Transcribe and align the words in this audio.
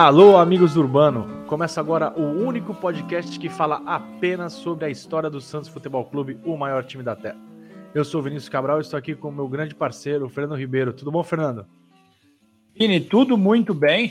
Alô, 0.00 0.36
amigos 0.36 0.74
do 0.74 0.80
Urbano! 0.80 1.44
Começa 1.48 1.80
agora 1.80 2.16
o 2.16 2.22
único 2.22 2.72
podcast 2.72 3.36
que 3.36 3.48
fala 3.48 3.82
apenas 3.84 4.52
sobre 4.52 4.84
a 4.84 4.88
história 4.88 5.28
do 5.28 5.40
Santos 5.40 5.68
Futebol 5.68 6.04
Clube, 6.04 6.38
o 6.44 6.56
maior 6.56 6.84
time 6.84 7.02
da 7.02 7.16
Terra. 7.16 7.36
Eu 7.92 8.04
sou 8.04 8.20
o 8.20 8.22
Vinícius 8.22 8.48
Cabral 8.48 8.78
e 8.78 8.82
estou 8.82 8.96
aqui 8.96 9.16
com 9.16 9.28
o 9.28 9.32
meu 9.32 9.48
grande 9.48 9.74
parceiro, 9.74 10.28
Fernando 10.28 10.56
Ribeiro. 10.56 10.92
Tudo 10.92 11.10
bom, 11.10 11.24
Fernando? 11.24 11.66
Vini, 12.78 13.00
tudo 13.00 13.36
muito 13.36 13.74
bem. 13.74 14.10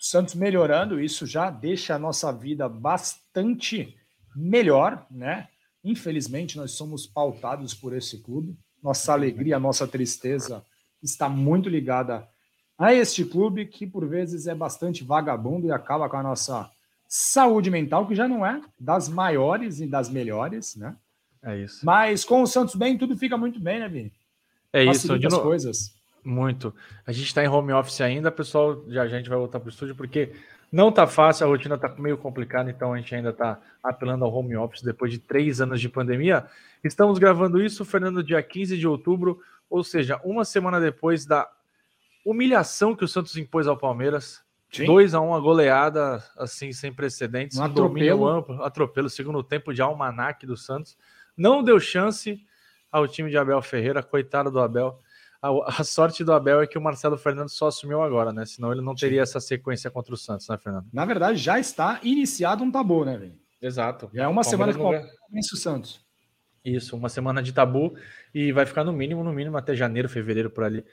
O 0.00 0.02
Santos 0.02 0.34
melhorando, 0.34 0.98
isso 0.98 1.26
já 1.26 1.50
deixa 1.50 1.96
a 1.96 1.98
nossa 1.98 2.32
vida 2.32 2.66
bastante 2.66 3.94
melhor, 4.34 5.06
né? 5.10 5.48
Infelizmente, 5.84 6.56
nós 6.56 6.72
somos 6.72 7.06
pautados 7.06 7.74
por 7.74 7.94
esse 7.94 8.22
clube. 8.22 8.56
Nossa 8.82 9.12
alegria, 9.12 9.60
nossa 9.60 9.86
tristeza 9.86 10.64
está 11.02 11.28
muito 11.28 11.68
ligada 11.68 12.26
a 12.80 12.94
este 12.94 13.26
clube 13.26 13.66
que, 13.66 13.86
por 13.86 14.06
vezes, 14.06 14.46
é 14.46 14.54
bastante 14.54 15.04
vagabundo 15.04 15.66
e 15.66 15.70
acaba 15.70 16.08
com 16.08 16.16
a 16.16 16.22
nossa 16.22 16.70
saúde 17.06 17.70
mental, 17.70 18.06
que 18.06 18.14
já 18.14 18.26
não 18.26 18.44
é 18.44 18.58
das 18.78 19.06
maiores 19.06 19.80
e 19.80 19.86
das 19.86 20.08
melhores, 20.08 20.76
né? 20.76 20.96
É 21.42 21.58
isso. 21.58 21.84
Mas 21.84 22.24
com 22.24 22.40
o 22.40 22.46
Santos 22.46 22.74
bem, 22.74 22.96
tudo 22.96 23.18
fica 23.18 23.36
muito 23.36 23.60
bem, 23.60 23.80
né, 23.80 23.88
Vini? 23.88 24.12
É 24.72 24.82
isso. 24.82 25.18
De 25.18 25.26
as 25.26 25.36
coisas. 25.36 25.94
Muito. 26.24 26.74
A 27.06 27.12
gente 27.12 27.26
está 27.26 27.44
em 27.44 27.48
home 27.48 27.70
office 27.72 28.00
ainda, 28.00 28.30
pessoal. 28.30 28.82
Já 28.88 29.02
a 29.02 29.08
gente 29.08 29.28
vai 29.28 29.38
voltar 29.38 29.60
para 29.60 29.66
o 29.66 29.70
estúdio, 29.70 29.94
porque 29.94 30.32
não 30.72 30.90
tá 30.90 31.06
fácil, 31.06 31.44
a 31.44 31.48
rotina 31.50 31.76
tá 31.76 31.94
meio 31.98 32.16
complicada, 32.16 32.70
então 32.70 32.94
a 32.94 32.96
gente 32.96 33.14
ainda 33.14 33.32
tá 33.32 33.60
apelando 33.82 34.24
ao 34.24 34.32
home 34.32 34.56
office 34.56 34.82
depois 34.82 35.12
de 35.12 35.18
três 35.18 35.60
anos 35.60 35.82
de 35.82 35.88
pandemia. 35.88 36.46
Estamos 36.82 37.18
gravando 37.18 37.60
isso, 37.60 37.84
Fernando, 37.84 38.22
dia 38.22 38.42
15 38.42 38.78
de 38.78 38.86
outubro, 38.86 39.40
ou 39.68 39.84
seja, 39.84 40.18
uma 40.24 40.46
semana 40.46 40.80
depois 40.80 41.26
da 41.26 41.46
humilhação 42.24 42.94
que 42.94 43.04
o 43.04 43.08
Santos 43.08 43.36
impôs 43.36 43.66
ao 43.66 43.76
Palmeiras. 43.76 44.42
2 44.72 45.14
a 45.14 45.20
1 45.20 45.28
um, 45.28 45.34
a 45.34 45.40
goleada, 45.40 46.22
assim, 46.36 46.72
sem 46.72 46.92
precedentes. 46.92 47.58
Um 47.58 47.64
atropelo. 47.64 48.28
amplo, 48.28 48.62
atropelo, 48.62 49.10
segundo 49.10 49.42
tempo 49.42 49.74
de 49.74 49.82
almanac 49.82 50.46
do 50.46 50.56
Santos. 50.56 50.96
Não 51.36 51.62
deu 51.62 51.80
chance 51.80 52.40
ao 52.90 53.08
time 53.08 53.30
de 53.30 53.36
Abel 53.36 53.60
Ferreira, 53.62 54.02
coitado 54.02 54.50
do 54.50 54.60
Abel. 54.60 55.00
A, 55.42 55.80
a, 55.80 55.84
sorte 55.84 56.22
do 56.22 56.32
Abel 56.32 56.60
é 56.60 56.66
que 56.66 56.76
o 56.76 56.80
Marcelo 56.80 57.16
Fernandes 57.16 57.54
só 57.54 57.68
assumiu 57.68 58.02
agora, 58.02 58.32
né? 58.32 58.44
Senão 58.44 58.70
ele 58.70 58.82
não 58.82 58.94
teria 58.94 59.22
essa 59.22 59.40
sequência 59.40 59.90
contra 59.90 60.14
o 60.14 60.16
Santos, 60.16 60.46
né, 60.48 60.58
Fernando? 60.58 60.86
Na 60.92 61.04
verdade, 61.04 61.38
já 61.38 61.58
está 61.58 61.98
iniciado 62.02 62.62
um 62.62 62.70
tabu, 62.70 63.04
né, 63.04 63.16
velho? 63.16 63.34
Exato. 63.60 64.10
Já 64.12 64.24
é 64.24 64.28
uma 64.28 64.44
semana 64.44 64.72
que 64.72 64.78
começa 64.78 65.54
o 65.54 65.56
Santos. 65.56 66.04
Isso, 66.64 66.94
uma 66.94 67.08
semana 67.08 67.42
de 67.42 67.52
tabu 67.52 67.94
e 68.34 68.52
vai 68.52 68.66
ficar 68.66 68.84
no 68.84 68.92
mínimo, 68.92 69.24
no 69.24 69.32
mínimo 69.32 69.56
até 69.56 69.74
janeiro, 69.74 70.08
fevereiro 70.08 70.50
por 70.50 70.62
ali, 70.62 70.84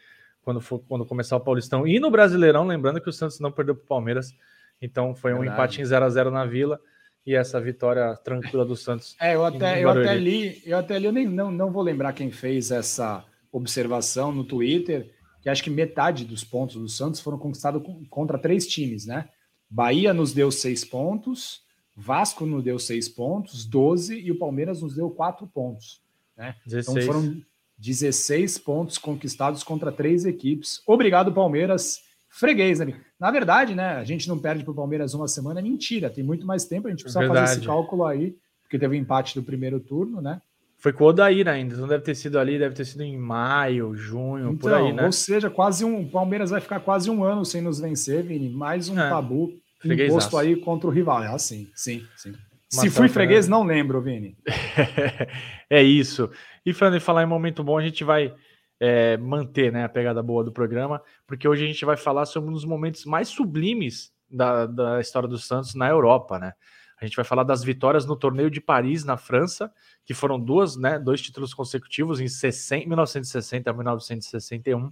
quando 0.48 0.62
for 0.62 0.80
quando 0.88 1.06
começar 1.06 1.36
o 1.36 1.42
Paulistão. 1.42 1.86
E 1.86 2.00
no 2.00 2.10
Brasileirão, 2.10 2.66
lembrando 2.66 3.02
que 3.02 3.10
o 3.10 3.12
Santos 3.12 3.38
não 3.38 3.52
perdeu 3.52 3.76
para 3.76 3.84
o 3.84 3.88
Palmeiras, 3.88 4.34
então 4.82 5.14
foi 5.14 5.34
um 5.34 5.44
empate 5.44 5.82
em 5.82 5.86
0 5.86 6.06
a 6.06 6.10
0 6.10 6.32
na 6.32 6.46
Vila 6.46 6.80
e 7.26 7.36
essa 7.36 7.60
vitória 7.60 8.16
tranquila 8.24 8.64
do 8.64 8.74
Santos. 8.74 9.18
É, 9.20 9.36
eu 9.36 9.44
até, 9.44 9.84
eu 9.84 9.90
até 9.90 10.16
li, 10.16 10.62
eu 10.66 10.78
até 10.78 10.98
li, 10.98 11.06
eu 11.06 11.12
nem 11.12 11.28
não, 11.28 11.52
não 11.52 11.70
vou 11.70 11.84
lembrar 11.84 12.14
quem 12.14 12.32
fez 12.32 12.72
essa 12.72 13.26
observação 13.52 14.32
no 14.32 14.46
Twitter, 14.46 15.14
que 15.42 15.50
acho 15.50 15.62
que 15.62 15.70
metade 15.70 16.24
dos 16.24 16.46
pontos 16.46 16.78
do 16.78 16.88
Santos 16.88 17.20
foram 17.20 17.38
conquistados 17.38 17.84
contra 18.10 18.38
três 18.38 18.66
times, 18.66 19.06
né? 19.06 19.28
Bahia 19.70 20.14
nos 20.14 20.32
deu 20.34 20.50
seis 20.50 20.86
pontos, 20.86 21.62
Vasco 21.94 22.46
nos 22.46 22.64
deu 22.64 22.80
seis 22.80 23.10
pontos, 23.10 23.66
12, 23.66 24.18
e 24.18 24.32
o 24.32 24.40
Palmeiras 24.40 24.82
nos 24.82 24.96
deu 24.96 25.10
quatro 25.10 25.46
pontos. 25.46 26.02
Né? 26.38 26.56
Então 26.66 27.02
foram 27.02 27.42
16 27.78 28.58
pontos 28.58 28.98
conquistados 28.98 29.64
contra 29.64 29.92
três 29.92 30.26
equipes. 30.26 30.82
Obrigado, 30.86 31.32
Palmeiras. 31.32 32.00
Freguês, 32.30 32.80
né? 32.80 33.00
Na 33.20 33.32
verdade, 33.32 33.74
né? 33.74 33.96
A 33.96 34.04
gente 34.04 34.28
não 34.28 34.38
perde 34.38 34.64
para 34.64 34.72
o 34.72 34.76
Palmeiras 34.76 35.14
uma 35.14 35.28
semana, 35.28 35.60
é 35.60 35.64
mentira. 35.64 36.10
Tem 36.10 36.24
muito 36.24 36.46
mais 36.46 36.66
tempo, 36.66 36.88
a 36.88 36.92
gente 36.92 37.04
precisa 37.04 37.20
verdade. 37.20 37.48
fazer 37.48 37.60
esse 37.60 37.68
cálculo 37.68 38.06
aí, 38.06 38.36
porque 38.64 38.78
teve 38.78 38.96
o 38.96 38.98
um 38.98 39.02
empate 39.02 39.34
do 39.36 39.44
primeiro 39.44 39.80
turno, 39.80 40.22
né? 40.22 40.42
Foi 40.80 40.94
com 40.94 41.06
o 41.06 41.08
Odair 41.08 41.48
ainda, 41.48 41.74
então 41.74 41.88
deve 41.88 42.04
ter 42.04 42.14
sido 42.14 42.38
ali, 42.38 42.60
deve 42.60 42.76
ter 42.76 42.86
sido 42.86 43.02
em 43.02 43.18
maio, 43.18 43.96
junho, 43.96 44.52
então, 44.52 44.58
por 44.58 44.74
aí, 44.74 44.94
né? 44.94 45.06
Ou 45.06 45.12
seja, 45.12 45.50
quase 45.50 45.84
um. 45.84 46.02
O 46.02 46.10
Palmeiras 46.10 46.52
vai 46.52 46.62
ficar 46.62 46.80
quase 46.80 47.10
um 47.10 47.24
ano 47.24 47.44
sem 47.44 47.62
nos 47.62 47.80
vencer, 47.80 48.24
Vini. 48.24 48.50
Mais 48.50 48.88
um 48.88 49.00
é. 49.00 49.10
tabu 49.10 49.52
imposto 49.84 50.38
aí 50.38 50.56
contra 50.56 50.88
o 50.88 50.92
rival. 50.92 51.24
É 51.24 51.28
assim, 51.28 51.68
sim, 51.74 52.06
sim. 52.16 52.34
Se 52.70 52.90
fui 52.90 53.08
freguês, 53.08 53.48
não 53.48 53.64
lembro, 53.64 54.02
Vini. 54.02 54.38
é 55.70 55.82
isso. 55.82 56.30
E 56.66 56.74
falando 56.74 56.98
em 56.98 57.00
falar 57.00 57.24
em 57.24 57.28
momento 57.28 57.64
bom, 57.64 57.78
a 57.78 57.82
gente 57.82 58.04
vai 58.04 58.34
é, 58.80 59.18
manter 59.18 59.72
né, 59.72 59.86
a 59.86 59.90
pegada 59.90 60.22
boa 60.22 60.44
do 60.44 60.52
programa, 60.52 61.02
porque 61.26 61.48
hoje 61.48 61.64
a 61.64 61.68
gente 61.68 61.86
vai 61.86 61.96
falar 61.96 62.26
sobre 62.26 62.50
um 62.50 62.54
dos 62.54 62.66
momentos 62.66 63.06
mais 63.06 63.30
sublimes 63.30 64.12
da, 64.30 64.66
da 64.66 65.00
história 65.00 65.30
do 65.30 65.38
Santos 65.38 65.76
na 65.76 65.88
Europa, 65.88 66.38
né? 66.38 66.54
A 67.00 67.06
gente 67.06 67.16
vai 67.16 67.24
falar 67.24 67.44
das 67.44 67.64
vitórias 67.64 68.06
no 68.06 68.16
torneio 68.16 68.50
de 68.50 68.60
Paris, 68.60 69.04
na 69.04 69.18
França, 69.18 69.72
que 70.04 70.16
foram 70.16 70.40
duas, 70.40 70.76
né, 70.76 70.98
dois 70.98 71.22
títulos 71.22 71.54
consecutivos 71.54 72.20
em 72.20 72.28
60, 72.28 72.88
1960 72.88 73.70
e 73.70 73.74
1961, 73.74 74.90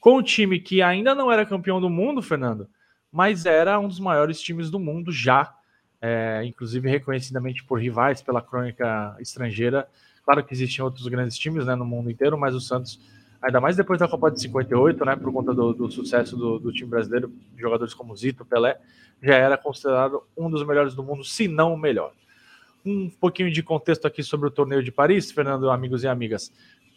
com 0.00 0.18
um 0.18 0.22
time 0.22 0.60
que 0.60 0.82
ainda 0.82 1.14
não 1.14 1.32
era 1.32 1.46
campeão 1.46 1.80
do 1.80 1.88
mundo, 1.88 2.20
Fernando, 2.20 2.68
mas 3.10 3.46
era 3.46 3.78
um 3.78 3.88
dos 3.88 3.98
maiores 3.98 4.40
times 4.40 4.70
do 4.70 4.78
mundo 4.78 5.10
já, 5.10 5.54
é, 6.00 6.42
inclusive 6.44 6.88
reconhecidamente 6.88 7.64
por 7.64 7.80
rivais, 7.80 8.22
pela 8.22 8.40
crônica 8.40 9.16
estrangeira. 9.20 9.88
Claro 10.24 10.44
que 10.44 10.52
existiam 10.52 10.84
outros 10.84 11.06
grandes 11.08 11.36
times 11.36 11.66
né, 11.66 11.74
no 11.74 11.84
mundo 11.84 12.10
inteiro, 12.10 12.38
mas 12.38 12.54
o 12.54 12.60
Santos, 12.60 13.00
ainda 13.40 13.60
mais 13.60 13.76
depois 13.76 13.98
da 13.98 14.06
Copa 14.06 14.30
de 14.30 14.40
58, 14.40 15.04
né, 15.04 15.16
por 15.16 15.32
conta 15.32 15.52
do, 15.54 15.72
do 15.72 15.90
sucesso 15.90 16.36
do, 16.36 16.58
do 16.58 16.72
time 16.72 16.88
brasileiro, 16.88 17.32
jogadores 17.56 17.94
como 17.94 18.16
Zito, 18.16 18.44
Pelé, 18.44 18.78
já 19.22 19.34
era 19.34 19.56
considerado 19.56 20.22
um 20.36 20.50
dos 20.50 20.64
melhores 20.64 20.94
do 20.94 21.02
mundo, 21.02 21.24
se 21.24 21.48
não 21.48 21.74
o 21.74 21.78
melhor. 21.78 22.12
Um 22.84 23.10
pouquinho 23.10 23.50
de 23.50 23.62
contexto 23.62 24.06
aqui 24.06 24.22
sobre 24.22 24.46
o 24.46 24.50
torneio 24.50 24.82
de 24.82 24.92
Paris, 24.92 25.32
Fernando, 25.32 25.70
amigos 25.70 26.04
e 26.04 26.08
amigas. 26.08 26.52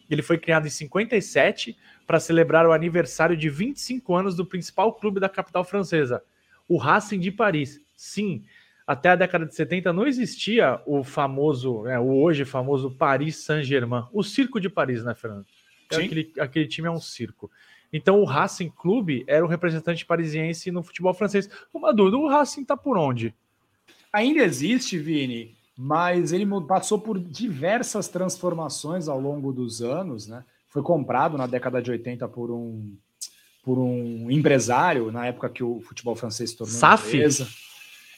Ele 0.08 0.22
foi 0.22 0.38
criado 0.38 0.66
em 0.66 0.70
57 0.70 1.76
para 2.06 2.20
celebrar 2.20 2.66
o 2.66 2.72
aniversário 2.72 3.36
de 3.36 3.48
25 3.48 4.14
anos 4.14 4.36
do 4.36 4.44
principal 4.44 4.92
clube 4.92 5.18
da 5.18 5.28
capital 5.28 5.64
francesa, 5.64 6.22
o 6.68 6.76
Racing 6.76 7.18
de 7.18 7.32
Paris. 7.32 7.80
Sim, 7.96 8.44
até 8.86 9.10
a 9.10 9.16
década 9.16 9.46
de 9.46 9.54
70 9.54 9.92
não 9.92 10.06
existia 10.06 10.80
o 10.86 11.04
famoso, 11.04 11.82
né, 11.82 11.98
o 11.98 12.20
hoje 12.20 12.44
famoso 12.44 12.90
Paris 12.90 13.36
Saint-Germain, 13.36 14.04
o 14.12 14.22
circo 14.22 14.60
de 14.60 14.68
Paris, 14.68 15.04
né, 15.04 15.14
Fernando? 15.14 15.46
Aquele, 15.90 16.32
aquele 16.38 16.66
time 16.66 16.88
é 16.88 16.90
um 16.90 17.00
circo. 17.00 17.50
Então 17.92 18.20
o 18.20 18.24
Racing 18.24 18.70
Clube 18.70 19.24
era 19.26 19.44
o 19.44 19.48
representante 19.48 20.06
parisiense 20.06 20.70
no 20.70 20.82
futebol 20.82 21.12
francês. 21.12 21.48
Uma 21.72 21.92
dúvida, 21.92 22.16
o 22.16 22.28
Racing 22.28 22.64
tá 22.64 22.76
por 22.76 22.96
onde? 22.96 23.34
Ainda 24.12 24.42
existe, 24.42 24.98
Vini, 24.98 25.54
mas 25.76 26.32
ele 26.32 26.46
passou 26.66 26.98
por 26.98 27.18
diversas 27.18 28.08
transformações 28.08 29.08
ao 29.08 29.20
longo 29.20 29.52
dos 29.52 29.82
anos, 29.82 30.26
né? 30.26 30.44
Foi 30.68 30.82
comprado 30.82 31.36
na 31.36 31.46
década 31.46 31.82
de 31.82 31.90
80 31.90 32.26
por 32.28 32.50
um 32.50 32.96
por 33.62 33.78
um 33.78 34.28
empresário, 34.28 35.12
na 35.12 35.26
época 35.26 35.48
que 35.48 35.62
o 35.62 35.80
futebol 35.82 36.16
francês 36.16 36.50
se 36.50 36.56
tornou 36.56 36.74
SAF? 36.74 37.14
empresa. 37.14 37.46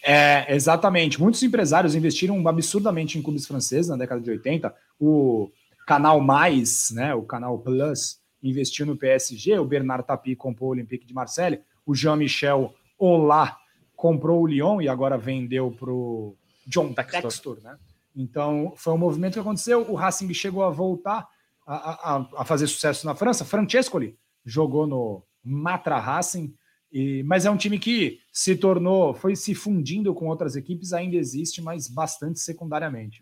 É, 0.06 0.54
exatamente. 0.54 1.18
Muitos 1.18 1.42
empresários 1.42 1.94
investiram 1.94 2.46
absurdamente 2.46 3.18
em 3.18 3.22
clubes 3.22 3.46
franceses 3.46 3.88
na 3.88 3.96
década 3.96 4.20
de 4.20 4.30
80. 4.30 4.74
O 5.00 5.50
Canal 5.86 6.20
Mais, 6.20 6.90
né, 6.90 7.14
o 7.14 7.22
Canal 7.22 7.58
Plus, 7.58 8.20
investiu 8.42 8.84
no 8.84 8.96
PSG, 8.96 9.58
o 9.58 9.64
Bernard 9.64 10.06
Tapie 10.06 10.36
comprou 10.36 10.68
o 10.68 10.72
Olympique 10.72 11.06
de 11.06 11.14
Marseille, 11.14 11.60
o 11.86 11.94
Jean-Michel 11.94 12.74
Olá 12.98 13.56
comprou 13.96 14.42
o 14.42 14.46
Lyon 14.46 14.82
e 14.82 14.88
agora 14.88 15.16
vendeu 15.16 15.70
para 15.70 15.90
o 15.90 16.36
John 16.66 16.92
Textor. 16.92 17.22
Textor, 17.22 17.58
né? 17.62 17.78
Então, 18.14 18.72
foi 18.76 18.92
um 18.92 18.98
movimento 18.98 19.34
que 19.34 19.40
aconteceu. 19.40 19.90
O 19.90 19.94
Racing 19.94 20.32
chegou 20.32 20.62
a 20.62 20.70
voltar 20.70 21.26
a, 21.66 22.14
a, 22.16 22.28
a 22.38 22.44
fazer 22.44 22.66
sucesso 22.66 23.06
na 23.06 23.14
França. 23.14 23.44
Francescoli 23.44 24.16
jogou 24.44 24.86
no 24.86 25.22
Matra 25.42 25.98
Racing, 25.98 26.54
e, 26.94 27.24
mas 27.24 27.44
é 27.44 27.50
um 27.50 27.56
time 27.56 27.76
que 27.76 28.20
se 28.32 28.54
tornou, 28.54 29.12
foi 29.12 29.34
se 29.34 29.52
fundindo 29.52 30.14
com 30.14 30.28
outras 30.28 30.54
equipes, 30.54 30.92
ainda 30.92 31.16
existe, 31.16 31.60
mas 31.60 31.88
bastante 31.88 32.38
secundariamente. 32.38 33.20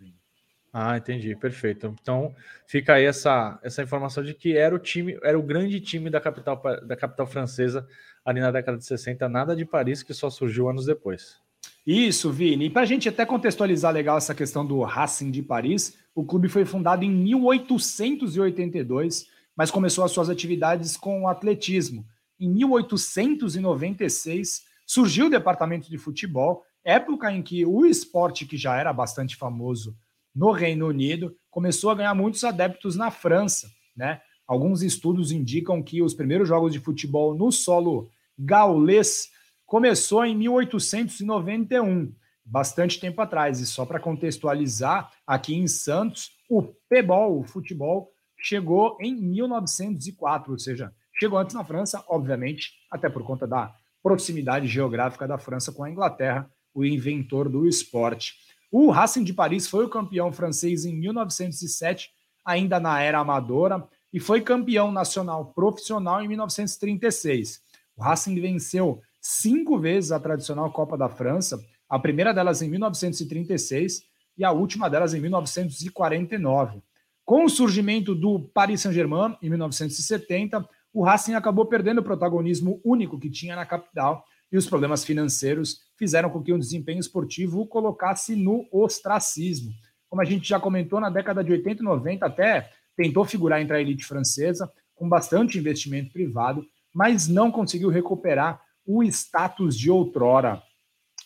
Ah, 0.70 0.98
entendi, 0.98 1.34
perfeito. 1.34 1.96
Então 2.02 2.34
fica 2.66 2.92
aí 2.92 3.06
essa, 3.06 3.58
essa 3.62 3.82
informação 3.82 4.22
de 4.22 4.34
que 4.34 4.54
era 4.54 4.74
o 4.74 4.78
time, 4.78 5.18
era 5.22 5.38
o 5.38 5.42
grande 5.42 5.80
time 5.80 6.10
da 6.10 6.20
capital, 6.20 6.62
da 6.86 6.94
capital 6.94 7.26
francesa 7.26 7.88
ali 8.22 8.40
na 8.40 8.50
década 8.50 8.76
de 8.76 8.84
60, 8.84 9.26
nada 9.26 9.56
de 9.56 9.64
Paris, 9.64 10.02
que 10.02 10.12
só 10.12 10.28
surgiu 10.28 10.68
anos 10.68 10.84
depois. 10.84 11.40
Isso, 11.86 12.30
Vini. 12.30 12.66
E 12.66 12.70
para 12.70 12.82
a 12.82 12.86
gente 12.86 13.08
até 13.08 13.24
contextualizar 13.24 13.90
legal 13.90 14.18
essa 14.18 14.34
questão 14.34 14.66
do 14.66 14.82
Racing 14.82 15.30
de 15.30 15.40
Paris, 15.40 15.96
o 16.14 16.22
clube 16.22 16.50
foi 16.50 16.66
fundado 16.66 17.04
em 17.04 17.10
1882, 17.10 19.28
mas 19.56 19.70
começou 19.70 20.04
as 20.04 20.10
suas 20.10 20.28
atividades 20.28 20.94
com 20.94 21.22
o 21.22 21.28
atletismo. 21.28 22.04
Em 22.42 22.48
1896 22.48 24.64
surgiu 24.84 25.26
o 25.26 25.30
departamento 25.30 25.88
de 25.88 25.96
futebol, 25.96 26.64
época 26.82 27.30
em 27.30 27.40
que 27.40 27.64
o 27.64 27.86
esporte 27.86 28.44
que 28.44 28.56
já 28.56 28.76
era 28.76 28.92
bastante 28.92 29.36
famoso 29.36 29.96
no 30.34 30.50
Reino 30.50 30.88
Unido, 30.88 31.36
começou 31.48 31.90
a 31.90 31.94
ganhar 31.94 32.14
muitos 32.14 32.42
adeptos 32.42 32.96
na 32.96 33.12
França. 33.12 33.70
Né? 33.94 34.20
Alguns 34.44 34.82
estudos 34.82 35.30
indicam 35.30 35.80
que 35.80 36.02
os 36.02 36.14
primeiros 36.14 36.48
jogos 36.48 36.72
de 36.72 36.80
futebol 36.80 37.32
no 37.32 37.52
solo 37.52 38.10
gaulês 38.36 39.28
começou 39.64 40.24
em 40.24 40.36
1891, 40.36 42.12
bastante 42.44 42.98
tempo 42.98 43.22
atrás. 43.22 43.60
E 43.60 43.66
só 43.66 43.86
para 43.86 44.00
contextualizar, 44.00 45.12
aqui 45.24 45.54
em 45.54 45.68
Santos, 45.68 46.32
o 46.50 46.60
pebol, 46.88 47.38
o 47.38 47.44
futebol, 47.44 48.10
chegou 48.36 48.98
em 49.00 49.14
1904, 49.14 50.50
ou 50.50 50.58
seja, 50.58 50.92
chegou 51.22 51.38
antes 51.38 51.54
na 51.54 51.62
França, 51.62 52.02
obviamente, 52.08 52.72
até 52.90 53.08
por 53.08 53.22
conta 53.22 53.46
da 53.46 53.72
proximidade 54.02 54.66
geográfica 54.66 55.28
da 55.28 55.38
França 55.38 55.70
com 55.70 55.84
a 55.84 55.90
Inglaterra, 55.90 56.50
o 56.74 56.84
inventor 56.84 57.48
do 57.48 57.68
esporte. 57.68 58.34
O 58.72 58.90
Racing 58.90 59.22
de 59.22 59.32
Paris 59.32 59.68
foi 59.68 59.84
o 59.84 59.88
campeão 59.88 60.32
francês 60.32 60.84
em 60.84 60.96
1907, 60.96 62.10
ainda 62.44 62.80
na 62.80 63.00
era 63.00 63.20
amadora, 63.20 63.86
e 64.12 64.18
foi 64.18 64.40
campeão 64.40 64.90
nacional 64.90 65.52
profissional 65.52 66.20
em 66.20 66.26
1936. 66.26 67.60
O 67.96 68.02
Racing 68.02 68.34
venceu 68.40 69.00
cinco 69.20 69.78
vezes 69.78 70.10
a 70.10 70.18
tradicional 70.18 70.72
Copa 70.72 70.98
da 70.98 71.08
França, 71.08 71.62
a 71.88 72.00
primeira 72.00 72.34
delas 72.34 72.62
em 72.62 72.68
1936 72.68 74.02
e 74.36 74.44
a 74.44 74.50
última 74.50 74.90
delas 74.90 75.14
em 75.14 75.20
1949. 75.20 76.82
Com 77.24 77.44
o 77.44 77.48
surgimento 77.48 78.12
do 78.12 78.40
Paris 78.40 78.80
Saint-Germain 78.80 79.36
em 79.40 79.48
1970, 79.48 80.68
o 80.92 81.02
Racing 81.02 81.34
acabou 81.34 81.66
perdendo 81.66 81.98
o 81.98 82.04
protagonismo 82.04 82.80
único 82.84 83.18
que 83.18 83.30
tinha 83.30 83.56
na 83.56 83.64
capital 83.64 84.24
e 84.50 84.56
os 84.56 84.66
problemas 84.66 85.04
financeiros 85.04 85.80
fizeram 85.96 86.28
com 86.28 86.42
que 86.42 86.52
o 86.52 86.58
desempenho 86.58 87.00
esportivo 87.00 87.60
o 87.60 87.66
colocasse 87.66 88.36
no 88.36 88.66
ostracismo. 88.70 89.72
Como 90.08 90.20
a 90.20 90.24
gente 90.26 90.46
já 90.46 90.60
comentou, 90.60 91.00
na 91.00 91.08
década 91.08 91.42
de 91.42 91.52
80 91.52 91.82
e 91.82 91.84
90 91.84 92.26
até 92.26 92.70
tentou 92.94 93.24
figurar 93.24 93.62
entre 93.62 93.76
a 93.76 93.80
elite 93.80 94.04
francesa, 94.04 94.70
com 94.94 95.08
bastante 95.08 95.58
investimento 95.58 96.12
privado, 96.12 96.64
mas 96.94 97.26
não 97.26 97.50
conseguiu 97.50 97.88
recuperar 97.88 98.60
o 98.86 99.02
status 99.02 99.78
de 99.78 99.90
outrora. 99.90 100.62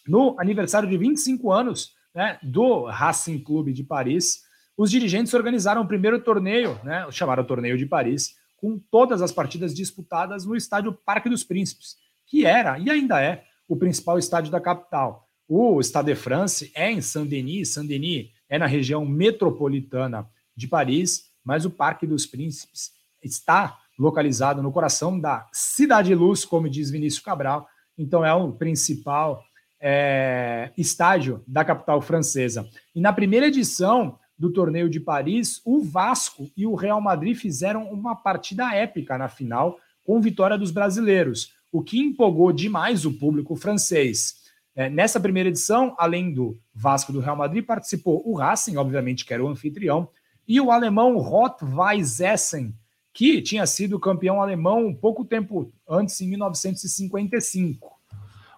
No 0.06 0.38
aniversário 0.38 0.88
de 0.88 0.96
25 0.96 1.50
anos 1.50 1.94
né, 2.14 2.38
do 2.42 2.84
Racing 2.84 3.40
Clube 3.40 3.72
de 3.72 3.82
Paris, 3.82 4.42
os 4.76 4.90
dirigentes 4.90 5.34
organizaram 5.34 5.82
o 5.82 5.88
primeiro 5.88 6.20
torneio, 6.20 6.78
né, 6.84 7.06
chamaram 7.10 7.44
Torneio 7.44 7.76
de 7.76 7.86
Paris, 7.86 8.36
com 8.66 8.80
todas 8.90 9.22
as 9.22 9.30
partidas 9.30 9.72
disputadas 9.72 10.44
no 10.44 10.56
estádio 10.56 10.92
Parque 10.92 11.28
dos 11.28 11.44
Príncipes, 11.44 11.96
que 12.26 12.44
era 12.44 12.76
e 12.80 12.90
ainda 12.90 13.22
é 13.22 13.44
o 13.68 13.76
principal 13.76 14.18
estádio 14.18 14.50
da 14.50 14.60
capital. 14.60 15.28
O 15.48 15.80
Stade 15.80 16.12
de 16.12 16.16
France 16.16 16.72
é 16.74 16.90
em 16.90 17.00
Saint-Denis, 17.00 17.68
Saint-Denis 17.68 18.30
é 18.48 18.58
na 18.58 18.66
região 18.66 19.06
metropolitana 19.06 20.28
de 20.56 20.66
Paris, 20.66 21.26
mas 21.44 21.64
o 21.64 21.70
Parque 21.70 22.08
dos 22.08 22.26
Príncipes 22.26 22.90
está 23.22 23.78
localizado 23.96 24.60
no 24.64 24.72
coração 24.72 25.16
da 25.16 25.46
Cidade 25.52 26.12
Luz, 26.12 26.44
como 26.44 26.68
diz 26.68 26.90
Vinícius 26.90 27.22
Cabral, 27.22 27.68
então 27.96 28.24
é 28.24 28.34
o 28.34 28.50
principal 28.50 29.44
é, 29.80 30.72
estádio 30.76 31.40
da 31.46 31.64
capital 31.64 32.02
francesa. 32.02 32.68
E 32.92 33.00
na 33.00 33.12
primeira 33.12 33.46
edição 33.46 34.18
do 34.38 34.52
torneio 34.52 34.88
de 34.88 35.00
Paris, 35.00 35.60
o 35.64 35.80
Vasco 35.80 36.50
e 36.56 36.66
o 36.66 36.74
Real 36.74 37.00
Madrid 37.00 37.36
fizeram 37.36 37.90
uma 37.90 38.14
partida 38.14 38.74
épica 38.74 39.16
na 39.16 39.28
final, 39.28 39.78
com 40.04 40.20
vitória 40.20 40.58
dos 40.58 40.70
brasileiros, 40.70 41.54
o 41.72 41.82
que 41.82 41.98
empolgou 41.98 42.52
demais 42.52 43.04
o 43.04 43.12
público 43.12 43.56
francês. 43.56 44.44
É, 44.74 44.90
nessa 44.90 45.18
primeira 45.18 45.48
edição, 45.48 45.94
além 45.98 46.32
do 46.32 46.58
Vasco 46.74 47.12
do 47.12 47.20
Real 47.20 47.36
Madrid, 47.36 47.64
participou 47.64 48.22
o 48.28 48.34
Racing, 48.34 48.76
obviamente 48.76 49.24
que 49.24 49.32
era 49.32 49.42
o 49.42 49.48
anfitrião, 49.48 50.08
e 50.46 50.60
o 50.60 50.70
alemão 50.70 51.16
Rot-Weiss 51.18 52.20
Essen, 52.20 52.74
que 53.12 53.40
tinha 53.40 53.66
sido 53.66 53.98
campeão 53.98 54.40
alemão 54.40 54.94
pouco 54.94 55.24
tempo 55.24 55.72
antes, 55.88 56.20
em 56.20 56.28
1955 56.28 57.95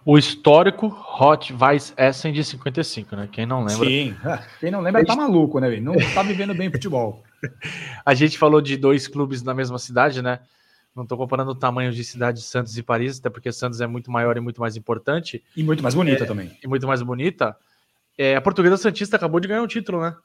o 0.08 0.16
histórico 0.16 0.86
Hot 1.20 1.52
Vice 1.52 1.92
Essen 1.94 2.32
de 2.32 2.42
55, 2.42 3.14
né? 3.14 3.28
Quem 3.30 3.44
não 3.44 3.62
lembra. 3.62 3.86
Sim, 3.86 4.16
quem 4.58 4.70
não 4.70 4.80
lembra 4.80 5.04
tá 5.04 5.14
maluco, 5.14 5.60
né? 5.60 5.78
Não 5.80 5.94
tá 6.14 6.22
vivendo 6.22 6.54
bem 6.54 6.70
futebol. 6.70 7.22
a 8.06 8.14
gente 8.14 8.38
falou 8.38 8.62
de 8.62 8.78
dois 8.78 9.06
clubes 9.06 9.42
na 9.42 9.52
mesma 9.52 9.78
cidade, 9.78 10.22
né? 10.22 10.40
Não 10.96 11.02
estou 11.02 11.18
comparando 11.18 11.50
o 11.50 11.54
tamanho 11.54 11.92
de 11.92 12.02
cidade 12.02 12.38
de 12.38 12.46
Santos 12.46 12.78
e 12.78 12.82
Paris, 12.82 13.18
até 13.18 13.28
porque 13.28 13.52
Santos 13.52 13.82
é 13.82 13.86
muito 13.86 14.10
maior 14.10 14.34
e 14.38 14.40
muito 14.40 14.62
mais 14.62 14.78
importante. 14.78 15.44
E 15.54 15.62
muito 15.62 15.82
mais 15.82 15.94
bonita 15.94 16.24
é, 16.24 16.26
também. 16.26 16.56
E 16.64 16.66
muito 16.66 16.86
mais 16.86 17.02
bonita. 17.02 17.54
É, 18.16 18.34
a 18.34 18.40
Portuguesa 18.40 18.78
Santista 18.78 19.16
acabou 19.16 19.40
de 19.40 19.48
ganhar 19.48 19.60
um 19.62 19.66
título, 19.66 20.00
né? 20.00 20.16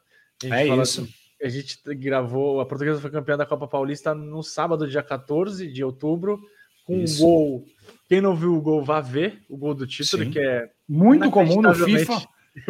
É 0.45 0.65
isso. 0.65 1.01
Assim, 1.01 1.13
a 1.44 1.50
gente 1.50 1.77
gravou, 1.95 2.62
a 2.62 2.65
Portuguesa 2.65 3.01
foi 3.01 3.12
campeã 3.12 3.35
da 3.35 3.45
Copa 3.45 3.68
Paulista 3.68 4.15
no 4.15 4.44
sábado, 4.44 4.88
dia 4.88 5.03
14 5.03 5.69
de 5.69 5.83
outubro, 5.83 6.39
com 6.85 7.00
isso. 7.00 7.21
um 7.21 7.27
gol 7.27 7.65
quem 8.13 8.21
não 8.21 8.36
viu 8.36 8.56
o 8.56 8.62
gol, 8.62 8.83
vá 8.83 9.01
ver 9.01 9.39
o 9.50 9.57
gol 9.57 9.74
do 9.74 9.88
título, 9.88 10.24
Sim. 10.24 10.30
que 10.30 10.38
é 10.38 10.69
muito 10.88 11.31
comum 11.31 11.63
no 11.63 11.74
FIFA. 11.74 12.21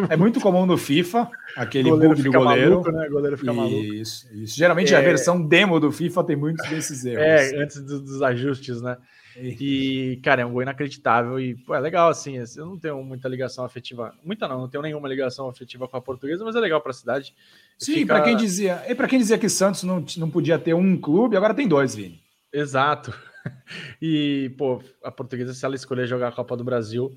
É 0.10 0.16
muito 0.16 0.40
comum 0.40 0.66
no 0.66 0.78
FIFA, 0.78 1.30
aquele 1.58 1.92
bug 1.92 2.24
do 2.24 2.32
goleiro. 2.32 2.72
Maluco, 2.72 2.92
né? 2.94 3.06
O 3.06 3.12
goleiro 3.12 3.38
fica 3.38 3.52
isso, 3.52 3.62
maluco. 3.62 3.94
Isso. 3.94 4.58
Geralmente 4.58 4.94
é... 4.94 4.98
a 4.98 5.02
versão 5.02 5.46
demo 5.46 5.78
do 5.82 5.92
FIFA 5.92 6.24
tem 6.24 6.38
muitos 6.38 6.70
desses 6.70 7.04
erros. 7.04 7.22
É, 7.22 7.62
antes 7.62 7.82
dos 7.82 8.22
ajustes, 8.22 8.82
né? 8.82 8.96
E, 9.36 10.22
cara, 10.24 10.44
é 10.44 10.46
um 10.46 10.54
gol 10.54 10.62
inacreditável 10.62 11.38
e 11.38 11.56
pô, 11.56 11.76
é 11.76 11.82
legal 11.82 12.08
assim. 12.08 12.38
Eu 12.56 12.66
não 12.66 12.80
tenho 12.80 13.04
muita 13.04 13.28
ligação 13.28 13.66
afetiva, 13.66 14.14
muita 14.24 14.48
não, 14.48 14.62
não 14.62 14.70
tenho 14.70 14.84
nenhuma 14.84 15.10
ligação 15.10 15.50
afetiva 15.50 15.86
com 15.86 15.98
a 15.98 16.02
portuguesa, 16.02 16.46
mas 16.46 16.56
é 16.56 16.62
legal 16.62 16.80
para 16.80 16.92
a 16.92 16.94
cidade. 16.94 17.36
Sim, 17.78 17.96
Fica... 17.96 18.14
para 18.14 18.24
quem 18.24 18.38
dizia, 18.38 18.82
e 18.88 18.96
para 18.96 19.10
quem 19.10 19.20
dizia 19.20 19.38
que 19.38 19.50
Santos 19.50 19.84
não, 19.84 20.06
não 20.16 20.30
podia 20.30 20.58
ter 20.58 20.74
um 20.74 20.96
clube, 20.96 21.36
agora 21.36 21.54
tem 21.54 21.68
dois, 21.68 21.94
Vini. 21.94 22.22
Exato. 22.54 23.14
e, 24.02 24.54
pô, 24.58 24.82
a 25.04 25.12
portuguesa, 25.12 25.54
se 25.54 25.66
ela 25.66 25.76
escolher 25.76 26.08
jogar 26.08 26.30
a 26.30 26.32
Copa 26.32 26.56
do 26.58 26.64
Brasil, 26.64 27.12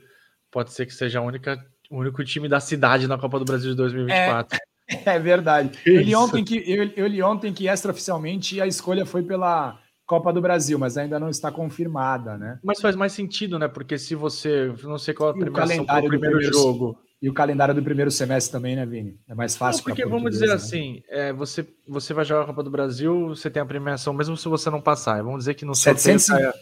pode 0.51 0.73
ser 0.73 0.87
que 0.87 0.95
seja 0.95 1.19
a 1.19 1.23
única, 1.23 1.59
o 1.91 1.99
único 1.99 2.25
time 2.25 2.49
da 2.49 2.61
cidade 2.61 3.07
na 3.07 3.19
Copa 3.19 3.39
do 3.39 3.45
Brasil 3.45 3.71
de 3.71 3.77
2024. 3.77 4.59
É, 4.89 5.15
é 5.17 5.19
verdade. 5.19 5.79
Eu 5.85 6.01
li, 6.01 6.15
ontem 6.15 6.45
que, 6.45 6.63
eu, 6.67 6.91
eu 6.97 7.07
li 7.07 7.23
ontem 7.23 7.53
que 7.53 7.69
extraoficialmente 7.69 8.61
a 8.61 8.67
escolha 8.67 9.05
foi 9.05 9.23
pela 9.23 9.79
Copa 10.07 10.33
do 10.33 10.41
Brasil, 10.41 10.79
mas 10.79 10.97
ainda 10.97 11.19
não 11.19 11.29
está 11.29 11.51
confirmada, 11.51 12.39
né? 12.39 12.61
Mas 12.63 12.81
faz 12.81 12.95
mais 12.95 13.13
sentido, 13.13 13.59
né? 13.59 13.67
Porque 13.67 13.99
se 13.99 14.15
você. 14.15 14.73
Não 14.85 14.99
sei 14.99 15.13
qual 15.13 15.31
a 15.31 15.35
premiação 15.35 15.85
do 15.85 15.87
primeiro, 15.87 16.21
primeiro 16.21 16.53
jogo. 16.53 16.99
E 17.21 17.31
o 17.31 17.33
calendário 17.33 17.75
do 17.75 17.83
primeiro 17.83 18.11
semestre 18.11 18.53
também, 18.53 18.77
né, 18.77 18.85
Vini? 18.85 19.19
É 19.27 19.35
mais 19.35 19.57
fácil. 19.57 19.79
Não, 19.79 19.85
porque 19.85 20.05
vamos 20.05 20.33
dizer 20.33 20.49
né? 20.49 20.53
assim, 20.53 21.03
é, 21.09 21.33
você, 21.33 21.67
você 21.89 22.13
vai 22.13 22.27
jogar 22.27 22.43
a 22.43 22.47
Copa 22.47 22.63
do 22.63 22.71
Brasil, 22.71 23.29
você 23.29 23.49
tem 23.49 23.63
a 23.63 23.65
premiação, 23.65 24.13
mesmo 24.13 24.37
se 24.37 24.47
você 24.49 24.69
não 24.69 24.83
passar. 24.83 25.23
Vamos 25.23 25.39
dizer 25.41 25.55
que 25.55 25.65
no 25.65 25.75
700, 25.75 26.27
sorteio... 26.27 26.53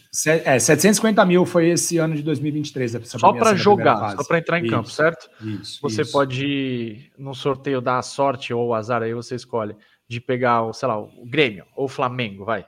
é, 0.45 0.59
750 0.59 1.25
mil 1.27 1.45
foi 1.45 1.71
esse 1.71 1.99
ano 1.99 2.15
de 2.15 2.23
2023. 2.23 3.01
Só 3.05 3.33
para 3.33 3.57
jogar, 3.57 4.17
só 4.17 4.23
para 4.23 4.39
entrar 4.39 4.61
em 4.61 4.63
isso, 4.63 4.71
campo, 4.71 4.91
certo? 4.91 5.29
Isso. 5.41 5.81
Você 5.83 6.03
isso. 6.03 6.13
pode, 6.13 6.47
ir 6.47 7.13
no 7.19 7.35
sorteio, 7.35 7.81
dar 7.81 7.99
a 7.99 8.03
sorte 8.03 8.55
ou 8.55 8.69
o 8.69 8.75
azar, 8.75 9.03
aí 9.03 9.13
você 9.13 9.35
escolhe, 9.35 9.75
de 10.07 10.21
pegar, 10.21 10.63
o, 10.63 10.73
sei 10.73 10.87
lá, 10.87 11.01
o 11.01 11.27
Grêmio 11.27 11.67
ou 11.75 11.87
o 11.87 11.89
Flamengo, 11.89 12.45
vai. 12.45 12.65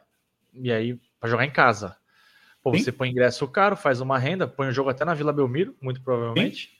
E 0.53 0.73
aí, 0.73 0.99
para 1.21 1.31
jogar 1.31 1.47
em 1.47 1.53
casa. 1.53 1.95
Pô, 2.65 2.73
você 2.73 2.91
põe 2.91 3.11
ingresso 3.11 3.47
caro, 3.47 3.77
faz 3.77 4.01
uma 4.01 4.19
renda, 4.19 4.49
põe 4.49 4.67
o 4.67 4.73
jogo 4.73 4.91
até 4.91 5.05
na 5.05 5.15
Vila 5.15 5.33
Belmiro, 5.33 5.77
muito 5.81 6.03
provavelmente. 6.03 6.67
Sim 6.67 6.76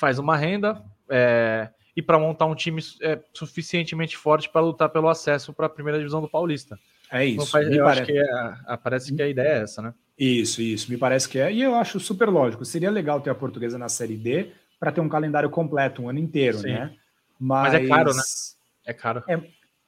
faz 0.00 0.18
uma 0.18 0.34
renda 0.34 0.82
é, 1.10 1.68
e 1.94 2.00
para 2.00 2.18
montar 2.18 2.46
um 2.46 2.54
time 2.54 2.80
é, 3.02 3.20
suficientemente 3.34 4.16
forte 4.16 4.48
para 4.48 4.62
lutar 4.62 4.88
pelo 4.88 5.10
acesso 5.10 5.52
para 5.52 5.66
a 5.66 5.68
primeira 5.68 5.98
divisão 5.98 6.22
do 6.22 6.28
Paulista. 6.28 6.78
É 7.12 7.26
isso. 7.26 7.34
Então, 7.34 7.46
faz, 7.46 7.70
eu 7.70 7.84
parece... 7.84 8.00
acho 8.00 8.12
que 8.12 8.18
é, 8.18 8.76
parece 8.78 9.14
que 9.14 9.22
a 9.22 9.28
ideia 9.28 9.48
é 9.48 9.62
essa, 9.62 9.82
né? 9.82 9.92
Isso, 10.18 10.62
isso. 10.62 10.90
Me 10.90 10.96
parece 10.96 11.28
que 11.28 11.38
é. 11.38 11.52
E 11.52 11.60
eu 11.60 11.74
acho 11.74 12.00
super 12.00 12.30
lógico. 12.30 12.64
Seria 12.64 12.90
legal 12.90 13.20
ter 13.20 13.28
a 13.28 13.34
portuguesa 13.34 13.76
na 13.76 13.90
Série 13.90 14.16
D 14.16 14.52
para 14.78 14.90
ter 14.90 15.02
um 15.02 15.08
calendário 15.08 15.50
completo, 15.50 16.02
um 16.02 16.08
ano 16.08 16.18
inteiro, 16.18 16.58
Sim. 16.58 16.72
né? 16.72 16.94
Mas... 17.38 17.72
Mas... 17.72 17.74
é 17.74 17.86
caro, 17.86 18.14
né? 18.14 18.22
É 18.86 18.92
caro. 18.94 19.24
É, 19.28 19.34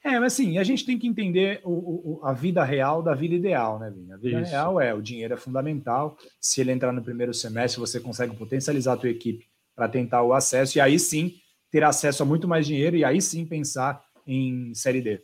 é, 0.05 0.21
mas 0.21 0.35
assim, 0.35 0.59
a 0.59 0.65
gente 0.65 0.85
tem 0.85 0.99
que 0.99 1.07
entender 1.07 1.61
o, 1.65 2.19
o, 2.21 2.21
a 2.27 2.35
vida 2.35 2.63
real 2.65 3.03
da 3.03 3.15
vida 3.15 3.35
ideal, 3.35 3.79
né, 3.79 3.91
Vini? 3.91 4.13
A 4.13 4.17
vida 4.17 4.41
Isso. 4.43 4.51
real 4.51 4.79
é 4.79 4.93
o 4.93 5.01
dinheiro 5.01 5.33
é 5.33 5.37
fundamental. 5.39 6.19
Se 6.39 6.61
ele 6.61 6.73
entrar 6.73 6.93
no 6.93 7.03
primeiro 7.03 7.33
semestre, 7.33 7.81
você 7.81 7.99
consegue 8.01 8.37
potencializar 8.37 8.95
a 8.95 8.97
tua 8.97 9.09
equipe 9.09 9.52
para 9.83 9.89
tentar 9.89 10.23
o 10.23 10.33
acesso, 10.33 10.79
e 10.79 10.81
aí 10.81 10.97
sim 10.97 11.35
ter 11.69 11.83
acesso 11.83 12.23
a 12.23 12.27
muito 12.27 12.47
mais 12.47 12.65
dinheiro, 12.65 12.95
e 12.95 13.05
aí 13.05 13.21
sim 13.21 13.45
pensar 13.45 14.01
em 14.25 14.73
Série 14.75 15.01
D. 15.01 15.21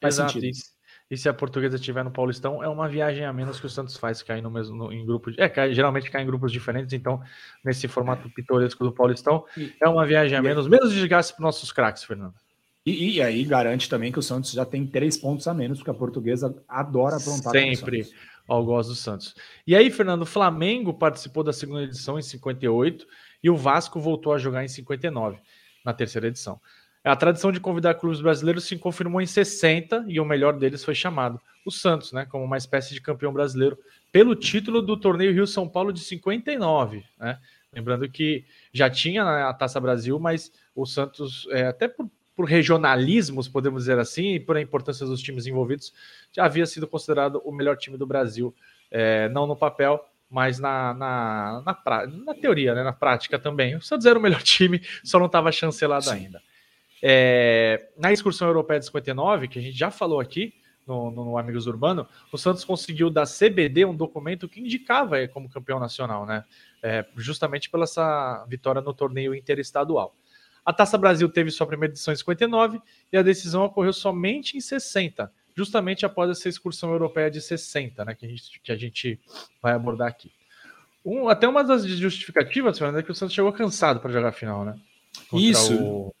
Faz 0.00 0.16
Exato, 0.16 0.32
sentido. 0.32 0.56
E, 1.08 1.16
se 1.16 1.28
a 1.28 1.34
portuguesa 1.34 1.76
estiver 1.76 2.02
no 2.02 2.10
Paulistão, 2.10 2.64
é 2.64 2.68
uma 2.68 2.88
viagem 2.88 3.24
a 3.24 3.32
menos 3.32 3.60
que 3.60 3.66
o 3.66 3.68
Santos 3.68 3.96
faz, 3.96 4.20
cair 4.20 4.42
no 4.42 4.50
mesmo 4.50 4.74
no, 4.74 4.92
em 4.92 5.06
grupos. 5.06 5.36
É, 5.38 5.48
cai, 5.48 5.72
geralmente 5.72 6.10
cai 6.10 6.22
em 6.22 6.26
grupos 6.26 6.50
diferentes, 6.50 6.92
então, 6.92 7.22
nesse 7.64 7.86
formato 7.86 8.28
pitoresco 8.30 8.82
do 8.82 8.90
Paulistão, 8.90 9.44
e, 9.56 9.72
é 9.80 9.88
uma 9.88 10.04
viagem 10.04 10.36
a 10.36 10.42
menos, 10.42 10.66
menos 10.66 10.92
desgaste 10.92 11.34
para 11.34 11.44
nossos 11.44 11.70
craques, 11.70 12.02
Fernando. 12.02 12.34
E, 12.84 13.18
e, 13.18 13.22
aí 13.22 13.44
garante 13.44 13.88
também 13.88 14.10
que 14.10 14.18
o 14.18 14.22
Santos 14.22 14.50
já 14.50 14.64
tem 14.64 14.84
três 14.84 15.16
pontos 15.16 15.46
a 15.46 15.54
menos, 15.54 15.78
porque 15.78 15.90
a 15.92 15.94
portuguesa 15.94 16.60
adora 16.66 17.18
aprontar. 17.18 17.52
Sempre 17.52 18.04
ao 18.48 18.64
gosto 18.64 18.88
do 18.88 18.94
Santos. 18.96 19.36
E 19.64 19.76
aí, 19.76 19.90
Fernando, 19.90 20.22
o 20.22 20.26
Flamengo 20.26 20.92
participou 20.92 21.44
da 21.44 21.52
segunda 21.52 21.84
edição 21.84 22.18
em 22.18 22.22
58 22.22 23.06
e 23.42 23.50
o 23.50 23.56
Vasco 23.56 24.00
voltou 24.00 24.32
a 24.32 24.38
jogar 24.38 24.64
em 24.64 24.68
59, 24.68 25.38
na 25.84 25.92
terceira 25.92 26.28
edição. 26.28 26.60
A 27.04 27.16
tradição 27.16 27.50
de 27.50 27.58
convidar 27.58 27.94
clubes 27.94 28.20
brasileiros 28.20 28.64
se 28.64 28.76
confirmou 28.78 29.20
em 29.20 29.26
60 29.26 30.04
e 30.08 30.20
o 30.20 30.24
melhor 30.24 30.56
deles 30.56 30.84
foi 30.84 30.94
chamado 30.94 31.40
o 31.64 31.70
Santos, 31.70 32.12
né, 32.12 32.26
como 32.26 32.44
uma 32.44 32.56
espécie 32.56 32.94
de 32.94 33.00
campeão 33.00 33.32
brasileiro 33.32 33.78
pelo 34.10 34.34
título 34.34 34.82
do 34.82 34.96
torneio 34.96 35.32
Rio 35.32 35.46
São 35.46 35.68
Paulo 35.68 35.92
de 35.92 36.00
59, 36.00 37.04
né? 37.18 37.38
Lembrando 37.72 38.06
que 38.08 38.44
já 38.70 38.90
tinha 38.90 39.24
né, 39.24 39.44
a 39.44 39.54
Taça 39.54 39.80
Brasil, 39.80 40.18
mas 40.18 40.52
o 40.74 40.84
Santos, 40.84 41.48
é, 41.50 41.68
até 41.68 41.88
por, 41.88 42.06
por, 42.36 42.44
regionalismos, 42.44 43.48
podemos 43.48 43.84
dizer 43.84 43.98
assim, 43.98 44.34
e 44.34 44.40
por 44.40 44.58
a 44.58 44.60
importância 44.60 45.06
dos 45.06 45.22
times 45.22 45.46
envolvidos, 45.46 45.94
já 46.30 46.44
havia 46.44 46.66
sido 46.66 46.86
considerado 46.86 47.40
o 47.44 47.50
melhor 47.50 47.78
time 47.78 47.96
do 47.96 48.06
Brasil, 48.06 48.54
é, 48.90 49.26
não 49.30 49.46
no 49.46 49.56
papel, 49.56 50.04
mas 50.32 50.58
na, 50.58 50.94
na, 50.94 51.62
na, 51.66 52.06
na, 52.06 52.34
teoria, 52.34 52.74
né, 52.74 52.82
na 52.82 52.92
prática 52.92 53.38
também. 53.38 53.76
O 53.76 53.82
Santos 53.82 54.06
era 54.06 54.18
o 54.18 54.22
melhor 54.22 54.40
time, 54.42 54.80
só 55.04 55.18
não 55.18 55.26
estava 55.26 55.52
chancelado 55.52 56.06
Sim. 56.06 56.12
ainda. 56.12 56.42
É, 57.02 57.90
na 57.98 58.12
excursão 58.12 58.48
europeia 58.48 58.80
de 58.80 58.86
59, 58.86 59.46
que 59.48 59.58
a 59.58 59.62
gente 59.62 59.76
já 59.76 59.90
falou 59.90 60.20
aqui 60.20 60.54
no, 60.86 61.10
no, 61.10 61.36
Amigos 61.36 61.66
Urbano, 61.66 62.08
o 62.32 62.38
Santos 62.38 62.64
conseguiu 62.64 63.10
da 63.10 63.24
CBD 63.24 63.84
um 63.84 63.94
documento 63.94 64.48
que 64.48 64.60
indicava 64.60 65.28
como 65.28 65.50
campeão 65.50 65.78
nacional, 65.78 66.24
né? 66.24 66.44
É, 66.82 67.04
justamente 67.16 67.68
pela 67.68 67.84
essa 67.84 68.44
vitória 68.48 68.80
no 68.80 68.94
torneio 68.94 69.34
interestadual. 69.34 70.16
A 70.64 70.72
Taça 70.72 70.96
Brasil 70.96 71.28
teve 71.28 71.50
sua 71.50 71.66
primeira 71.66 71.92
edição 71.92 72.14
em 72.14 72.16
59 72.16 72.80
e 73.12 73.18
a 73.18 73.22
decisão 73.22 73.64
ocorreu 73.64 73.92
somente 73.92 74.56
em 74.56 74.60
60, 74.60 75.30
justamente 75.56 76.06
após 76.06 76.30
essa 76.30 76.48
excursão 76.48 76.90
europeia 76.90 77.30
de 77.30 77.40
60, 77.40 78.04
né? 78.04 78.14
Que 78.14 78.26
a 78.26 78.28
gente, 78.28 78.60
que 78.62 78.72
a 78.72 78.76
gente 78.76 79.20
vai 79.62 79.72
abordar 79.72 80.08
aqui. 80.08 80.30
Um, 81.04 81.28
até 81.28 81.48
uma 81.48 81.64
das 81.64 81.84
justificativas, 81.84 82.78
Fernando, 82.78 83.00
é 83.00 83.02
que 83.02 83.10
o 83.10 83.14
Santos 83.14 83.34
chegou 83.34 83.52
cansado 83.52 84.00
para 84.00 84.12
jogar 84.12 84.28
a 84.28 84.32
final, 84.32 84.64
né? 84.64 84.78
Contra 85.28 85.46
Isso. 85.46 85.82
O 85.82 86.14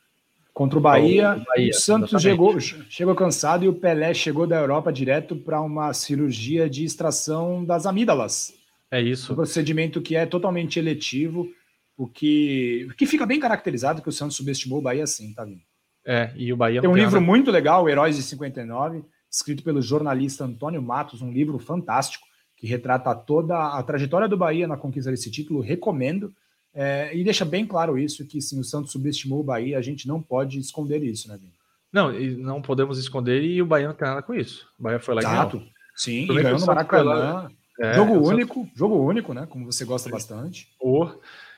Contra 0.52 0.78
o 0.78 0.82
Bahia, 0.82 1.36
o, 1.36 1.44
Bahia, 1.44 1.72
Santos 1.72 2.20
chegou, 2.20 2.60
chegou 2.60 3.14
cansado 3.14 3.64
e 3.64 3.68
o 3.68 3.74
Pelé 3.74 4.12
chegou 4.12 4.46
da 4.46 4.60
Europa 4.60 4.92
direto 4.92 5.34
para 5.34 5.60
uma 5.62 5.94
cirurgia 5.94 6.68
de 6.68 6.84
extração 6.84 7.64
das 7.64 7.86
amígdalas. 7.86 8.52
É 8.90 9.00
isso. 9.00 9.32
Um 9.32 9.36
procedimento 9.36 10.02
que 10.02 10.14
é 10.14 10.26
totalmente 10.26 10.78
eletivo, 10.78 11.48
o 11.96 12.06
que, 12.06 12.86
o 12.90 12.94
que 12.94 13.06
fica 13.06 13.24
bem 13.24 13.40
caracterizado 13.40 14.02
que 14.02 14.08
o 14.10 14.12
Santos 14.12 14.36
subestimou 14.36 14.80
o 14.80 14.82
Bahia 14.82 15.06
sim, 15.06 15.32
tá 15.32 15.42
vendo? 15.42 15.62
É, 16.04 16.30
e 16.36 16.52
o 16.52 16.56
Bahia 16.56 16.82
tem 16.82 16.90
um 16.90 16.96
livro 16.96 17.14
nada... 17.14 17.24
muito 17.24 17.50
legal, 17.50 17.88
Heróis 17.88 18.16
de 18.16 18.22
59, 18.22 19.02
escrito 19.32 19.62
pelo 19.62 19.80
jornalista 19.80 20.44
Antônio 20.44 20.82
Matos, 20.82 21.22
um 21.22 21.32
livro 21.32 21.58
fantástico 21.58 22.26
que 22.56 22.66
retrata 22.66 23.14
toda 23.14 23.56
a 23.76 23.82
trajetória 23.82 24.28
do 24.28 24.36
Bahia 24.36 24.68
na 24.68 24.76
conquista 24.76 25.10
desse 25.10 25.30
título. 25.30 25.60
Recomendo. 25.60 26.32
É, 26.74 27.14
e 27.16 27.24
deixa 27.24 27.44
bem 27.44 27.66
claro 27.66 27.98
isso, 27.98 28.26
que 28.26 28.40
sim, 28.40 28.60
o 28.60 28.64
Santos 28.64 28.92
subestimou 28.92 29.40
o 29.40 29.44
Bahia, 29.44 29.76
a 29.76 29.82
gente 29.82 30.06
não 30.06 30.22
pode 30.22 30.58
esconder 30.58 31.02
isso, 31.02 31.28
né, 31.28 31.36
Vini? 31.36 31.52
Não, 31.92 32.12
não 32.38 32.62
podemos 32.62 32.98
esconder 32.98 33.42
e 33.42 33.60
o 33.60 33.66
Bahia 33.66 33.88
não 33.88 33.94
tem 33.94 34.08
nada 34.08 34.22
com 34.22 34.32
isso. 34.32 34.66
O 34.78 34.82
Bahia 34.82 34.98
foi 34.98 35.14
lá 35.14 35.20
Exato. 35.20 35.56
e 35.56 35.58
ganhou. 35.58 35.72
Sim, 35.94 36.26
ganhou 36.26 36.58
no 36.58 36.66
Maracanã. 36.66 37.50
É, 37.78 37.94
jogo 37.94 38.26
único, 38.26 38.60
Santos... 38.60 38.78
jogo 38.78 38.96
único, 38.96 39.34
né? 39.34 39.46
Como 39.46 39.66
você 39.66 39.84
gosta 39.84 40.08
bastante. 40.08 40.68
Oh, 40.80 41.10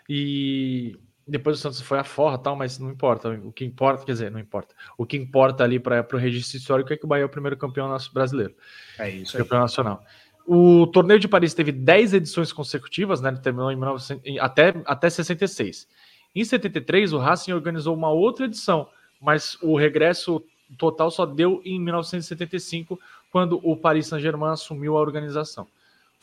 e 0.09 0.97
depois 1.27 1.59
o 1.59 1.61
Santos 1.61 1.81
foi 1.81 1.99
a 1.99 2.05
forra 2.05 2.39
tal, 2.39 2.55
mas 2.55 2.79
não 2.79 2.91
importa. 2.91 3.31
O 3.31 3.53
que 3.53 3.65
importa, 3.65 4.05
quer 4.05 4.13
dizer, 4.13 4.31
não 4.31 4.39
importa. 4.39 4.75
O 4.97 5.07
que 5.07 5.17
importa 5.17 5.65
ali 5.65 5.81
para 5.81 6.07
o 6.13 6.17
registro 6.17 6.59
histórico 6.59 6.93
é 6.93 6.97
que 6.97 7.05
o 7.05 7.09
Bahia 7.09 7.23
é 7.23 7.27
o 7.27 7.29
primeiro 7.29 7.57
campeão 7.57 7.89
nosso 7.89 8.13
brasileiro. 8.13 8.55
É 8.99 9.09
isso. 9.09 9.37
Campeão 9.37 9.61
nacional. 9.61 10.03
O 10.47 10.87
torneio 10.87 11.19
de 11.19 11.27
Paris 11.27 11.55
teve 11.55 11.73
10 11.73 12.15
edições 12.15 12.53
consecutivas, 12.53 13.21
né? 13.21 13.31
Ele 13.31 13.39
terminou 13.39 13.73
em 13.73 13.77
1900, 13.77 14.39
até, 14.39 14.75
até 14.85 15.09
66. 15.09 15.89
Em 16.35 16.45
73, 16.45 17.13
o 17.13 17.19
Racing 17.19 17.53
organizou 17.53 17.95
uma 17.95 18.11
outra 18.11 18.45
edição, 18.45 18.89
mas 19.21 19.57
o 19.63 19.77
regresso 19.79 20.45
total 20.77 21.11
só 21.11 21.25
deu 21.25 21.63
em 21.65 21.81
1975, 21.81 22.99
quando 23.31 23.61
o 23.63 23.77
Paris 23.77 24.09
Saint-Germain 24.09 24.53
assumiu 24.53 24.99
a 24.99 25.01
organização. 25.01 25.67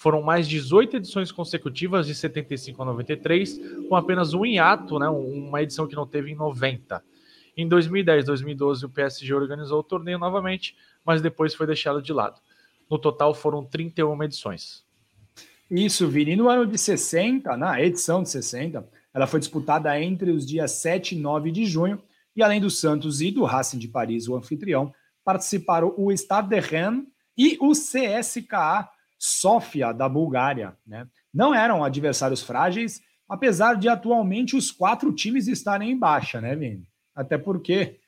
Foram 0.01 0.23
mais 0.23 0.47
18 0.47 0.97
edições 0.97 1.31
consecutivas, 1.31 2.07
de 2.07 2.15
75 2.15 2.81
a 2.81 2.85
93, 2.85 3.61
com 3.87 3.95
apenas 3.95 4.33
um 4.33 4.43
hiato, 4.43 4.97
né? 4.97 5.07
uma 5.07 5.61
edição 5.61 5.85
que 5.87 5.95
não 5.95 6.07
teve 6.07 6.31
em 6.31 6.35
90. 6.35 7.03
Em 7.55 7.67
2010 7.67 8.25
2012, 8.25 8.83
o 8.83 8.89
PSG 8.89 9.31
organizou 9.31 9.81
o 9.81 9.83
torneio 9.83 10.17
novamente, 10.17 10.75
mas 11.05 11.21
depois 11.21 11.53
foi 11.53 11.67
deixado 11.67 12.01
de 12.01 12.11
lado. 12.11 12.41
No 12.89 12.97
total 12.97 13.35
foram 13.35 13.63
31 13.63 14.23
edições. 14.23 14.83
Isso, 15.69 16.07
Vini. 16.07 16.35
No 16.35 16.49
ano 16.49 16.65
de 16.65 16.79
60, 16.79 17.55
na 17.55 17.79
edição 17.79 18.23
de 18.23 18.29
60, 18.31 18.83
ela 19.13 19.27
foi 19.27 19.39
disputada 19.39 20.01
entre 20.01 20.31
os 20.31 20.47
dias 20.47 20.71
7 20.71 21.13
e 21.13 21.19
9 21.19 21.51
de 21.51 21.63
junho, 21.63 22.01
e 22.35 22.41
além 22.41 22.59
do 22.59 22.71
Santos 22.71 23.21
e 23.21 23.29
do 23.29 23.43
Racing 23.43 23.77
de 23.77 23.87
Paris, 23.87 24.27
o 24.27 24.35
anfitrião, 24.35 24.91
participaram 25.23 25.93
o 25.95 26.11
Stade 26.11 26.49
de 26.49 26.59
Rennes 26.59 27.05
e 27.37 27.55
o 27.61 27.73
CSKA 27.73 28.89
Sofia, 29.23 29.91
da 29.91 30.09
Bulgária. 30.09 30.75
Né? 30.85 31.07
Não 31.31 31.53
eram 31.53 31.83
adversários 31.83 32.41
frágeis, 32.41 32.99
apesar 33.29 33.75
de 33.75 33.87
atualmente 33.87 34.55
os 34.55 34.71
quatro 34.71 35.13
times 35.13 35.47
estarem 35.47 35.91
em 35.91 35.97
baixa, 35.97 36.41
né, 36.41 36.55
Vini? 36.55 36.87
Até 37.13 37.37
porque 37.37 37.99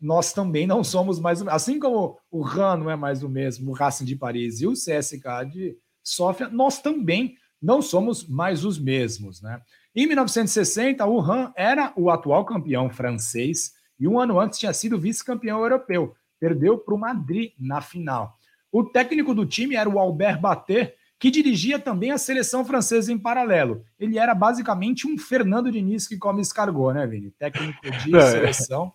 nós 0.00 0.32
também 0.32 0.68
não 0.68 0.84
somos 0.84 1.18
mais 1.18 1.42
assim 1.48 1.80
como 1.80 2.16
o 2.30 2.40
RAN 2.40 2.76
não 2.76 2.90
é 2.90 2.94
mais 2.94 3.24
o 3.24 3.28
mesmo, 3.28 3.72
o 3.72 3.74
Racing 3.74 4.04
de 4.04 4.14
Paris 4.14 4.60
e 4.60 4.66
o 4.66 4.72
CSK 4.72 5.44
de 5.50 5.76
Sofia, 6.04 6.48
nós 6.48 6.80
também 6.80 7.34
não 7.60 7.82
somos 7.82 8.26
mais 8.26 8.64
os 8.64 8.78
mesmos, 8.78 9.42
né? 9.42 9.60
Em 9.94 10.06
1960, 10.06 11.04
o 11.04 11.18
RAN 11.18 11.52
era 11.56 11.92
o 11.96 12.10
atual 12.10 12.44
campeão 12.44 12.88
francês 12.88 13.72
e 13.98 14.06
um 14.06 14.20
ano 14.20 14.38
antes 14.38 14.60
tinha 14.60 14.72
sido 14.72 15.00
vice-campeão 15.00 15.58
europeu. 15.58 16.14
Perdeu 16.38 16.78
para 16.78 16.94
o 16.94 16.98
Madrid 16.98 17.52
na 17.58 17.80
final. 17.80 18.38
O 18.72 18.84
técnico 18.84 19.34
do 19.34 19.44
time 19.44 19.74
era 19.74 19.88
o 19.88 19.98
Albert 19.98 20.40
Bater, 20.40 20.94
que 21.18 21.30
dirigia 21.30 21.78
também 21.78 22.10
a 22.10 22.18
seleção 22.18 22.64
francesa 22.64 23.12
em 23.12 23.18
paralelo. 23.18 23.84
Ele 23.98 24.18
era 24.18 24.34
basicamente 24.34 25.06
um 25.06 25.18
Fernando 25.18 25.70
Diniz 25.70 26.08
que 26.08 26.16
come 26.16 26.40
escargot, 26.40 26.94
né, 26.94 27.06
Vini? 27.06 27.30
Técnico 27.32 27.78
de 27.82 28.16
é. 28.16 28.20
seleção 28.30 28.92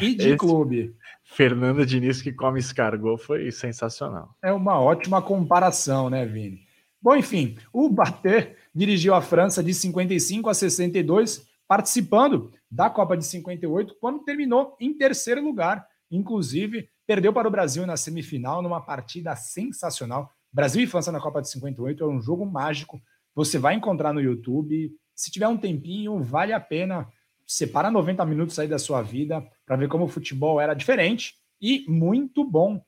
e 0.00 0.14
de 0.14 0.28
Esse 0.28 0.36
clube. 0.36 0.94
Fernando 1.22 1.86
Diniz 1.86 2.20
que 2.20 2.32
come 2.32 2.58
escargot 2.58 3.18
foi 3.18 3.50
sensacional. 3.52 4.34
É 4.42 4.52
uma 4.52 4.80
ótima 4.80 5.22
comparação, 5.22 6.10
né, 6.10 6.26
Vini? 6.26 6.66
Bom, 7.00 7.16
enfim, 7.16 7.56
o 7.72 7.88
Bater 7.88 8.56
dirigiu 8.74 9.14
a 9.14 9.20
França 9.20 9.62
de 9.62 9.74
55 9.74 10.48
a 10.48 10.54
62, 10.54 11.46
participando 11.66 12.52
da 12.70 12.88
Copa 12.88 13.16
de 13.16 13.24
58, 13.24 13.96
quando 14.00 14.24
terminou 14.24 14.76
em 14.80 14.92
terceiro 14.94 15.42
lugar. 15.42 15.86
Inclusive, 16.10 16.88
perdeu 17.06 17.32
para 17.32 17.48
o 17.48 17.50
Brasil 17.50 17.86
na 17.86 17.96
semifinal 17.96 18.62
numa 18.62 18.80
partida 18.80 19.34
sensacional. 19.36 20.30
Brasil 20.52 20.82
e 20.82 20.86
França 20.86 21.10
na 21.10 21.20
Copa 21.20 21.40
de 21.40 21.50
58 21.50 22.04
é 22.04 22.06
um 22.06 22.20
jogo 22.20 22.44
mágico. 22.44 23.00
Você 23.34 23.58
vai 23.58 23.74
encontrar 23.74 24.12
no 24.12 24.20
YouTube. 24.20 24.92
Se 25.14 25.30
tiver 25.30 25.48
um 25.48 25.56
tempinho, 25.56 26.22
vale 26.22 26.52
a 26.52 26.60
pena 26.60 27.08
separa 27.46 27.90
90 27.90 28.24
minutos 28.24 28.58
aí 28.58 28.68
da 28.68 28.78
sua 28.78 29.02
vida 29.02 29.44
para 29.66 29.76
ver 29.76 29.88
como 29.88 30.04
o 30.04 30.08
futebol 30.08 30.60
era 30.60 30.74
diferente 30.74 31.34
e 31.60 31.84
muito 31.88 32.44
bom. 32.44 32.82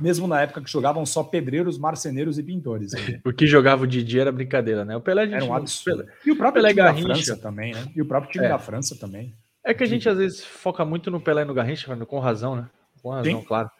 Mesmo 0.00 0.28
na 0.28 0.40
época 0.42 0.60
que 0.62 0.70
jogavam 0.70 1.04
só 1.04 1.24
pedreiros, 1.24 1.76
marceneiros 1.76 2.38
e 2.38 2.42
pintores. 2.42 2.92
o 3.24 3.32
que 3.32 3.46
jogava 3.46 3.82
o 3.82 3.86
Didi 3.86 4.20
era 4.20 4.30
brincadeira, 4.30 4.84
né? 4.84 4.96
O 4.96 5.00
Pelé 5.00 5.24
era 5.24 5.44
um 5.44 5.52
absurdo. 5.52 6.06
E 6.24 6.30
o 6.30 6.36
próprio 6.36 6.62
Pelé 6.62 6.72
time 6.72 6.82
Garrincha. 6.82 7.08
da 7.08 7.14
França 7.14 7.36
também, 7.36 7.74
né? 7.74 7.86
E 7.96 8.00
o 8.00 8.06
próprio 8.06 8.30
time 8.30 8.46
é. 8.46 8.48
da 8.48 8.58
França 8.58 8.96
também. 8.96 9.34
É 9.64 9.74
que 9.74 9.82
a 9.82 9.86
gente 9.86 10.08
às 10.08 10.16
vezes 10.16 10.44
foca 10.44 10.84
muito 10.84 11.10
no 11.10 11.20
Pelé 11.20 11.42
e 11.42 11.44
no 11.44 11.52
Garrincha, 11.52 11.94
com 12.06 12.18
razão, 12.20 12.54
né? 12.54 12.70
Com 13.02 13.10
razão, 13.10 13.40
Sim. 13.40 13.46
claro. 13.46 13.70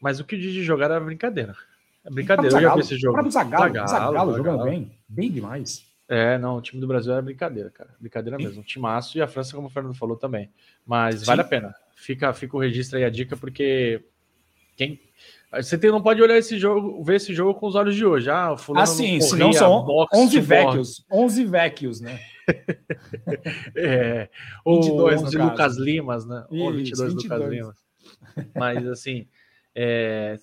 Mas 0.00 0.20
o 0.20 0.24
que 0.24 0.36
o 0.36 0.38
Didi 0.38 0.62
jogar 0.62 0.86
era 0.86 1.00
brincadeira. 1.00 1.54
É 2.04 2.10
brincadeira, 2.10 2.56
eu 2.56 2.60
já 2.60 2.74
vi 2.74 2.80
esse 2.80 2.96
jogo. 2.96 3.18
O 3.18 3.30
Zagallo, 3.30 3.72
Zagallo, 3.72 3.88
Zagallo 3.88 4.36
jogando 4.36 4.64
bem, 4.64 4.98
bem 5.08 5.30
demais. 5.30 5.86
É, 6.06 6.36
não, 6.36 6.56
o 6.56 6.60
time 6.60 6.80
do 6.80 6.86
Brasil 6.86 7.12
era 7.12 7.22
brincadeira, 7.22 7.70
cara. 7.70 7.94
Brincadeira 7.98 8.36
Sim. 8.36 8.44
mesmo. 8.44 8.60
Um 8.60 8.64
timaço 8.64 9.16
e 9.16 9.22
a 9.22 9.26
França, 9.26 9.54
como 9.54 9.68
o 9.68 9.70
Fernando 9.70 9.94
falou 9.94 10.16
também. 10.16 10.50
Mas 10.84 11.20
Sim. 11.20 11.26
vale 11.26 11.40
a 11.40 11.44
pena. 11.44 11.74
Fica, 11.96 12.32
fica 12.34 12.56
o 12.56 12.60
registro 12.60 12.98
aí, 12.98 13.04
a 13.04 13.10
dica, 13.10 13.36
porque 13.36 14.04
quem. 14.76 15.00
Você 15.52 15.78
tem, 15.78 15.90
não 15.90 16.02
pode 16.02 16.20
olhar 16.20 16.36
esse 16.36 16.58
jogo, 16.58 17.02
ver 17.04 17.16
esse 17.16 17.32
jogo 17.32 17.58
com 17.58 17.66
os 17.66 17.76
olhos 17.76 17.94
de 17.94 18.04
hoje. 18.04 18.28
Ah, 18.28 18.52
o 18.52 18.58
fulano 18.58 18.82
ah, 18.82 18.86
sim, 18.86 19.18
não 19.18 19.20
senão 19.20 19.52
são 19.52 19.84
boxe, 19.84 20.16
11 20.16 20.40
vecchios. 20.40 21.06
11 21.10 21.44
vecchios, 21.44 22.00
né? 22.00 22.20
é, 23.76 24.28
ou 24.64 24.82
22, 24.82 25.22
11 25.22 25.38
Lucas 25.38 25.76
Limas, 25.78 26.26
né? 26.26 26.44
Isso, 26.50 26.62
ou 26.62 26.72
22, 26.72 27.14
22 27.14 27.14
Lucas 27.14 27.50
Limas. 27.50 27.83
Mas, 28.54 28.86
assim, 28.86 29.26
é, 29.74 30.36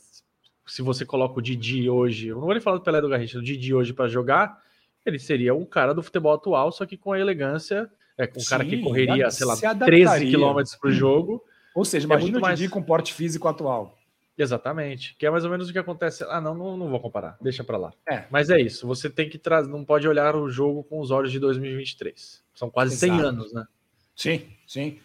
se 0.66 0.82
você 0.82 1.06
coloca 1.06 1.40
o 1.40 1.42
Didi 1.42 1.90
hoje, 1.90 2.28
eu 2.28 2.36
não 2.36 2.44
vou 2.44 2.54
nem 2.54 2.62
falar 2.62 2.78
do 2.78 2.84
Pelé 2.84 3.02
do 3.02 3.10
Garrincha, 3.10 3.40
o 3.40 3.44
Didi 3.44 3.74
hoje 3.74 3.94
para 3.94 4.08
jogar, 4.08 4.62
ele 5.06 5.20
seria 5.20 5.54
um 5.54 5.66
cara 5.66 5.94
do 5.94 6.04
futebol 6.04 6.34
atual, 6.34 6.72
só 6.72 6.86
que 6.86 6.98
com 6.98 7.12
a 7.12 7.20
elegância, 7.20 7.90
é, 8.18 8.28
com 8.28 8.40
um 8.40 8.44
Sim, 8.44 8.50
cara 8.50 8.66
que 8.66 8.82
correria, 8.82 9.32
sei 9.32 9.46
lá, 9.46 9.56
13 9.56 10.30
quilômetros 10.30 10.76
por 10.76 10.92
jogo. 10.92 11.44
Ou 11.74 11.86
seja, 11.86 12.06
é 12.06 12.08
imagina 12.08 12.38
é 12.38 12.40
o 12.40 12.42
mais... 12.42 12.68
com 12.70 12.84
porte 12.84 13.14
físico 13.14 13.48
atual. 13.48 13.98
Exatamente, 14.38 15.16
que 15.18 15.26
é 15.26 15.30
mais 15.30 15.44
ou 15.44 15.52
menos 15.52 15.70
o 15.70 15.74
que 15.74 15.78
acontece. 15.78 16.24
Ah, 16.28 16.40
não, 16.40 16.56
não, 16.56 16.78
não 16.78 16.90
vou 16.90 17.00
comparar, 17.00 17.38
deixa 17.42 17.64
para 17.64 17.78
lá. 17.78 17.94
É. 18.10 18.24
Mas 18.32 18.50
é 18.50 18.60
isso, 18.60 18.88
você 18.88 19.10
tem 19.10 19.30
que 19.30 19.38
trazer, 19.38 19.70
não 19.70 19.84
pode 19.84 20.08
olhar 20.08 20.36
o 20.36 20.50
jogo 20.50 20.84
com 20.84 21.00
os 21.00 21.12
olhos 21.12 21.32
de 21.32 21.40
2023. 21.40 22.44
São 22.56 22.70
quase 22.70 22.94
Exato. 22.94 23.14
100 23.14 23.22
anos, 23.22 23.54
né? 23.54 23.66
Sim, 24.16 24.48
sim. 24.66 25.00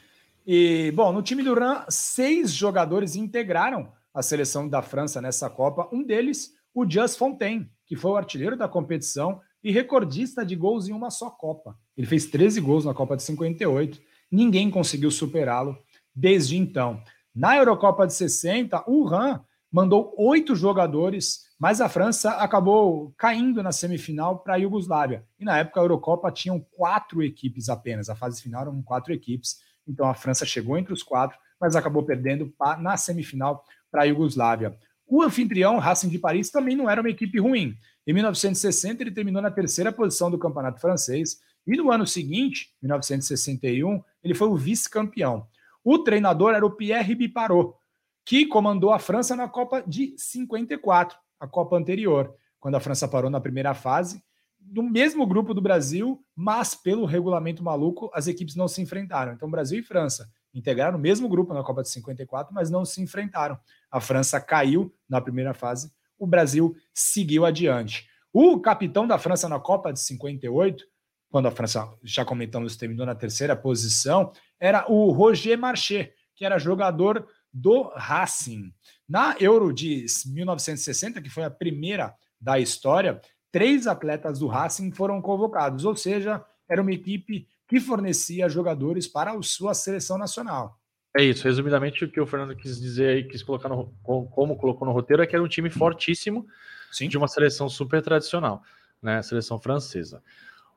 E, 0.47 0.93
bom, 0.93 1.13
no 1.13 1.23
time 1.23 1.43
do 1.43 1.55
RAN, 1.55 1.85
seis 1.89 2.53
jogadores 2.53 3.17
integraram 3.17 3.93
a 4.15 4.23
seleção 4.23 4.69
da 4.69 4.81
França 4.81 5.21
nessa 5.21 5.51
Copa. 5.51 5.89
Um 5.93 6.05
deles, 6.05 6.53
o 6.73 6.89
Just 6.89 7.19
Fontaine, 7.19 7.69
que 7.85 7.97
foi 7.97 8.13
o 8.13 8.17
artilheiro 8.17 8.57
da 8.57 8.69
competição 8.69 9.41
e 9.63 9.73
recordista 9.73 10.47
de 10.47 10.55
gols 10.55 10.89
em 10.89 10.93
uma 10.93 11.11
só 11.11 11.31
Copa. 11.31 11.77
Ele 11.97 12.07
fez 12.07 12.27
13 12.27 12.61
gols 12.61 12.85
na 12.85 12.95
Copa 12.95 13.17
de 13.17 13.25
58. 13.25 14.01
Ninguém 14.31 14.71
conseguiu 14.71 15.11
superá-lo 15.11 15.77
desde 16.15 16.57
então. 16.57 17.03
Na 17.35 17.57
Eurocopa 17.57 18.07
de 18.07 18.15
60, 18.15 18.85
o 18.87 19.05
RAN 19.05 19.41
mandou 19.71 20.15
oito 20.17 20.55
jogadores, 20.55 21.41
mas 21.59 21.81
a 21.81 21.89
França 21.89 22.31
acabou 22.31 23.13
caindo 23.19 23.65
na 23.65 23.73
semifinal 23.73 24.39
para 24.39 24.55
a 24.55 24.59
Iugoslávia. 24.59 25.27
E 25.41 25.45
na 25.45 25.59
época 25.59 25.81
a 25.81 25.83
Eurocopa 25.83 26.31
tinham 26.31 26.61
quatro 26.61 27.21
equipes 27.21 27.69
apenas. 27.69 28.09
A 28.09 28.15
fase 28.15 28.41
final 28.41 28.63
eram 28.63 28.81
quatro 28.81 29.13
equipes. 29.13 29.57
Então 29.87 30.09
a 30.09 30.15
França 30.15 30.45
chegou 30.45 30.77
entre 30.77 30.93
os 30.93 31.03
quatro, 31.03 31.39
mas 31.61 31.77
acabou 31.77 32.03
perdendo 32.03 32.53
na 32.81 32.97
semifinal 32.97 33.65
para 33.91 34.03
a 34.03 34.05
Iugoslávia. 34.05 34.77
O 35.07 35.23
anfitrião, 35.23 35.79
Racing 35.79 36.09
de 36.09 36.19
Paris, 36.19 36.51
também 36.51 36.75
não 36.75 36.91
era 36.91 37.01
uma 37.01 37.11
equipe 37.11 37.39
ruim. 37.39 37.77
Em 38.07 38.13
1960, 38.13 39.03
ele 39.03 39.13
terminou 39.13 39.41
na 39.41 39.51
terceira 39.51 39.93
posição 39.93 40.31
do 40.31 40.39
campeonato 40.39 40.81
francês. 40.81 41.41
E 41.67 41.77
no 41.77 41.91
ano 41.91 42.07
seguinte, 42.07 42.75
1961, 42.83 44.03
ele 44.23 44.35
foi 44.35 44.49
o 44.49 44.57
vice-campeão. 44.57 45.47
O 45.85 45.99
treinador 45.99 46.55
era 46.55 46.67
o 46.67 46.71
Pierre 46.71 47.15
Biparot, 47.15 47.75
que 48.25 48.47
comandou 48.47 48.93
a 48.93 48.99
França 48.99 49.37
na 49.37 49.49
Copa 49.49 49.83
de 49.87 50.15
54, 50.17 51.17
a 51.39 51.47
Copa 51.47 51.77
anterior, 51.77 52.35
quando 52.59 52.75
a 52.75 52.81
França 52.81 53.07
parou 53.07 53.31
na 53.31 53.41
primeira 53.41 53.75
fase 53.75 54.21
do 54.69 54.83
mesmo 54.83 55.27
grupo 55.27 55.55
do 55.55 55.61
Brasil, 55.61 56.21
mas 56.35 56.75
pelo 56.75 57.07
regulamento 57.07 57.63
maluco, 57.63 58.11
as 58.13 58.27
equipes 58.27 58.57
não 58.57 58.67
se 58.67 58.83
enfrentaram. 58.83 59.33
Então, 59.33 59.51
Brasil 59.51 59.79
e 59.79 59.83
França 59.83 60.29
integraram 60.53 60.99
o 60.99 61.01
mesmo 61.01 61.29
grupo 61.29 61.55
na 61.55 61.63
Copa 61.63 61.83
de 61.83 61.91
54, 61.91 62.53
mas 62.53 62.71
não 62.71 62.85
se 62.85 63.01
enfrentaram. 63.01 63.59
A 63.91 64.01
França 64.01 64.41
caiu 64.41 64.93
na 65.09 65.21
primeira 65.21 65.55
fase, 65.55 65.91
o 66.19 66.27
Brasil 66.27 66.75
seguiu 66.95 67.45
adiante. 67.45 68.09
O 68.33 68.59
capitão 68.61 69.07
da 69.07 69.19
França 69.19 69.49
na 69.49 69.61
Copa 69.61 69.93
de 69.93 70.01
58, 70.01 70.85
quando 71.31 71.47
a 71.47 71.51
França, 71.51 71.89
já 72.03 72.25
comentamos, 72.25 72.77
terminou 72.77 73.07
na 73.07 73.15
terceira 73.15 73.55
posição, 73.55 74.33
era 74.59 74.91
o 74.91 75.11
Roger 75.13 75.59
Marché, 75.59 76.13
que 76.35 76.45
era 76.45 76.59
jogador 76.59 77.27
do 77.53 77.91
Racing. 77.95 78.73
Na 79.09 79.37
Euro 79.39 79.73
de 79.73 80.05
1960, 80.27 81.23
que 81.23 81.31
foi 81.31 81.45
a 81.45 81.51
primeira 81.51 82.15
da 82.41 82.59
história, 82.59 83.21
três 83.51 83.87
atletas 83.87 84.39
do 84.39 84.47
Racing 84.47 84.91
foram 84.93 85.21
convocados, 85.21 85.85
ou 85.85 85.97
seja, 85.97 86.45
era 86.69 86.83
uma 86.83 86.93
equipe 86.93 87.47
que 87.69 87.81
fornecia 87.81 88.49
jogadores 88.49 89.07
para 89.07 89.33
a 89.33 89.43
sua 89.43 89.75
seleção 89.75 90.19
nacional. 90.19 90.79
É 91.17 91.23
isso, 91.23 91.45
resumidamente 91.45 92.05
o 92.05 92.11
que 92.11 92.21
o 92.21 92.27
Fernando 92.27 92.55
quis 92.55 92.79
dizer 92.79 93.09
aí, 93.09 93.25
quis 93.25 93.43
colocar 93.43 93.71
no, 93.71 93.87
como 94.03 94.57
colocou 94.57 94.87
no 94.87 94.93
roteiro, 94.93 95.23
é 95.23 95.27
que 95.27 95.35
era 95.35 95.43
um 95.43 95.49
time 95.49 95.71
fortíssimo 95.71 96.47
Sim. 96.93 97.09
de 97.09 97.17
uma 97.17 97.27
seleção 97.27 97.69
super 97.69 98.03
tradicional, 98.03 98.63
né? 99.03 99.19
A 99.19 99.23
seleção 99.23 99.59
francesa. 99.59 100.23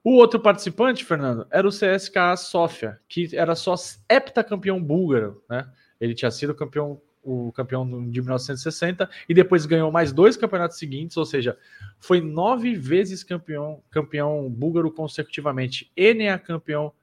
O 0.02 0.12
outro 0.12 0.40
participante, 0.40 1.04
Fernando, 1.04 1.46
era 1.52 1.68
o 1.68 1.72
CSKA 1.72 2.38
Sofia, 2.38 3.00
que 3.10 3.36
era 3.36 3.54
só 3.54 3.76
heptacampeão 4.10 4.82
búlgaro, 4.82 5.44
né? 5.50 5.70
Ele 6.00 6.16
tinha 6.16 6.32
sido 6.32 6.56
campeão 6.56 7.02
o 7.24 7.52
campeão 7.52 7.86
de 8.10 8.22
1960 8.22 9.10
e 9.28 9.34
depois 9.34 9.66
ganhou 9.66 9.92
mais 9.92 10.12
dois 10.12 10.38
campeonatos 10.38 10.78
seguintes, 10.78 11.18
ou 11.18 11.26
seja, 11.26 11.58
foi 12.00 12.22
nove 12.22 12.76
vezes 12.76 13.24
campeão 13.24 13.82
campeão 13.90 14.50
búlgaro 14.50 14.92
consecutivamente, 14.92 15.92
Enea 15.96 16.38
campeão 16.38 16.94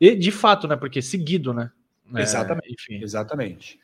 e 0.00 0.14
de 0.14 0.30
fato, 0.30 0.68
né? 0.68 0.76
Porque 0.76 1.00
seguido, 1.00 1.54
né? 1.54 1.70
É, 2.14 2.22
exatamente, 2.22 2.92
enfim. 2.92 3.02
exatamente. 3.02 3.80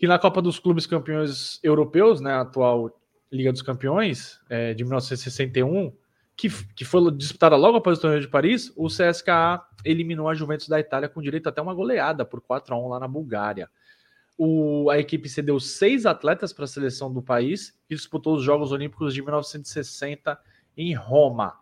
E 0.00 0.06
na 0.06 0.18
Copa 0.18 0.42
dos 0.42 0.58
Clubes 0.58 0.86
Campeões 0.86 1.60
Europeus, 1.62 2.20
né? 2.20 2.32
A 2.32 2.40
atual 2.40 2.90
Liga 3.30 3.52
dos 3.52 3.62
Campeões 3.62 4.40
é, 4.48 4.72
de 4.74 4.82
1961, 4.84 5.92
que, 6.36 6.48
que 6.74 6.84
foi 6.84 7.10
disputada 7.12 7.56
logo 7.56 7.76
após 7.76 7.98
o 7.98 8.00
torneio 8.00 8.22
de 8.22 8.28
Paris, 8.28 8.72
o 8.74 8.86
CSKA 8.86 9.62
eliminou 9.84 10.28
a 10.28 10.34
Juventus 10.34 10.68
da 10.68 10.80
Itália 10.80 11.08
com 11.08 11.20
direito 11.20 11.48
até 11.48 11.60
uma 11.60 11.74
goleada 11.74 12.24
por 12.24 12.40
4 12.40 12.74
a 12.74 12.78
1 12.78 12.88
lá 12.88 13.00
na 13.00 13.08
Bulgária 13.08 13.68
o, 14.38 14.88
a 14.88 14.98
equipe 14.98 15.28
cedeu 15.28 15.58
seis 15.58 16.06
atletas 16.06 16.52
para 16.52 16.64
a 16.64 16.68
seleção 16.68 17.12
do 17.12 17.20
país 17.20 17.76
e 17.90 17.96
disputou 17.96 18.36
os 18.36 18.44
Jogos 18.44 18.70
Olímpicos 18.70 19.12
de 19.12 19.20
1960 19.20 20.38
em 20.76 20.94
Roma. 20.94 21.58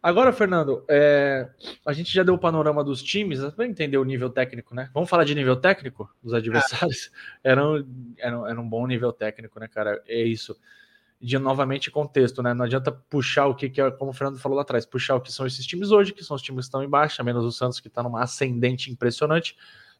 Agora, 0.00 0.32
Fernando, 0.32 0.84
é, 0.86 1.48
a 1.84 1.92
gente 1.92 2.12
já 2.12 2.22
deu 2.22 2.34
o 2.34 2.38
panorama 2.38 2.84
dos 2.84 3.02
times, 3.02 3.40
para 3.56 3.66
entender 3.66 3.96
o 3.96 4.04
nível 4.04 4.30
técnico, 4.30 4.74
né? 4.74 4.90
Vamos 4.92 5.08
falar 5.08 5.24
de 5.24 5.34
nível 5.34 5.56
técnico 5.56 6.08
dos 6.22 6.34
adversários? 6.34 7.10
É. 7.42 7.50
Era, 7.50 7.66
um, 7.66 8.14
era, 8.18 8.38
um, 8.38 8.46
era 8.46 8.60
um 8.60 8.68
bom 8.68 8.86
nível 8.86 9.12
técnico, 9.12 9.58
né, 9.58 9.66
cara? 9.66 10.02
É 10.06 10.22
isso. 10.22 10.56
De 11.18 11.38
novamente 11.38 11.90
contexto, 11.90 12.42
né? 12.42 12.52
Não 12.52 12.66
adianta 12.66 12.92
puxar 12.92 13.46
o 13.46 13.54
que, 13.54 13.70
que 13.70 13.80
é, 13.80 13.90
como 13.90 14.10
o 14.10 14.14
Fernando 14.14 14.38
falou 14.38 14.56
lá 14.56 14.62
atrás, 14.62 14.84
puxar 14.84 15.16
o 15.16 15.20
que 15.22 15.32
são 15.32 15.46
esses 15.46 15.64
times 15.66 15.90
hoje, 15.90 16.12
que 16.12 16.22
são 16.22 16.36
os 16.36 16.42
times 16.42 16.66
que 16.66 16.68
estão 16.68 16.82
em 16.82 16.88
baixa, 16.88 17.24
menos 17.24 17.44
o 17.44 17.50
Santos 17.50 17.80
que 17.80 17.88
está 17.88 18.02
numa 18.02 18.22
ascendente 18.22 18.90
impressionante, 18.90 19.56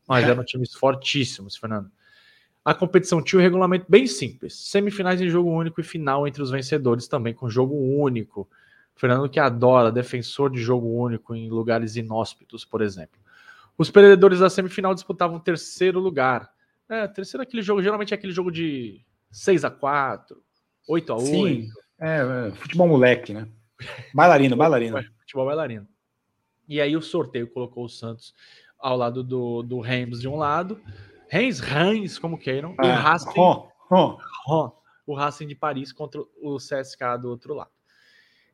mas 0.06 0.26
é. 0.26 0.30
eram 0.30 0.44
times 0.44 0.74
fortíssimos, 0.74 1.56
Fernando. 1.56 1.90
A 2.64 2.74
competição 2.74 3.22
tinha 3.22 3.38
um 3.38 3.42
regulamento 3.42 3.86
bem 3.88 4.06
simples: 4.06 4.54
semifinais 4.54 5.20
em 5.20 5.28
jogo 5.28 5.50
único 5.50 5.80
e 5.80 5.84
final 5.84 6.26
entre 6.26 6.42
os 6.42 6.50
vencedores 6.50 7.06
também 7.06 7.34
com 7.34 7.48
jogo 7.50 7.74
único. 7.74 8.48
Fernando 8.96 9.28
que 9.28 9.40
adora, 9.40 9.90
defensor 9.90 10.50
de 10.50 10.60
jogo 10.60 10.86
único 10.88 11.34
em 11.34 11.50
lugares 11.50 11.96
inóspitos, 11.96 12.64
por 12.64 12.80
exemplo. 12.80 13.20
Os 13.76 13.90
perdedores 13.90 14.38
da 14.38 14.48
semifinal 14.48 14.94
disputavam 14.94 15.36
o 15.36 15.40
terceiro 15.40 15.98
lugar. 15.98 16.48
É, 16.88 17.08
terceiro 17.08 17.42
é 17.42 17.44
aquele 17.44 17.62
jogo, 17.62 17.82
geralmente 17.82 18.14
é 18.14 18.16
aquele 18.16 18.32
jogo 18.32 18.52
de 18.52 19.00
6 19.30 19.64
a 19.64 19.70
4 19.70 20.40
8 20.88 21.12
a 21.12 21.16
8 21.16 21.26
Sim, 21.26 21.68
é, 21.98 22.48
é 22.48 22.50
futebol 22.52 22.86
moleque, 22.86 23.32
né? 23.32 23.48
Bailarino, 24.14 24.56
bailarino. 24.56 25.02
futebol 25.20 25.46
bailarino. 25.46 25.88
E 26.68 26.80
aí 26.80 26.96
o 26.96 27.02
sorteio 27.02 27.48
colocou 27.48 27.84
o 27.84 27.88
Santos 27.88 28.34
ao 28.78 28.96
lado 28.96 29.22
do, 29.22 29.62
do 29.62 29.80
Reims 29.80 30.20
de 30.20 30.28
um 30.28 30.36
lado, 30.36 30.80
Reims, 31.34 31.58
Reims, 31.58 32.16
como 32.16 32.38
queiram, 32.38 32.76
é, 32.80 32.86
o 32.86 32.94
Racing, 32.94 33.32
oh, 33.36 33.66
oh. 33.90 34.16
Oh, 34.46 34.70
o 35.04 35.16
Racing 35.16 35.48
de 35.48 35.56
Paris 35.56 35.90
contra 35.90 36.20
o 36.40 36.58
CSK 36.58 37.18
do 37.20 37.28
outro 37.28 37.54
lado. 37.54 37.72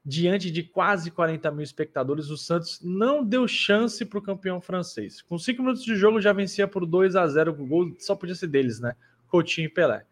Diante 0.03 0.51
de 0.51 0.63
quase 0.63 1.11
40 1.11 1.51
mil 1.51 1.63
espectadores, 1.63 2.31
o 2.31 2.39
Santos 2.39 2.81
não 2.83 3.23
deu 3.23 3.47
chance 3.47 4.03
para 4.07 4.19
o 4.19 4.23
campeão 4.23 4.63
francês. 4.63 5.21
Com 5.21 5.37
5 5.37 5.61
minutos 5.61 5.85
de 5.85 5.95
jogo 5.95 6.23
já 6.23 6.33
vencia 6.33 6.67
por 6.67 6.87
2 6.87 7.17
a 7.17 7.27
0 7.27 7.53
o 7.53 7.67
gol 7.67 7.95
só 7.99 8.17
podia 8.17 8.35
ser 8.35 8.47
deles, 8.47 8.81
né? 8.81 8.97
Coutinho 9.29 9.67
e 9.67 9.69
Pelé. 9.69 10.07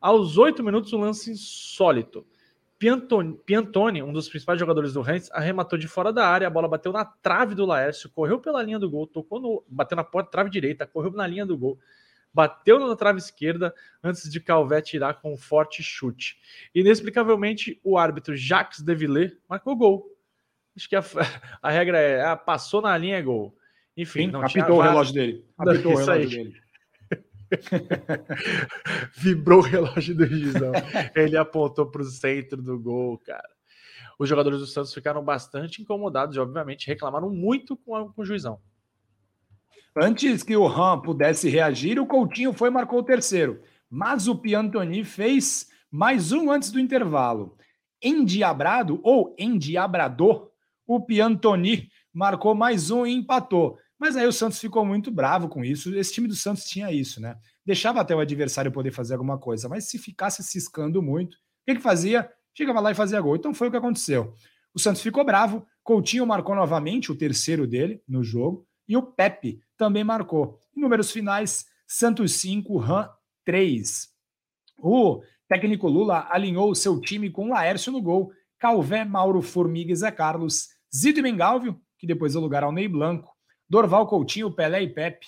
Aos 0.00 0.38
8 0.38 0.62
minutos, 0.62 0.92
um 0.92 1.00
lance 1.00 1.32
insólito. 1.32 2.24
Piantoni, 2.78 3.38
Piantoni, 3.46 4.02
um 4.02 4.12
dos 4.12 4.28
principais 4.28 4.60
jogadores 4.60 4.92
do 4.92 5.00
Reims, 5.00 5.30
arrematou 5.32 5.78
de 5.78 5.88
fora 5.88 6.12
da 6.12 6.28
área, 6.28 6.46
a 6.46 6.50
bola 6.50 6.68
bateu 6.68 6.92
na 6.92 7.04
trave 7.04 7.54
do 7.54 7.64
Laércio, 7.64 8.10
correu 8.10 8.38
pela 8.38 8.62
linha 8.62 8.78
do 8.78 8.90
gol, 8.90 9.06
tocou 9.06 9.40
no, 9.40 9.64
bateu 9.66 9.96
na 9.96 10.04
porta, 10.04 10.30
trave 10.30 10.50
direita, 10.50 10.86
correu 10.86 11.10
na 11.12 11.26
linha 11.26 11.46
do 11.46 11.56
gol, 11.56 11.78
bateu 12.32 12.78
na 12.78 12.94
trave 12.94 13.18
esquerda 13.18 13.74
antes 14.04 14.30
de 14.30 14.40
Calvé 14.40 14.82
tirar 14.82 15.14
com 15.14 15.32
um 15.32 15.38
forte 15.38 15.82
chute. 15.82 16.38
Inexplicavelmente, 16.74 17.80
o 17.82 17.96
árbitro 17.96 18.36
Jacques 18.36 18.82
Devillers 18.82 19.32
marcou 19.48 19.74
gol. 19.74 20.14
Acho 20.76 20.86
que 20.86 20.96
a, 20.96 21.02
a 21.62 21.70
regra 21.70 21.98
é, 21.98 22.22
ah, 22.22 22.36
passou 22.36 22.82
na 22.82 22.96
linha 22.98 23.16
é 23.16 23.22
gol. 23.22 23.56
Enfim, 23.96 24.26
Sim, 24.26 24.32
não 24.32 24.42
apitou 24.42 24.76
o 24.76 24.82
relógio 24.82 25.14
dele. 25.14 25.46
Apitou 25.56 25.92
o 25.92 25.96
relógio 25.96 26.28
dele. 26.28 26.65
Vibrou 29.14 29.60
o 29.60 29.62
relógio 29.62 30.14
do 30.14 30.26
Gizão. 30.26 30.72
Ele 31.14 31.36
apontou 31.36 31.86
para 31.86 32.02
o 32.02 32.04
centro 32.04 32.62
do 32.62 32.78
gol, 32.78 33.18
cara. 33.18 33.48
Os 34.18 34.28
jogadores 34.28 34.60
do 34.60 34.66
Santos 34.66 34.94
ficaram 34.94 35.22
bastante 35.22 35.82
incomodados 35.82 36.36
e, 36.36 36.40
obviamente, 36.40 36.86
reclamaram 36.86 37.30
muito 37.30 37.76
com, 37.76 37.94
a, 37.94 38.12
com 38.12 38.22
o 38.22 38.24
juizão. 38.24 38.58
Antes 39.94 40.42
que 40.42 40.56
o 40.56 40.66
Ram 40.66 41.00
pudesse 41.00 41.48
reagir, 41.48 41.98
o 41.98 42.06
Coutinho 42.06 42.52
foi 42.52 42.68
e 42.68 42.72
marcou 42.72 42.98
o 42.98 43.04
terceiro. 43.04 43.60
Mas 43.88 44.28
o 44.28 44.36
Piantoni 44.36 45.04
fez 45.04 45.70
mais 45.90 46.32
um 46.32 46.50
antes 46.50 46.70
do 46.70 46.80
intervalo. 46.80 47.56
Endiabrado 48.02 49.00
ou 49.02 49.34
endiabrador, 49.38 50.50
o 50.86 51.00
Piantoni 51.00 51.88
marcou 52.12 52.54
mais 52.54 52.90
um 52.90 53.06
e 53.06 53.14
empatou. 53.14 53.78
Mas 53.98 54.16
aí 54.16 54.26
o 54.26 54.32
Santos 54.32 54.58
ficou 54.58 54.84
muito 54.84 55.10
bravo 55.10 55.48
com 55.48 55.64
isso. 55.64 55.94
Esse 55.94 56.12
time 56.12 56.28
do 56.28 56.34
Santos 56.34 56.64
tinha 56.64 56.92
isso, 56.92 57.20
né? 57.20 57.36
Deixava 57.64 58.00
até 58.00 58.14
o 58.14 58.20
adversário 58.20 58.70
poder 58.70 58.90
fazer 58.90 59.14
alguma 59.14 59.38
coisa, 59.38 59.68
mas 59.68 59.88
se 59.88 59.98
ficasse 59.98 60.42
ciscando 60.42 61.02
muito, 61.02 61.34
o 61.34 61.38
que, 61.66 61.76
que 61.76 61.82
fazia? 61.82 62.30
Chegava 62.54 62.80
lá 62.80 62.90
e 62.90 62.94
fazia 62.94 63.20
gol. 63.20 63.36
Então 63.36 63.54
foi 63.54 63.68
o 63.68 63.70
que 63.70 63.76
aconteceu. 63.76 64.34
O 64.74 64.78
Santos 64.78 65.00
ficou 65.00 65.24
bravo, 65.24 65.66
Coutinho 65.82 66.26
marcou 66.26 66.54
novamente 66.54 67.10
o 67.10 67.16
terceiro 67.16 67.66
dele 67.66 68.02
no 68.06 68.22
jogo, 68.22 68.66
e 68.88 68.96
o 68.96 69.02
Pepe 69.02 69.60
também 69.76 70.04
marcou. 70.04 70.58
Em 70.76 70.80
números 70.80 71.10
finais, 71.10 71.64
Santos 71.86 72.32
5, 72.34 72.76
Ram 72.76 73.08
3. 73.44 74.08
O 74.78 75.22
técnico 75.48 75.88
Lula 75.88 76.26
alinhou 76.30 76.70
o 76.70 76.74
seu 76.74 77.00
time 77.00 77.30
com 77.30 77.50
Laércio 77.50 77.92
no 77.92 78.02
gol, 78.02 78.30
Calvé, 78.58 79.04
Mauro, 79.04 79.40
Formiga 79.42 79.92
e 79.92 79.96
Zé 79.96 80.10
Carlos, 80.10 80.68
Zito 80.94 81.20
e 81.20 81.22
Mengalvio, 81.22 81.80
que 81.98 82.06
depois 82.06 82.34
lugar 82.34 82.62
ao 82.64 82.72
Ney 82.72 82.88
Blanco, 82.88 83.35
Dorval 83.68 84.06
Coutinho, 84.06 84.52
Pelé 84.52 84.82
e 84.82 84.88
Pepe. 84.88 85.26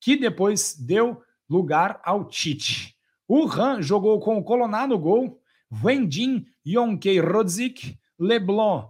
que 0.00 0.16
depois 0.16 0.76
deu 0.78 1.22
lugar 1.48 2.00
ao 2.04 2.24
Tite. 2.24 2.94
O 3.26 3.46
Han 3.46 3.82
jogou 3.82 4.20
com 4.20 4.38
o 4.38 4.44
Coloná 4.44 4.86
no 4.86 4.98
gol, 4.98 5.40
Wendin, 5.82 6.46
Yonkei 6.64 7.18
Rodzik, 7.18 7.98
Leblon, 8.18 8.88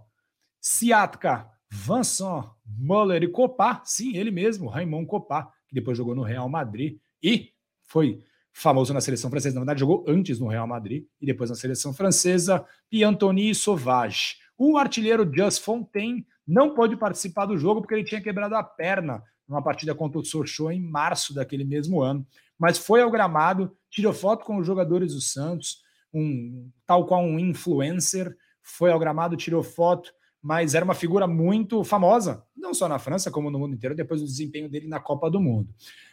Siatka, 0.59 1.49
Vincent, 1.71 2.45
Muller 2.65 3.23
e 3.23 3.27
Copá, 3.27 3.81
sim, 3.83 4.15
ele 4.15 4.31
mesmo, 4.31 4.69
Raymond 4.69 5.07
Copá, 5.07 5.51
que 5.67 5.75
depois 5.75 5.97
jogou 5.97 6.15
no 6.15 6.23
Real 6.23 6.47
Madrid 6.47 6.99
e 7.21 7.51
foi 7.83 8.23
famoso 8.53 8.93
na 8.93 9.01
seleção 9.01 9.29
francesa. 9.29 9.55
Na 9.55 9.61
verdade, 9.61 9.79
jogou 9.79 10.05
antes 10.07 10.39
no 10.39 10.47
Real 10.47 10.67
Madrid 10.67 11.05
e 11.21 11.25
depois 11.25 11.49
na 11.49 11.55
seleção 11.55 11.93
francesa, 11.93 12.65
Piantoni 12.89 13.53
Sauvage. 13.53 14.37
O 14.57 14.77
artilheiro 14.77 15.29
Just 15.33 15.63
Fontaine 15.63 16.25
não 16.47 16.73
pôde 16.73 16.95
participar 16.95 17.45
do 17.45 17.57
jogo 17.57 17.81
porque 17.81 17.93
ele 17.93 18.03
tinha 18.03 18.21
quebrado 18.21 18.55
a 18.55 18.63
perna 18.63 19.23
numa 19.47 19.61
partida 19.61 19.93
contra 19.93 20.19
o 20.19 20.25
Sochaux 20.25 20.75
em 20.75 20.81
março 20.81 21.33
daquele 21.33 21.63
mesmo 21.63 22.01
ano. 22.01 22.25
Mas 22.57 22.77
foi 22.77 23.01
ao 23.01 23.11
gramado, 23.11 23.75
tirou 23.89 24.13
foto 24.13 24.45
com 24.45 24.57
os 24.57 24.65
jogadores 24.65 25.13
do 25.13 25.21
Santos, 25.21 25.81
um 26.13 26.69
tal 26.85 27.05
qual 27.05 27.21
um 27.21 27.39
influencer, 27.39 28.35
foi 28.61 28.91
ao 28.91 28.99
gramado, 28.99 29.37
tirou 29.37 29.63
foto, 29.63 30.11
mas 30.41 30.75
era 30.75 30.85
uma 30.85 30.93
figura 30.93 31.27
muito 31.27 31.83
famosa, 31.83 32.43
não 32.55 32.73
só 32.73 32.87
na 32.87 32.99
França, 32.99 33.31
como 33.31 33.49
no 33.49 33.59
mundo 33.59 33.75
inteiro, 33.75 33.95
depois 33.95 34.21
do 34.21 34.27
desempenho 34.27 34.69
dele 34.69 34.87
na 34.87 34.99
Copa 34.99 35.29
do 35.29 35.39
Mundo. 35.39 35.69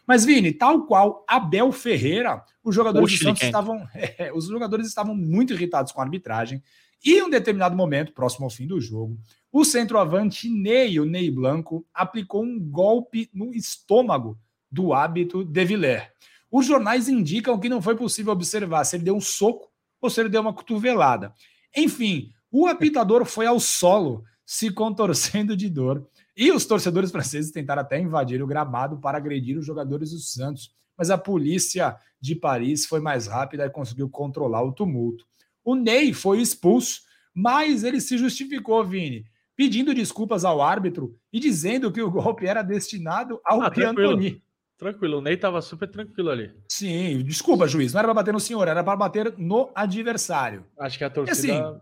Mas, 0.07 0.25
Vini, 0.25 0.53
tal 0.53 0.87
qual 0.87 1.25
Abel 1.29 1.70
Ferreira, 1.73 2.42
os 2.62 2.75
jogadores 2.75 3.18
do 3.18 3.25
Santos 3.25 3.42
estavam, 3.42 3.87
é, 3.94 4.33
os 4.33 4.47
jogadores 4.47 4.87
estavam 4.87 5.14
muito 5.14 5.53
irritados 5.53 5.92
com 5.92 6.01
a 6.01 6.05
arbitragem, 6.05 6.62
e 7.05 7.19
em 7.19 7.23
um 7.23 7.31
determinado 7.31 7.77
momento, 7.77 8.12
próximo 8.12 8.47
ao 8.47 8.51
fim 8.51 8.67
do 8.67 8.81
jogo, 8.81 9.19
o 9.53 9.64
centroavante 9.64 10.49
Ney, 10.49 10.99
o 10.99 11.05
Ney 11.05 11.31
Blanco, 11.31 11.87
aplicou 11.93 12.43
um 12.43 12.59
golpe 12.59 13.29
no 13.33 13.53
estômago 13.53 14.38
do 14.71 14.93
hábito 14.93 15.45
de 15.45 15.64
Villers. 15.64 16.09
Os 16.51 16.67
jornais 16.67 17.09
indicam 17.09 17.59
que 17.59 17.69
não 17.69 17.83
foi 17.83 17.97
possível 17.97 18.33
observar 18.33 18.85
se 18.85 18.97
ele 18.97 19.05
deu 19.05 19.17
um 19.17 19.21
soco 19.21 19.71
ou 20.01 20.09
se 20.09 20.21
ele 20.21 20.29
deu 20.29 20.40
uma 20.40 20.55
cotovelada. 20.55 21.35
Enfim, 21.77 22.33
o 22.51 22.67
apitador 22.67 23.25
foi 23.25 23.47
ao 23.47 23.59
solo, 23.59 24.25
se 24.47 24.71
contorcendo 24.71 25.57
de 25.57 25.69
dor. 25.69 26.07
E 26.37 26.51
os 26.53 26.64
torcedores 26.64 27.11
franceses 27.11 27.51
tentaram 27.51 27.83
até 27.83 28.01
invadir 28.01 28.43
o 28.43 28.47
gramado 28.47 28.99
para 28.99 29.19
agredir 29.19 29.59
os 29.59 29.67
jogadores 29.67 30.11
do 30.11 30.19
Santos. 30.19 30.73
Mas 30.97 31.11
a 31.11 31.19
polícia 31.19 31.97
de 32.21 32.35
Paris 32.35 32.87
foi 32.87 33.01
mais 33.01 33.27
rápida 33.27 33.67
e 33.67 33.71
conseguiu 33.71 34.09
controlar 34.09 34.62
o 34.62 34.73
tumulto. 34.73 35.27
O 35.64 35.74
Ney 35.74 36.12
foi 36.12 36.40
expulso, 36.40 37.00
mas 37.35 37.83
ele 37.83 38.00
se 38.00 38.18
justificou, 38.18 38.85
Vini, 38.85 39.24
pedindo 39.57 39.94
desculpas 39.94 40.44
ao 40.44 40.61
árbitro 40.61 41.16
e 41.33 41.40
dizendo 41.40 41.90
que 41.90 42.03
o 42.03 42.11
golpe 42.11 42.46
era 42.46 42.62
destinado 42.62 43.40
ao 43.44 43.62
ah, 43.62 43.70
Piantoni. 43.70 44.42
Tranquilo, 44.77 45.18
o 45.18 45.20
Ney 45.20 45.35
estava 45.35 45.62
super 45.62 45.88
tranquilo 45.88 46.31
ali. 46.31 46.53
Sim, 46.68 47.22
desculpa, 47.24 47.66
juiz, 47.66 47.92
não 47.92 48.00
era 48.00 48.09
para 48.09 48.14
bater 48.14 48.35
no 48.35 48.40
senhor, 48.40 48.66
era 48.66 48.83
para 48.83 48.96
bater 48.96 49.35
no 49.38 49.70
adversário. 49.74 50.66
Acho 50.79 50.98
que 50.98 51.05
a 51.05 51.11
torcida. 51.11 51.46
E 51.46 51.53
assim, 51.53 51.81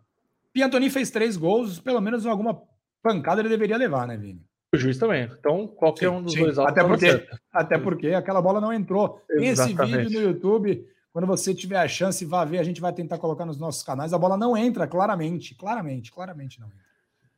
Piantoni 0.53 0.90
fez 0.90 1.11
três 1.11 1.37
gols, 1.37 1.81
pelo 1.81 2.01
menos 2.01 2.27
alguma 2.27 2.62
pancada 3.03 3.40
ele 3.40 3.49
deveria 3.49 3.77
levar, 3.77 4.07
né, 4.07 4.16
Vini? 4.16 4.45
O 4.75 4.79
juiz 4.79 4.99
também. 4.99 5.29
Então, 5.38 5.66
qualquer 5.66 6.09
sim, 6.09 6.14
um 6.14 6.23
dos 6.23 6.33
sim. 6.33 6.40
dois 6.40 6.59
até 6.59 6.83
porque, 6.83 7.29
até 7.53 7.79
porque 7.79 8.09
aquela 8.09 8.40
bola 8.40 8.61
não 8.61 8.73
entrou. 8.73 9.23
Exatamente. 9.31 9.83
Esse 9.83 9.97
vídeo 9.97 10.21
no 10.21 10.29
YouTube, 10.29 10.87
quando 11.12 11.27
você 11.27 11.55
tiver 11.55 11.79
a 11.79 11.87
chance, 11.87 12.25
vá 12.25 12.44
ver, 12.44 12.59
a 12.59 12.64
gente 12.64 12.81
vai 12.81 12.92
tentar 12.92 13.18
colocar 13.18 13.44
nos 13.44 13.59
nossos 13.59 13.83
canais. 13.83 14.12
A 14.12 14.18
bola 14.18 14.37
não 14.37 14.57
entra, 14.57 14.87
claramente. 14.87 15.55
Claramente, 15.55 16.11
claramente 16.11 16.59
não 16.59 16.68
entra. 16.68 16.83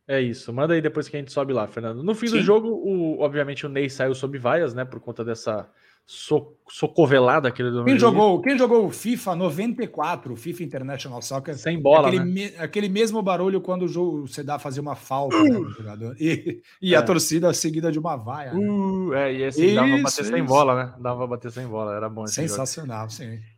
É 0.06 0.20
isso. 0.20 0.52
Manda 0.52 0.74
aí 0.74 0.80
depois 0.80 1.08
que 1.08 1.16
a 1.16 1.18
gente 1.18 1.32
sobe 1.32 1.52
lá, 1.52 1.66
Fernando. 1.66 2.02
No 2.02 2.14
fim 2.14 2.28
sim. 2.28 2.36
do 2.36 2.42
jogo, 2.42 2.68
o, 2.68 3.20
obviamente, 3.20 3.66
o 3.66 3.68
Ney 3.68 3.90
saiu 3.90 4.14
sob 4.14 4.38
vaias, 4.38 4.74
né? 4.74 4.84
Por 4.84 5.00
conta 5.00 5.24
dessa 5.24 5.68
so, 6.06 6.54
socovelada 6.68 7.50
que 7.50 7.62
ele 7.62 7.82
quem 7.84 7.98
jogou, 7.98 8.40
quem 8.42 8.58
jogou 8.58 8.90
FIFA 8.90 9.34
94, 9.34 10.36
FIFA 10.36 10.62
International 10.62 11.22
Soccer, 11.22 11.56
sem 11.56 11.80
bola, 11.80 12.08
aquele, 12.08 12.24
né? 12.24 12.30
me, 12.30 12.44
aquele 12.58 12.88
mesmo 12.88 13.22
barulho 13.22 13.60
quando 13.60 13.82
o 13.82 13.88
jogo 13.88 14.28
você 14.28 14.42
dá 14.42 14.58
fazer 14.58 14.80
uma 14.80 14.94
falta 14.94 15.42
né, 15.42 15.50
no 15.50 15.70
jogador 15.70 16.14
e, 16.20 16.60
e 16.80 16.94
é. 16.94 16.98
a 16.98 17.02
torcida 17.02 17.52
seguida 17.54 17.90
de 17.90 17.98
uma 17.98 18.16
vaia. 18.16 18.52
Né? 18.52 18.60
Uh, 18.60 19.14
é, 19.14 19.32
e 19.32 19.42
esse 19.42 19.64
isso, 19.64 19.74
dava 19.74 19.88
pra 19.88 19.96
bater 20.02 20.22
isso. 20.22 20.30
sem 20.30 20.44
bola, 20.44 20.84
né? 20.84 20.94
Dava 21.00 21.18
pra 21.18 21.26
bater 21.26 21.50
sem 21.50 21.66
bola, 21.66 21.94
era 21.96 22.08
bom. 22.08 22.26
Sensacional, 22.26 23.08
jogo. 23.08 23.12
sim. 23.12 23.53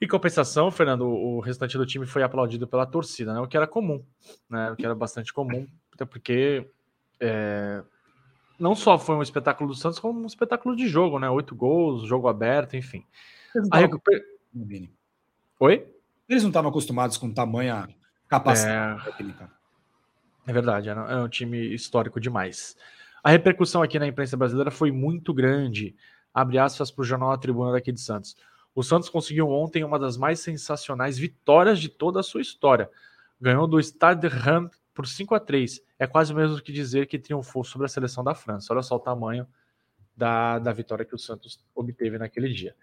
Em 0.00 0.08
compensação, 0.08 0.70
Fernando, 0.70 1.06
o 1.06 1.40
restante 1.40 1.76
do 1.76 1.84
time 1.84 2.06
foi 2.06 2.22
aplaudido 2.22 2.66
pela 2.66 2.86
torcida, 2.86 3.34
né? 3.34 3.40
O 3.40 3.46
que 3.46 3.56
era 3.56 3.66
comum, 3.66 4.02
né? 4.48 4.70
O 4.70 4.76
que 4.76 4.84
era 4.84 4.94
bastante 4.94 5.32
comum, 5.32 5.66
até 5.92 6.06
porque 6.06 6.66
é, 7.20 7.82
não 8.58 8.74
só 8.74 8.98
foi 8.98 9.14
um 9.14 9.22
espetáculo 9.22 9.68
do 9.68 9.74
Santos, 9.74 9.98
como 9.98 10.20
um 10.20 10.26
espetáculo 10.26 10.74
de 10.74 10.88
jogo, 10.88 11.18
né? 11.18 11.28
Oito 11.28 11.54
gols, 11.54 12.06
jogo 12.06 12.28
aberto, 12.28 12.76
enfim. 12.76 13.04
A 13.70 13.78
recuper... 13.78 14.22
Oi? 15.58 15.86
Eles 16.28 16.42
não 16.42 16.50
estavam 16.50 16.70
acostumados 16.70 17.16
com 17.18 17.32
tamanha 17.32 17.88
capacidade 18.28 19.00
é... 19.00 19.04
técnica. 19.10 19.50
É 20.46 20.52
verdade, 20.52 20.88
é 20.88 21.16
um 21.16 21.28
time 21.28 21.74
histórico 21.74 22.18
demais. 22.18 22.76
A 23.22 23.30
repercussão 23.30 23.82
aqui 23.82 23.98
na 23.98 24.06
imprensa 24.06 24.36
brasileira 24.36 24.70
foi 24.70 24.90
muito 24.90 25.34
grande. 25.34 25.94
Abre 26.32 26.58
aspas 26.58 26.90
para 26.90 27.02
o 27.02 27.04
jornal 27.04 27.32
A 27.32 27.38
Tribuna 27.38 27.72
daqui 27.72 27.92
de 27.92 28.00
Santos. 28.00 28.36
O 28.80 28.82
Santos 28.82 29.10
conseguiu 29.10 29.46
ontem 29.50 29.84
uma 29.84 29.98
das 29.98 30.16
mais 30.16 30.40
sensacionais 30.40 31.18
vitórias 31.18 31.78
de 31.78 31.90
toda 31.90 32.20
a 32.20 32.22
sua 32.22 32.40
história. 32.40 32.88
Ganhou 33.38 33.66
do 33.66 33.78
Stade 33.78 34.26
Reims 34.26 34.70
por 34.94 35.06
5 35.06 35.34
a 35.34 35.38
3 35.38 35.82
É 35.98 36.06
quase 36.06 36.32
o 36.32 36.36
mesmo 36.36 36.58
que 36.62 36.72
dizer 36.72 37.06
que 37.06 37.18
triunfou 37.18 37.62
sobre 37.62 37.84
a 37.84 37.88
seleção 37.88 38.24
da 38.24 38.34
França. 38.34 38.72
Olha 38.72 38.80
só 38.80 38.96
o 38.96 38.98
tamanho 38.98 39.46
da, 40.16 40.58
da 40.58 40.72
vitória 40.72 41.04
que 41.04 41.14
o 41.14 41.18
Santos 41.18 41.62
obteve 41.74 42.16
naquele 42.16 42.48
dia. 42.48 42.74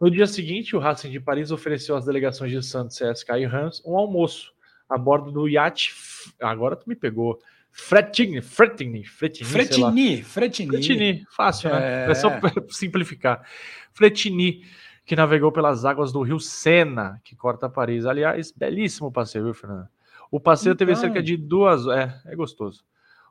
No 0.00 0.10
dia 0.10 0.26
seguinte, 0.26 0.74
o 0.74 0.78
Racing 0.78 1.10
de 1.10 1.20
Paris 1.20 1.50
ofereceu 1.50 1.96
às 1.96 2.06
delegações 2.06 2.50
de 2.50 2.62
Santos, 2.62 2.96
CSK 2.96 3.32
e 3.40 3.44
Rams 3.44 3.82
um 3.84 3.94
almoço 3.94 4.54
a 4.88 4.96
bordo 4.96 5.30
do 5.30 5.46
iate. 5.50 5.92
Agora 6.40 6.76
tu 6.76 6.88
me 6.88 6.96
pegou. 6.96 7.38
Fretigny, 7.70 8.40
Fretigny, 8.40 9.04
Fretigny, 9.04 9.44
Fretigny, 9.44 10.22
Fretigny. 10.22 11.26
Fácil, 11.30 11.68
né? 11.68 12.06
É, 12.06 12.10
é 12.10 12.14
só 12.14 12.30
simplificar. 12.70 13.46
Fretigny, 13.92 14.62
que 15.04 15.16
navegou 15.16 15.50
pelas 15.50 15.84
águas 15.84 16.12
do 16.12 16.22
rio 16.22 16.38
Sena, 16.38 17.20
que 17.24 17.34
corta 17.34 17.68
Paris. 17.68 18.06
Aliás, 18.06 18.52
belíssimo 18.52 19.10
passeio, 19.10 19.44
viu, 19.44 19.54
Fernando? 19.54 19.88
O 20.30 20.40
passeio 20.40 20.72
então... 20.72 20.86
teve 20.86 20.98
cerca 20.98 21.22
de 21.22 21.36
duas. 21.36 21.86
É, 21.86 22.20
é 22.26 22.36
gostoso. 22.36 22.84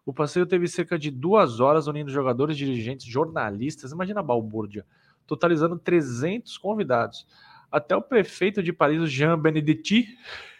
O 0.06 0.14
passeio 0.14 0.46
teve 0.46 0.68
cerca 0.68 0.98
de 0.98 1.12
duas 1.12 1.60
horas 1.60 1.88
unindo 1.88 2.12
jogadores, 2.12 2.58
dirigentes, 2.58 3.06
jornalistas. 3.06 3.92
Imagina 3.92 4.20
a 4.20 4.24
balbúrdia, 4.24 4.86
totalizando 5.26 5.78
300 5.78 6.58
convidados. 6.58 7.28
Até 7.72 7.96
o 7.96 8.02
prefeito 8.02 8.62
de 8.62 8.74
Paris, 8.74 9.02
o 9.02 9.08
Jean 9.08 9.40
Benedetti, 9.40 10.08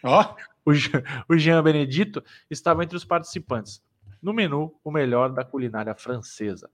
oh. 0.04 0.36
o, 0.64 0.74
Jean, 0.74 1.04
o 1.28 1.38
Jean 1.38 1.62
Benedito, 1.62 2.24
estava 2.50 2.84
entre 2.84 2.96
os 2.96 3.04
participantes. 3.04 3.84
No 4.22 4.32
menu, 4.32 4.74
o 4.84 4.92
melhor 4.92 5.30
da 5.30 5.44
culinária 5.44 5.94
francesa. 5.96 6.70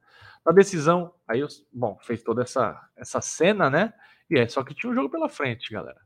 Na 0.45 0.51
decisão, 0.51 1.13
aí, 1.27 1.45
bom, 1.73 1.97
fez 2.01 2.21
toda 2.21 2.43
essa, 2.43 2.89
essa 2.95 3.21
cena, 3.21 3.69
né? 3.69 3.93
E 4.29 4.37
é 4.37 4.47
só 4.47 4.63
que 4.63 4.73
tinha 4.73 4.91
um 4.91 4.95
jogo 4.95 5.09
pela 5.09 5.29
frente, 5.29 5.71
galera. 5.71 5.99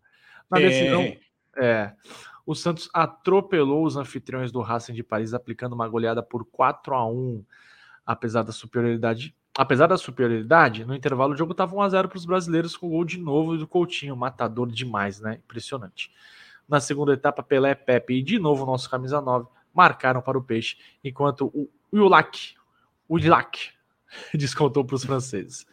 Na 0.49 0.59
decisão, 0.59 1.01
é, 1.01 1.19
é 1.57 1.93
o 2.45 2.55
Santos 2.55 2.89
atropelou 2.93 3.85
os 3.85 3.95
anfitriões 3.95 4.51
do 4.51 4.61
Racing 4.61 4.93
de 4.93 5.03
Paris, 5.03 5.33
aplicando 5.33 5.73
uma 5.73 5.87
goleada 5.87 6.23
por 6.23 6.45
4 6.45 6.93
a 6.93 7.05
1 7.07 7.43
apesar 8.05 8.43
da 8.43 8.51
superioridade. 8.51 9.35
Apesar 9.57 9.87
da 9.87 9.97
superioridade, 9.97 10.85
no 10.85 10.95
intervalo 10.95 11.33
o 11.33 11.37
jogo 11.37 11.51
estava 11.51 11.75
1x0 11.75 12.07
para 12.07 12.17
os 12.17 12.25
brasileiros 12.25 12.75
com 12.75 12.89
gol 12.89 13.05
de 13.05 13.17
novo 13.17 13.57
do 13.57 13.67
Coutinho, 13.67 14.15
matador 14.15 14.69
demais, 14.71 15.19
né? 15.19 15.39
Impressionante. 15.43 16.11
Na 16.67 16.79
segunda 16.79 17.13
etapa, 17.13 17.43
Pelé, 17.43 17.75
Pepe 17.75 18.15
e 18.15 18.23
de 18.23 18.39
novo 18.39 18.63
o 18.63 18.65
nosso 18.65 18.89
camisa 18.89 19.21
9 19.21 19.47
marcaram 19.73 20.21
para 20.21 20.37
o 20.37 20.43
Peixe, 20.43 20.77
enquanto 21.03 21.51
o 21.53 21.69
Ulac, 21.91 22.55
o 23.07 23.19
Ilac 23.19 23.71
descontou 24.33 24.83
para 24.85 24.95
os 24.95 25.05
franceses 25.05 25.65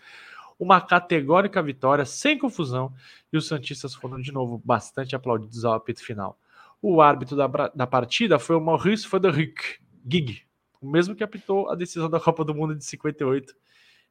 uma 0.59 0.81
categórica 0.81 1.63
vitória, 1.63 2.05
sem 2.05 2.37
confusão, 2.37 2.93
e 3.33 3.37
os 3.37 3.47
Santistas 3.47 3.95
foram 3.95 4.21
de 4.21 4.33
novo 4.33 4.61
bastante 4.65 5.15
aplaudidos 5.15 5.65
ao 5.65 5.75
apito 5.75 6.03
final. 6.03 6.39
O 6.83 7.01
árbitro 7.01 7.37
da, 7.37 7.47
da 7.47 7.87
partida 7.87 8.39
foi 8.39 8.57
o 8.57 8.61
Maurice 8.61 9.07
Frederic 9.07 9.79
Gig, 10.07 10.43
o 10.81 10.89
mesmo 10.89 11.15
que 11.15 11.25
apitou 11.25 11.69
a 11.71 11.75
decisão 11.75 12.09
da 12.09 12.21
Copa 12.21 12.45
do 12.45 12.55
Mundo 12.55 12.75
de 12.75 12.85
58 12.85 13.55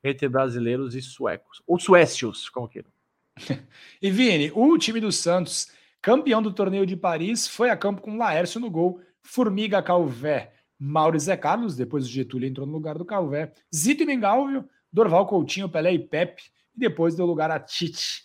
entre 0.03 0.29
brasileiros 0.29 0.95
e 0.95 1.01
suecos, 1.01 1.61
ou 1.65 1.79
suécios, 1.79 2.49
como 2.49 2.67
queiram. 2.67 2.89
e 4.01 4.11
Vini, 4.11 4.51
o 4.53 4.77
time 4.77 4.99
do 4.99 5.11
Santos, 5.11 5.71
campeão 6.01 6.41
do 6.41 6.53
torneio 6.53 6.85
de 6.85 6.95
Paris, 6.95 7.47
foi 7.47 7.69
a 7.69 7.77
campo 7.77 8.01
com 8.01 8.17
Laércio 8.17 8.59
no 8.59 8.69
gol, 8.69 9.01
Formiga 9.21 9.81
Calvé, 9.81 10.53
Mauro 10.79 11.19
Zé 11.19 11.35
Carlos, 11.35 11.75
depois 11.75 12.05
o 12.05 12.09
Getúlio 12.09 12.47
entrou 12.47 12.67
no 12.67 12.73
lugar 12.73 12.97
do 12.97 13.05
Calvé, 13.05 13.53
Zito 13.73 14.03
e 14.03 14.05
Mengalvio, 14.05 14.67
Dorval 14.97 15.27
Coutinho, 15.27 15.69
Pelé 15.69 15.93
e 15.93 15.99
Pepe, 15.99 16.43
e 16.75 16.79
depois 16.79 17.15
deu 17.15 17.25
lugar 17.25 17.51
a 17.51 17.59
Tite, 17.59 18.23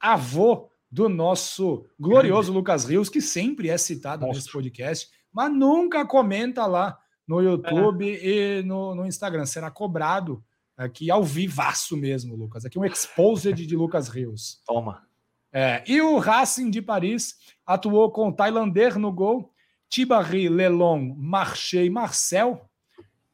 avô 0.00 0.68
do 0.90 1.08
nosso 1.08 1.86
glorioso 1.98 2.52
Lucas 2.52 2.84
Rios, 2.84 3.08
que 3.08 3.20
sempre 3.20 3.68
é 3.68 3.76
citado 3.76 4.26
Nossa. 4.26 4.38
nesse 4.38 4.50
podcast, 4.50 5.08
mas 5.32 5.52
nunca 5.52 6.06
comenta 6.06 6.66
lá 6.66 6.98
no 7.26 7.40
YouTube 7.40 8.08
é. 8.08 8.58
e 8.58 8.62
no, 8.62 8.94
no, 8.94 9.06
Instagram. 9.06 9.44
Será 9.44 9.70
cobrado 9.70 10.42
Aqui 10.76 11.08
ao 11.08 11.22
vivaço 11.22 11.96
mesmo, 11.96 12.34
Lucas. 12.34 12.64
Aqui 12.64 12.76
um 12.78 12.84
exposed 12.84 13.54
de 13.54 13.76
Lucas 13.76 14.08
Rios. 14.08 14.60
Toma. 14.66 15.06
É, 15.52 15.84
e 15.86 16.00
o 16.00 16.18
Racing 16.18 16.68
de 16.68 16.82
Paris 16.82 17.36
atuou 17.64 18.10
com 18.10 18.32
Tailander 18.32 18.98
no 18.98 19.12
gol, 19.12 19.52
Tibari, 19.88 20.48
Lelon, 20.48 21.14
Marché 21.16 21.84
e 21.84 21.90
Marcel, 21.90 22.68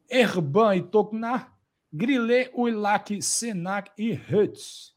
Erban 0.07 0.77
e 0.77 0.83
Tokna, 0.83 1.50
Grillet, 1.93 2.53
Uilac, 2.55 3.21
Senac 3.23 3.91
e 3.99 4.13
Hutz. 4.13 4.95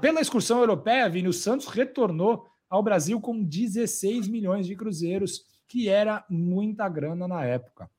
Pela 0.00 0.20
excursão 0.20 0.60
europeia, 0.60 1.08
Vini, 1.08 1.26
o 1.28 1.32
Santos 1.32 1.66
retornou 1.66 2.46
ao 2.68 2.80
Brasil 2.82 3.18
com 3.20 3.42
16 3.42 4.28
milhões 4.28 4.66
de 4.66 4.76
cruzeiros, 4.76 5.42
que 5.66 5.88
era 5.88 6.22
muita 6.28 6.86
grana 6.88 7.26
na 7.26 7.42
época. 7.44 7.90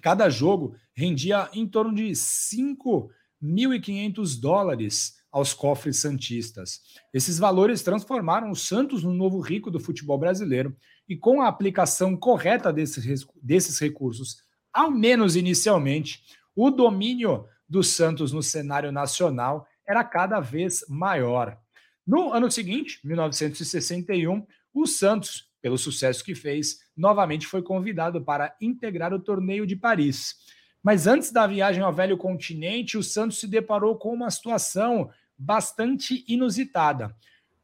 Cada 0.00 0.30
jogo 0.30 0.74
rendia 0.94 1.50
em 1.52 1.66
torno 1.66 1.94
de 1.94 2.10
5.500 2.10 4.40
dólares 4.40 5.20
aos 5.30 5.52
cofres 5.54 5.98
santistas. 5.98 6.80
Esses 7.12 7.38
valores 7.38 7.82
transformaram 7.82 8.50
o 8.50 8.56
Santos 8.56 9.04
no 9.04 9.12
novo 9.12 9.40
rico 9.40 9.70
do 9.70 9.78
futebol 9.78 10.16
brasileiro 10.18 10.74
e 11.08 11.16
com 11.16 11.40
a 11.42 11.48
aplicação 11.48 12.16
correta 12.16 12.72
desses 12.72 13.78
recursos, 13.78 14.38
ao 14.72 14.90
menos 14.90 15.36
inicialmente, 15.36 16.24
o 16.62 16.70
domínio 16.70 17.46
do 17.66 17.82
Santos 17.82 18.32
no 18.32 18.42
cenário 18.42 18.92
nacional 18.92 19.66
era 19.88 20.04
cada 20.04 20.40
vez 20.40 20.84
maior. 20.90 21.58
No 22.06 22.34
ano 22.34 22.50
seguinte, 22.50 23.00
1961, 23.02 24.46
o 24.74 24.86
Santos, 24.86 25.50
pelo 25.62 25.78
sucesso 25.78 26.22
que 26.22 26.34
fez, 26.34 26.80
novamente 26.94 27.46
foi 27.46 27.62
convidado 27.62 28.22
para 28.22 28.54
integrar 28.60 29.14
o 29.14 29.18
torneio 29.18 29.66
de 29.66 29.74
Paris. 29.74 30.34
Mas 30.82 31.06
antes 31.06 31.32
da 31.32 31.46
viagem 31.46 31.82
ao 31.82 31.94
velho 31.94 32.18
continente, 32.18 32.98
o 32.98 33.02
Santos 33.02 33.40
se 33.40 33.46
deparou 33.46 33.96
com 33.96 34.12
uma 34.12 34.30
situação 34.30 35.10
bastante 35.38 36.26
inusitada. 36.28 37.16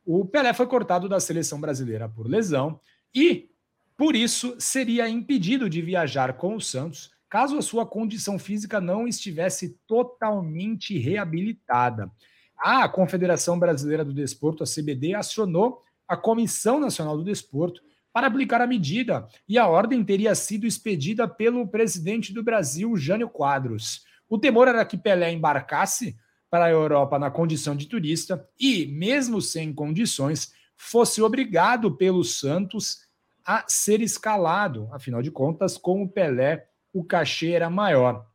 O 0.06 0.24
Pelé 0.24 0.54
foi 0.54 0.66
cortado 0.66 1.06
da 1.06 1.20
seleção 1.20 1.60
brasileira 1.60 2.08
por 2.08 2.26
lesão 2.26 2.80
e, 3.14 3.50
por 3.94 4.16
isso, 4.16 4.56
seria 4.58 5.06
impedido 5.06 5.68
de 5.68 5.82
viajar 5.82 6.32
com 6.38 6.56
o 6.56 6.60
Santos 6.62 7.14
caso 7.28 7.56
a 7.58 7.62
sua 7.62 7.84
condição 7.84 8.38
física 8.38 8.80
não 8.80 9.06
estivesse 9.06 9.78
totalmente 9.86 10.98
reabilitada. 10.98 12.10
A 12.56 12.88
Confederação 12.88 13.58
Brasileira 13.58 14.04
do 14.04 14.14
Desporto, 14.14 14.62
a 14.62 14.66
CBD, 14.66 15.14
acionou 15.14 15.82
a 16.08 16.16
Comissão 16.16 16.80
Nacional 16.80 17.16
do 17.16 17.24
Desporto 17.24 17.82
para 18.12 18.28
aplicar 18.28 18.62
a 18.62 18.66
medida 18.66 19.28
e 19.46 19.58
a 19.58 19.66
ordem 19.66 20.02
teria 20.02 20.34
sido 20.34 20.66
expedida 20.66 21.28
pelo 21.28 21.68
presidente 21.68 22.32
do 22.32 22.42
Brasil, 22.42 22.96
Jânio 22.96 23.28
Quadros. 23.28 24.04
O 24.28 24.38
temor 24.38 24.68
era 24.68 24.84
que 24.86 24.96
Pelé 24.96 25.32
embarcasse 25.32 26.16
para 26.48 26.64
a 26.64 26.70
Europa 26.70 27.18
na 27.18 27.30
condição 27.30 27.76
de 27.76 27.86
turista 27.86 28.48
e, 28.58 28.86
mesmo 28.86 29.42
sem 29.42 29.72
condições, 29.72 30.52
fosse 30.76 31.20
obrigado 31.20 31.94
pelo 31.94 32.24
Santos 32.24 33.00
a 33.44 33.64
ser 33.68 34.00
escalado. 34.00 34.88
Afinal 34.92 35.20
de 35.20 35.30
contas, 35.30 35.76
com 35.76 36.02
o 36.02 36.08
Pelé, 36.08 36.66
o 36.96 37.04
cachê 37.04 37.50
era 37.50 37.68
maior. 37.68 38.26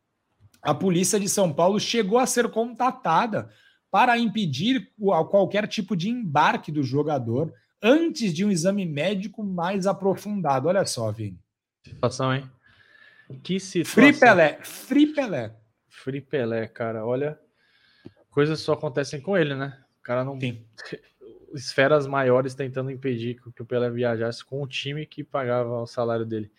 A 0.62 0.72
polícia 0.72 1.18
de 1.18 1.28
São 1.28 1.52
Paulo 1.52 1.80
chegou 1.80 2.18
a 2.18 2.26
ser 2.26 2.48
contatada 2.48 3.50
para 3.90 4.16
impedir 4.16 4.92
qualquer 5.28 5.66
tipo 5.66 5.96
de 5.96 6.08
embarque 6.08 6.70
do 6.70 6.82
jogador 6.82 7.52
antes 7.82 8.32
de 8.32 8.44
um 8.44 8.50
exame 8.50 8.86
médico 8.86 9.42
mais 9.42 9.88
aprofundado. 9.88 10.68
Olha 10.68 10.86
só, 10.86 11.10
Vini. 11.10 11.40
Situação, 11.84 12.32
hein? 12.32 12.48
Que 13.42 13.58
situação. 13.58 14.02
Free 14.02 14.18
Pelé. 14.18 14.58
Free 14.62 15.06
Pelé. 15.06 15.56
Free 15.88 16.20
Pelé, 16.20 16.68
cara. 16.68 17.04
Olha, 17.04 17.36
coisas 18.30 18.60
só 18.60 18.74
acontecem 18.74 19.20
com 19.20 19.36
ele, 19.36 19.56
né? 19.56 19.76
O 19.98 20.02
cara 20.02 20.24
não. 20.24 20.38
tem 20.38 20.64
Esferas 21.52 22.06
maiores 22.06 22.54
tentando 22.54 22.90
impedir 22.90 23.38
que 23.54 23.60
o 23.60 23.66
Pelé 23.66 23.90
viajasse 23.90 24.42
com 24.42 24.62
o 24.62 24.66
time 24.66 25.04
que 25.04 25.22
pagava 25.22 25.82
o 25.82 25.86
salário 25.86 26.24
dele. 26.24 26.50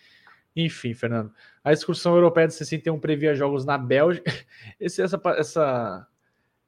Enfim, 0.55 0.93
Fernando. 0.93 1.31
A 1.63 1.73
excursão 1.73 2.15
europeia 2.15 2.47
de 2.47 2.53
61 2.53 2.99
previa 2.99 3.33
jogos 3.33 3.65
na 3.65 3.77
Bélgica. 3.77 4.31
Esse, 4.79 5.01
essa, 5.01 5.19
essa, 5.37 6.07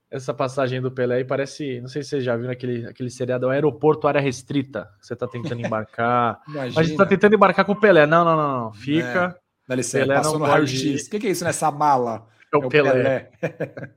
essa 0.10 0.34
passagem 0.34 0.82
do 0.82 0.92
Pelé 0.92 1.18
aí 1.18 1.26
parece. 1.26 1.80
Não 1.82 1.88
sei 1.88 2.04
se 2.04 2.10
você 2.10 2.22
já 2.22 2.36
viu 2.36 2.48
naquele 2.48 2.88
aquele 2.88 3.10
seriado, 3.10 3.50
aeroporto 3.50 4.08
área 4.08 4.22
restrita. 4.22 4.90
Você 5.00 5.14
está 5.14 5.28
tentando 5.28 5.62
embarcar. 5.66 6.42
Mas 6.48 6.78
a 6.78 6.82
gente 6.82 6.94
está 6.94 7.06
tentando 7.06 7.36
embarcar 7.36 7.66
com 7.66 7.74
o 7.74 7.80
Pelé. 7.80 8.06
Não, 8.06 8.26
não, 8.26 8.36
não, 8.36 8.64
não. 8.66 8.74
Fica. 8.74 9.36
É. 9.38 9.46
Dá 9.68 9.76
licença, 9.76 10.06
Pelé 10.06 10.16
passou 10.16 10.40
no 10.40 10.46
raio-x. 10.46 11.08
O 11.08 11.10
que, 11.10 11.20
que, 11.20 11.28
é 11.28 11.32
isso 11.32 11.44
nessa 11.44 11.72
mala? 11.72 12.28
É 12.54 12.58
o, 12.58 12.64
é 12.64 12.66
o 12.66 12.70
Pelé. 12.70 12.92
Pelé. 12.92 13.32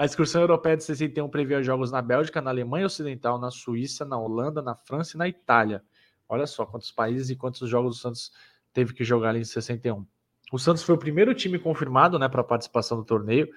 A 0.00 0.06
excursão 0.06 0.40
europeia 0.40 0.78
de 0.78 0.84
61 0.84 1.28
previa 1.28 1.62
jogos 1.62 1.92
na 1.92 2.00
Bélgica, 2.00 2.40
na 2.40 2.48
Alemanha 2.48 2.86
Ocidental, 2.86 3.38
na 3.38 3.50
Suíça, 3.50 4.02
na 4.02 4.18
Holanda, 4.18 4.62
na 4.62 4.74
França 4.74 5.14
e 5.14 5.18
na 5.18 5.28
Itália. 5.28 5.82
Olha 6.26 6.46
só 6.46 6.64
quantos 6.64 6.90
países 6.90 7.28
e 7.28 7.36
quantos 7.36 7.68
jogos 7.68 7.98
o 7.98 8.00
Santos 8.00 8.32
teve 8.72 8.92
que 8.92 9.04
jogar 9.04 9.30
ali 9.30 9.40
em 9.40 9.44
61. 9.44 10.06
O 10.52 10.58
Santos 10.58 10.82
foi 10.82 10.94
o 10.94 10.98
primeiro 10.98 11.34
time 11.34 11.58
confirmado 11.58 12.18
né, 12.18 12.28
para 12.28 12.40
a 12.40 12.44
participação 12.44 12.98
do 12.98 13.04
torneio, 13.04 13.48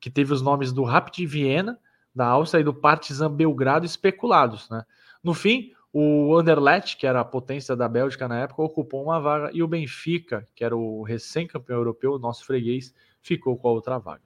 que 0.00 0.10
teve 0.10 0.32
os 0.32 0.42
nomes 0.42 0.72
do 0.72 0.84
Rapid 0.84 1.28
Viena, 1.28 1.78
da 2.14 2.26
Áustria, 2.26 2.60
e 2.60 2.64
do 2.64 2.72
Partizan 2.72 3.30
Belgrado 3.30 3.84
especulados. 3.84 4.70
Né? 4.70 4.84
No 5.22 5.34
fim, 5.34 5.72
o 5.92 6.36
Anderlecht, 6.36 6.96
que 6.96 7.06
era 7.06 7.20
a 7.20 7.24
potência 7.24 7.74
da 7.74 7.88
Bélgica 7.88 8.28
na 8.28 8.40
época, 8.40 8.62
ocupou 8.62 9.02
uma 9.02 9.18
vaga, 9.20 9.50
e 9.52 9.62
o 9.62 9.68
Benfica, 9.68 10.46
que 10.54 10.64
era 10.64 10.76
o 10.76 11.02
recém-campeão 11.02 11.78
europeu, 11.78 12.18
nosso 12.18 12.44
freguês, 12.44 12.94
ficou 13.20 13.56
com 13.56 13.68
a 13.68 13.72
outra 13.72 13.98
vaga. 13.98 14.22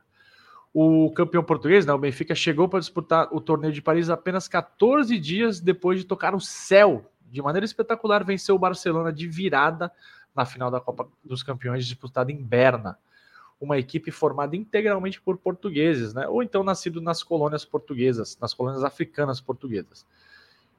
O 0.72 1.10
campeão 1.12 1.42
português, 1.42 1.86
né, 1.86 1.92
o 1.92 1.98
Benfica, 1.98 2.34
chegou 2.34 2.68
para 2.68 2.80
disputar 2.80 3.28
o 3.32 3.40
torneio 3.40 3.72
de 3.72 3.82
Paris 3.82 4.10
apenas 4.10 4.46
14 4.46 5.18
dias 5.18 5.60
depois 5.60 5.98
de 5.98 6.06
tocar 6.06 6.34
o 6.34 6.40
céu. 6.40 7.10
De 7.26 7.40
maneira 7.40 7.64
espetacular, 7.64 8.24
venceu 8.24 8.54
o 8.54 8.58
Barcelona 8.58 9.12
de 9.12 9.26
virada 9.26 9.90
na 10.34 10.44
final 10.44 10.70
da 10.70 10.80
Copa 10.80 11.08
dos 11.24 11.42
Campeões 11.42 11.86
disputada 11.86 12.30
em 12.30 12.42
Berna. 12.42 12.98
Uma 13.60 13.78
equipe 13.78 14.10
formada 14.10 14.56
integralmente 14.56 15.20
por 15.20 15.36
portugueses, 15.36 16.14
né? 16.14 16.26
ou 16.26 16.42
então 16.42 16.64
nascido 16.64 17.00
nas 17.00 17.22
colônias 17.22 17.64
portuguesas, 17.64 18.38
nas 18.40 18.54
colônias 18.54 18.82
africanas 18.82 19.40
portuguesas. 19.40 20.06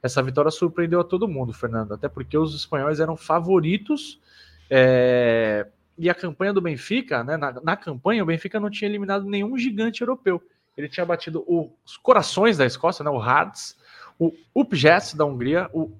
Essa 0.02 0.24
vitória 0.24 0.50
surpreendeu 0.50 1.00
a 1.00 1.04
todo 1.04 1.28
mundo, 1.28 1.54
Fernando, 1.54 1.94
até 1.94 2.10
porque 2.10 2.36
os 2.36 2.56
espanhóis 2.56 3.00
eram 3.00 3.16
favoritos 3.16 4.20
é, 4.68 5.68
e 5.98 6.10
a 6.10 6.16
campanha 6.16 6.54
do 6.54 6.62
Benfica, 6.62 7.24
né, 7.24 7.38
na, 7.38 7.52
na, 7.62 7.78
campanha, 7.78 8.24
o 8.24 8.26
Benfica 8.26 8.60
não 8.60 8.70
tinha 8.70 8.90
eliminado 8.90 9.26
nenhum 9.26 9.58
gigante 9.58 10.02
europeu. 10.02 10.42
Ele 10.76 10.90
tinha 10.90 11.06
batido 11.06 11.44
os 11.48 11.98
corações 11.98 12.58
da 12.58 12.66
Escócia, 12.66 13.04
né, 13.04 13.12
o 13.12 13.24
Hearts, 13.24 13.78
o 14.18 14.34
Upjets 14.56 15.14
da 15.14 15.26
Hungria, 15.26 15.70
o 15.72 15.92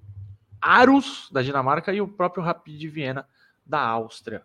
Arus 0.60 1.30
da 1.32 1.44
Dinamarca 1.44 1.94
e 1.94 2.02
o 2.02 2.08
próprio 2.08 2.42
Rapid 2.42 2.80
de 2.80 2.88
Viena 2.88 3.28
da 3.66 3.80
Áustria. 3.80 4.44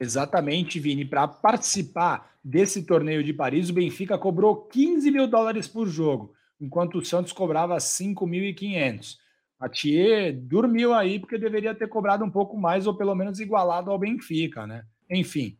Exatamente, 0.00 0.78
Vini. 0.78 1.04
Para 1.04 1.26
participar 1.26 2.34
desse 2.42 2.84
torneio 2.84 3.22
de 3.22 3.32
Paris, 3.32 3.68
o 3.68 3.74
Benfica 3.74 4.16
cobrou 4.16 4.64
15 4.66 5.10
mil 5.10 5.26
dólares 5.26 5.66
por 5.66 5.86
jogo, 5.88 6.32
enquanto 6.60 6.98
o 6.98 7.04
Santos 7.04 7.32
cobrava 7.32 7.76
5.500. 7.76 9.16
A 9.58 9.68
Thier 9.68 10.32
dormiu 10.32 10.94
aí 10.94 11.18
porque 11.18 11.36
deveria 11.36 11.74
ter 11.74 11.88
cobrado 11.88 12.24
um 12.24 12.30
pouco 12.30 12.56
mais 12.56 12.86
ou 12.86 12.94
pelo 12.94 13.14
menos 13.14 13.40
igualado 13.40 13.90
ao 13.90 13.98
Benfica, 13.98 14.66
né? 14.66 14.84
Enfim. 15.10 15.58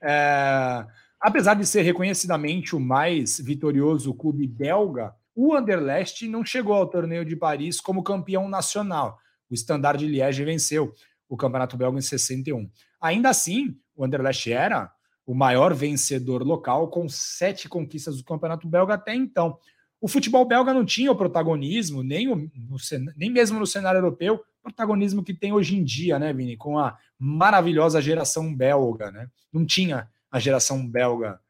É... 0.00 0.84
Apesar 1.20 1.54
de 1.54 1.64
ser 1.64 1.82
reconhecidamente 1.82 2.74
o 2.74 2.80
mais 2.80 3.38
vitorioso 3.38 4.12
clube 4.12 4.44
belga, 4.44 5.14
o 5.36 5.54
Anderlecht 5.54 6.26
não 6.26 6.44
chegou 6.44 6.74
ao 6.74 6.88
torneio 6.88 7.24
de 7.24 7.36
Paris 7.36 7.80
como 7.80 8.02
campeão 8.02 8.48
nacional. 8.48 9.20
O 9.48 9.54
Standard 9.54 10.04
de 10.04 10.10
Liège 10.10 10.44
venceu 10.44 10.92
o 11.32 11.36
Campeonato 11.36 11.78
Belga 11.78 11.98
em 11.98 12.02
61. 12.02 12.70
Ainda 13.00 13.30
assim, 13.30 13.74
o 13.96 14.04
Anderlecht 14.04 14.52
era 14.52 14.92
o 15.24 15.34
maior 15.34 15.72
vencedor 15.72 16.42
local, 16.42 16.88
com 16.88 17.08
sete 17.08 17.70
conquistas 17.70 18.18
do 18.18 18.24
Campeonato 18.24 18.68
Belga 18.68 18.92
até 18.92 19.14
então. 19.14 19.56
O 19.98 20.08
futebol 20.08 20.44
belga 20.44 20.74
não 20.74 20.84
tinha 20.84 21.10
o 21.10 21.16
protagonismo, 21.16 22.02
nem, 22.02 22.28
o, 22.28 22.36
no, 22.36 22.76
nem 23.16 23.30
mesmo 23.30 23.58
no 23.58 23.66
cenário 23.66 23.96
europeu, 23.96 24.44
protagonismo 24.62 25.24
que 25.24 25.32
tem 25.32 25.54
hoje 25.54 25.74
em 25.74 25.82
dia, 25.82 26.18
né, 26.18 26.34
Vini? 26.34 26.54
Com 26.54 26.78
a 26.78 26.98
maravilhosa 27.18 28.02
geração 28.02 28.54
belga, 28.54 29.10
né? 29.10 29.26
Não 29.50 29.64
tinha 29.64 30.10
a 30.30 30.38
geração 30.38 30.86
belga 30.86 31.40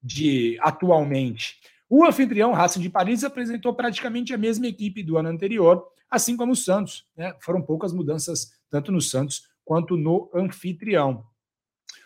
de 0.00 0.56
atualmente. 0.60 1.56
O 1.90 2.04
anfitrião 2.04 2.52
Racing 2.52 2.80
de 2.80 2.90
Paris 2.90 3.24
apresentou 3.24 3.74
praticamente 3.74 4.32
a 4.32 4.38
mesma 4.38 4.68
equipe 4.68 5.02
do 5.02 5.18
ano 5.18 5.30
anterior, 5.30 5.84
assim 6.10 6.36
como 6.36 6.52
o 6.52 6.56
Santos. 6.56 7.06
Né? 7.16 7.34
Foram 7.40 7.62
poucas 7.62 7.92
mudanças, 7.92 8.52
tanto 8.70 8.92
no 8.92 9.00
Santos 9.00 9.48
quanto 9.64 9.96
no 9.96 10.30
anfitrião. 10.34 11.24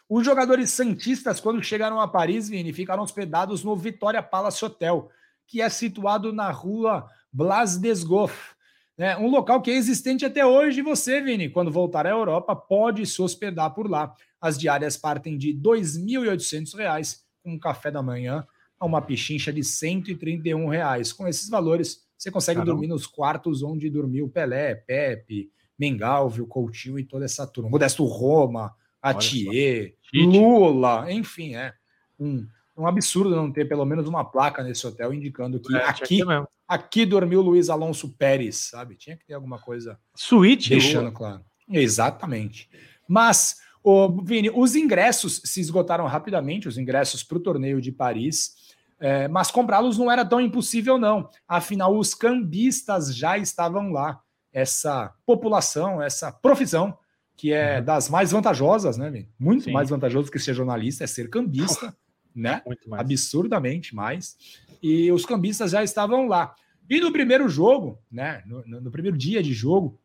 Os 0.08 0.24
jogadores 0.24 0.70
santistas, 0.70 1.38
quando 1.38 1.62
chegaram 1.62 2.00
a 2.00 2.08
Paris, 2.08 2.48
Vini, 2.48 2.72
ficaram 2.72 3.02
hospedados 3.02 3.62
no 3.62 3.76
Vitória 3.76 4.22
Palace 4.22 4.64
Hotel, 4.64 5.08
que 5.46 5.60
é 5.60 5.68
situado 5.68 6.32
na 6.32 6.50
rua 6.50 7.08
Blas 7.32 7.76
Desgoff, 7.76 8.54
né? 8.98 9.16
um 9.16 9.30
local 9.30 9.62
que 9.62 9.70
é 9.70 9.74
existente 9.74 10.24
até 10.24 10.44
hoje. 10.44 10.82
Você, 10.82 11.20
Vini, 11.20 11.48
quando 11.48 11.70
voltar 11.70 12.06
à 12.06 12.10
Europa, 12.10 12.56
pode 12.56 13.06
se 13.06 13.22
hospedar 13.22 13.72
por 13.72 13.88
lá. 13.88 14.12
As 14.40 14.58
diárias 14.58 14.96
partem 14.96 15.38
de 15.38 15.52
R$ 15.52 15.60
2.800 15.60 17.18
com 17.42 17.52
um 17.52 17.58
café 17.58 17.90
da 17.90 18.02
manhã 18.02 18.46
a 18.78 18.86
uma 18.86 19.00
pichincha 19.00 19.52
de 19.52 19.62
131 19.62 20.66
reais. 20.66 21.12
Com 21.12 21.28
esses 21.28 21.48
valores, 21.48 22.02
você 22.20 22.30
consegue 22.30 22.58
Caramba. 22.58 22.72
dormir 22.72 22.86
nos 22.86 23.06
quartos 23.06 23.62
onde 23.62 23.88
dormiu 23.88 24.28
Pelé, 24.28 24.74
Pepe, 24.74 25.50
Mengalvio, 25.78 26.46
Coutinho 26.46 26.98
e 26.98 27.04
toda 27.04 27.24
essa 27.24 27.46
turma. 27.46 27.70
Modesto 27.70 28.04
Roma, 28.04 28.74
Atier, 29.00 29.94
Lula, 30.12 31.10
enfim, 31.10 31.54
é 31.54 31.72
um, 32.18 32.46
um 32.76 32.86
absurdo 32.86 33.34
não 33.34 33.50
ter 33.50 33.66
pelo 33.66 33.86
menos 33.86 34.06
uma 34.06 34.22
placa 34.22 34.62
nesse 34.62 34.86
hotel 34.86 35.14
indicando 35.14 35.58
que 35.58 35.74
é, 35.74 35.82
aqui, 35.82 36.20
aqui 36.68 37.06
dormiu 37.06 37.40
Luiz 37.40 37.70
Alonso 37.70 38.10
Pérez, 38.10 38.56
sabe? 38.56 38.96
Tinha 38.96 39.16
que 39.16 39.24
ter 39.24 39.32
alguma 39.32 39.58
coisa. 39.58 39.98
Suíte, 40.14 40.68
deixando 40.68 41.04
Lula. 41.04 41.12
claro. 41.12 41.44
Exatamente. 41.70 42.68
Mas, 43.08 43.60
o 43.82 44.22
Vini, 44.22 44.50
os 44.50 44.76
ingressos 44.76 45.40
se 45.42 45.58
esgotaram 45.58 46.04
rapidamente, 46.04 46.68
os 46.68 46.76
ingressos 46.76 47.22
para 47.22 47.38
o 47.38 47.40
torneio 47.40 47.80
de 47.80 47.90
Paris. 47.90 48.54
É, 49.00 49.26
mas 49.28 49.50
comprá-los 49.50 49.96
não 49.96 50.10
era 50.10 50.24
tão 50.24 50.40
impossível, 50.40 50.98
não. 50.98 51.28
Afinal, 51.48 51.96
os 51.96 52.14
cambistas 52.14 53.16
já 53.16 53.38
estavam 53.38 53.90
lá. 53.90 54.20
Essa 54.52 55.14
população, 55.24 56.02
essa 56.02 56.32
profissão, 56.32 56.98
que 57.36 57.52
é 57.52 57.78
uhum. 57.78 57.84
das 57.84 58.08
mais 58.08 58.32
vantajosas, 58.32 58.98
né? 58.98 59.26
Muito 59.38 59.64
Sim. 59.64 59.72
mais 59.72 59.88
vantajoso 59.88 60.30
que 60.30 60.38
ser 60.38 60.54
jornalista, 60.54 61.04
é 61.04 61.06
ser 61.06 61.30
cambista, 61.30 61.96
né? 62.34 62.60
Mais. 62.86 63.00
Absurdamente 63.00 63.94
mais. 63.94 64.36
E 64.82 65.10
os 65.12 65.24
cambistas 65.24 65.70
já 65.70 65.82
estavam 65.82 66.26
lá. 66.26 66.54
E 66.88 67.00
no 67.00 67.12
primeiro 67.12 67.48
jogo, 67.48 67.98
né? 68.10 68.42
No, 68.44 68.80
no 68.80 68.90
primeiro 68.90 69.16
dia 69.16 69.42
de 69.42 69.54
jogo, 69.54 69.98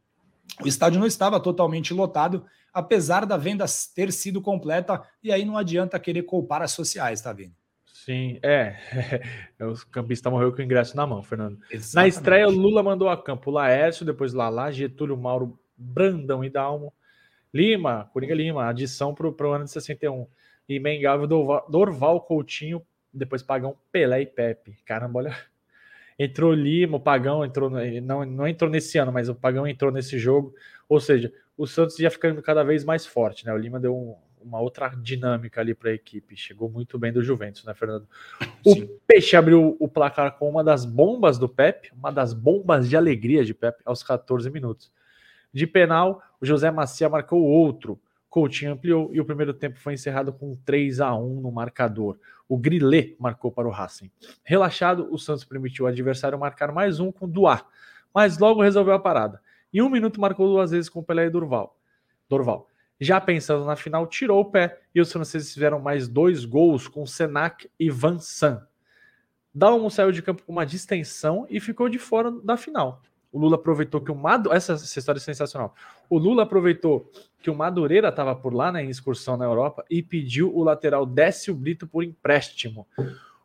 o 0.63 0.67
estádio 0.67 0.99
não 0.99 1.07
estava 1.07 1.39
totalmente 1.39 1.93
lotado, 1.93 2.45
apesar 2.71 3.25
da 3.25 3.35
venda 3.35 3.65
ter 3.93 4.13
sido 4.13 4.41
completa, 4.41 5.01
e 5.23 5.31
aí 5.31 5.43
não 5.43 5.57
adianta 5.57 5.99
querer 5.99 6.23
culpar 6.23 6.61
as 6.61 6.71
sociais, 6.71 7.19
tá 7.19 7.33
vendo? 7.33 7.53
Sim, 8.05 8.37
é. 8.43 8.75
o 9.59 9.73
campista 9.87 10.29
morreu 10.29 10.51
com 10.51 10.59
o 10.59 10.61
ingresso 10.61 10.95
na 10.95 11.07
mão, 11.07 11.23
Fernando. 11.23 11.57
Exatamente. 11.71 11.95
Na 11.95 12.07
estreia, 12.07 12.47
Lula 12.47 12.83
mandou 12.83 13.09
a 13.09 13.17
campo 13.17 13.49
Laércio, 13.49 14.05
depois 14.05 14.31
Lalá, 14.31 14.71
Getúlio, 14.71 15.17
Mauro, 15.17 15.57
Brandão 15.75 16.43
e 16.43 16.49
Dalmo, 16.49 16.93
Lima, 17.51 18.07
Coringa 18.13 18.35
Lima, 18.35 18.69
adição 18.69 19.15
para 19.15 19.27
o 19.27 19.51
ano 19.51 19.65
de 19.65 19.71
61. 19.71 20.27
E 20.69 20.79
Mengável, 20.79 21.25
Dorval, 21.67 22.21
Coutinho, 22.21 22.85
depois 23.11 23.41
Pagão, 23.41 23.75
Pelé 23.91 24.21
e 24.21 24.25
Pepe. 24.27 24.77
Caramba, 24.85 25.17
olha. 25.17 25.35
Entrou 26.17 26.53
Lima, 26.53 26.97
o 26.97 26.99
Pagão 26.99 27.43
entrou, 27.43 27.69
não, 27.69 28.23
não 28.23 28.47
entrou 28.47 28.69
nesse 28.69 28.97
ano, 28.99 29.11
mas 29.11 29.27
o 29.27 29.35
Pagão 29.35 29.67
entrou 29.67 29.91
nesse 29.91 30.17
jogo. 30.19 30.53
Ou 30.87 30.99
seja, 30.99 31.33
o 31.57 31.65
Santos 31.65 31.99
ia 31.99 32.11
ficando 32.11 32.41
cada 32.41 32.63
vez 32.63 32.85
mais 32.85 33.05
forte, 33.05 33.45
né? 33.45 33.51
O 33.51 33.57
Lima 33.57 33.81
deu 33.81 33.93
um, 33.93 34.15
uma 34.45 34.59
outra 34.59 34.89
dinâmica 34.89 35.59
ali 35.59 35.73
para 35.73 35.89
a 35.89 35.93
equipe. 35.93 36.37
Chegou 36.37 36.69
muito 36.69 36.99
bem 36.99 37.11
do 37.11 37.23
Juventus, 37.23 37.65
né, 37.65 37.73
Fernando? 37.73 38.07
O 38.63 38.73
Sim. 38.73 38.89
Peixe 39.07 39.35
abriu 39.35 39.75
o 39.79 39.87
placar 39.87 40.37
com 40.37 40.47
uma 40.47 40.63
das 40.63 40.85
bombas 40.85 41.37
do 41.37 41.49
Pepe, 41.49 41.91
uma 41.97 42.11
das 42.11 42.33
bombas 42.33 42.87
de 42.87 42.95
alegria 42.95 43.43
de 43.43 43.53
Pepe 43.53 43.81
aos 43.83 44.03
14 44.03 44.49
minutos. 44.49 44.91
De 45.51 45.65
penal, 45.65 46.21
o 46.39 46.45
José 46.45 46.69
Macia 46.69 47.09
marcou 47.09 47.41
outro. 47.41 47.99
Coutinho 48.29 48.73
ampliou 48.73 49.09
e 49.13 49.19
o 49.19 49.25
primeiro 49.25 49.53
tempo 49.53 49.79
foi 49.79 49.93
encerrado 49.93 50.31
com 50.33 50.55
3 50.65 50.99
a 50.99 51.15
1 51.15 51.41
no 51.41 51.51
marcador. 51.51 52.17
O 52.47 52.57
Grillet 52.57 53.15
marcou 53.17 53.51
para 53.51 53.67
o 53.67 53.71
Racing. 53.71 54.11
Relaxado, 54.43 55.07
o 55.09 55.17
Santos 55.17 55.45
permitiu 55.45 55.85
o 55.85 55.87
adversário 55.87 56.37
marcar 56.37 56.71
mais 56.71 56.99
um 56.99 57.11
com 57.11 57.27
Duar, 57.27 57.65
mas 58.13 58.37
logo 58.37 58.61
resolveu 58.61 58.93
a 58.93 58.99
parada. 58.99 59.41
Em 59.73 59.81
um 59.81 59.89
minuto 59.89 60.19
marcou 60.19 60.47
duas 60.47 60.71
vezes 60.71 60.89
com 60.89 61.01
Pelé 61.01 61.25
e 61.25 61.29
Durval. 61.29 61.77
Dorval. 62.29 62.67
Já 62.99 63.19
pensando 63.19 63.65
na 63.65 63.75
final, 63.75 64.07
tirou 64.07 64.39
o 64.41 64.45
pé 64.45 64.79
e 64.93 65.01
os 65.01 65.11
franceses 65.11 65.53
fizeram 65.53 65.79
mais 65.79 66.07
dois 66.07 66.45
gols 66.45 66.87
com 66.87 67.05
Senac 67.05 67.69
e 67.79 67.89
Vincent. 67.89 68.59
Dalmo 69.53 69.89
saiu 69.89 70.11
de 70.11 70.21
campo 70.21 70.43
com 70.43 70.51
uma 70.51 70.65
distensão 70.65 71.45
e 71.49 71.59
ficou 71.59 71.87
de 71.89 71.99
fora 71.99 72.31
da 72.31 72.57
final. 72.57 73.01
O 73.31 73.39
Lula 73.39 73.55
aproveitou 73.55 73.99
que 73.99 74.11
o 74.11 74.15
Madureira. 74.15 74.57
Essa, 74.57 74.73
essa, 74.73 74.99
história 74.99 75.19
é 75.19 75.21
sensacional. 75.21 75.75
O 76.09 76.17
Lula 76.17 76.43
aproveitou 76.43 77.11
que 77.41 77.49
o 77.49 77.55
Madureira 77.55 78.07
estava 78.07 78.33
por 78.33 78.53
lá, 78.53 78.71
né, 78.71 78.83
em 78.83 78.89
excursão 78.89 79.35
na 79.35 79.43
Europa, 79.43 79.83
e 79.89 80.01
pediu 80.01 80.55
o 80.55 80.63
lateral 80.63 81.05
Décio 81.05 81.53
Brito 81.53 81.85
por 81.85 82.03
empréstimo. 82.03 82.87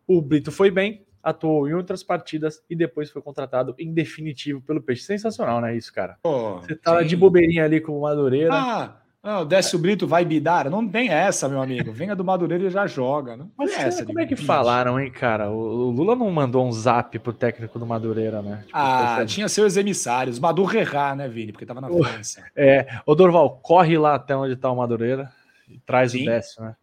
O 0.07 0.23
Brito 0.23 0.53
foi 0.53 0.71
bem, 0.71 1.05
atuou 1.21 1.69
em 1.69 1.75
outras 1.75 2.05
partidas 2.05 2.63
e 2.71 2.77
depois 2.77 3.11
foi 3.11 3.21
contratado 3.21 3.75
em 3.79 3.93
definitivo 3.93 4.61
pelo 4.61 4.81
Peixe. 4.81 5.03
Sensacional, 5.03 5.61
né? 5.61 5.77
Isso, 5.77 5.93
cara. 5.93 6.17
Oh, 6.23 6.61
Você 6.61 6.77
tava 6.77 7.03
sim. 7.03 7.09
de 7.09 7.17
bobeirinha 7.17 7.65
ali 7.65 7.81
com 7.81 7.99
o 7.99 8.03
Madureira. 8.03 8.55
Ah, 8.55 9.00
não, 9.23 9.43
o 9.43 9.45
Décio 9.45 9.79
Brito 9.79 10.07
vai 10.07 10.25
bidar. 10.25 10.71
Não 10.71 10.89
tem 10.89 11.11
essa, 11.11 11.47
meu 11.47 11.61
amigo. 11.61 11.93
Venha 11.93 12.17
do 12.17 12.25
Madureira 12.25 12.65
e 12.65 12.71
já 12.71 12.87
joga. 12.87 13.37
Não 13.37 13.51
Mas 13.57 13.73
essa. 13.79 14.05
Como 14.07 14.19
é 14.19 14.25
que 14.25 14.35
falaram, 14.35 14.99
hein, 14.99 15.11
cara? 15.11 15.51
O 15.51 15.91
Lula 15.91 16.17
não 16.17 16.31
mandou 16.31 16.67
um 16.67 16.73
zap 16.73 17.19
pro 17.19 17.33
técnico 17.33 17.79
do 17.79 17.85
Madureira, 17.85 18.41
né? 18.41 18.63
Tipo, 18.65 18.71
ah, 18.73 19.23
tinha 19.27 19.47
seus 19.47 19.77
emissários. 19.77 20.39
Madu 20.39 20.65
Rerra, 20.65 21.15
né, 21.15 21.29
Vini? 21.29 21.53
Porque 21.53 21.67
tava 21.67 21.83
na 21.83 21.89
França. 21.89 22.43
É. 22.57 22.87
Ô, 23.05 23.15
Dorval, 23.15 23.59
corre 23.63 23.99
lá 23.99 24.15
até 24.15 24.35
onde 24.35 24.57
tá 24.57 24.71
o 24.71 24.77
Madureira 24.77 25.31
e 25.69 25.79
traz 25.81 26.13
Sim. 26.13 26.23
o 26.23 26.25
Décio, 26.25 26.63
né? 26.63 26.75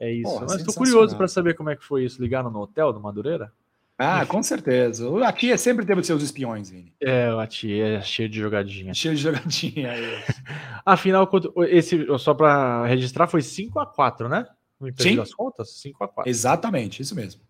É 0.00 0.10
isso. 0.10 0.32
Porra, 0.32 0.46
Mas 0.48 0.62
tô 0.64 0.72
curioso 0.72 1.16
para 1.16 1.28
saber 1.28 1.54
como 1.54 1.70
é 1.70 1.76
que 1.76 1.84
foi 1.84 2.04
isso. 2.04 2.20
Ligaram 2.20 2.50
no 2.50 2.60
hotel 2.60 2.92
do 2.92 3.00
Madureira? 3.00 3.52
Ah, 3.98 4.24
com 4.24 4.42
certeza. 4.42 5.08
O 5.08 5.22
Atia 5.24 5.58
sempre 5.58 5.84
teve 5.84 6.04
seus 6.04 6.22
espiões, 6.22 6.70
Vini. 6.70 6.94
É, 7.00 7.34
o 7.34 7.40
Atia 7.40 7.98
é 7.98 8.00
cheio 8.00 8.28
de 8.28 8.38
jogadinha. 8.38 8.94
Cheio 8.94 9.16
de 9.16 9.22
jogadinha. 9.22 9.88
É 9.88 10.24
Afinal, 10.86 11.28
esse, 11.68 12.06
só 12.18 12.32
para 12.32 12.86
registrar, 12.86 13.26
foi 13.26 13.42
5 13.42 13.80
a 13.80 13.86
4 13.86 14.28
né? 14.28 14.46
No 14.80 14.88
Sim. 14.96 15.16
das 15.16 15.34
contas? 15.34 15.80
5 15.80 16.04
a 16.04 16.08
4 16.08 16.30
Exatamente, 16.30 17.02
isso 17.02 17.16
mesmo. 17.16 17.42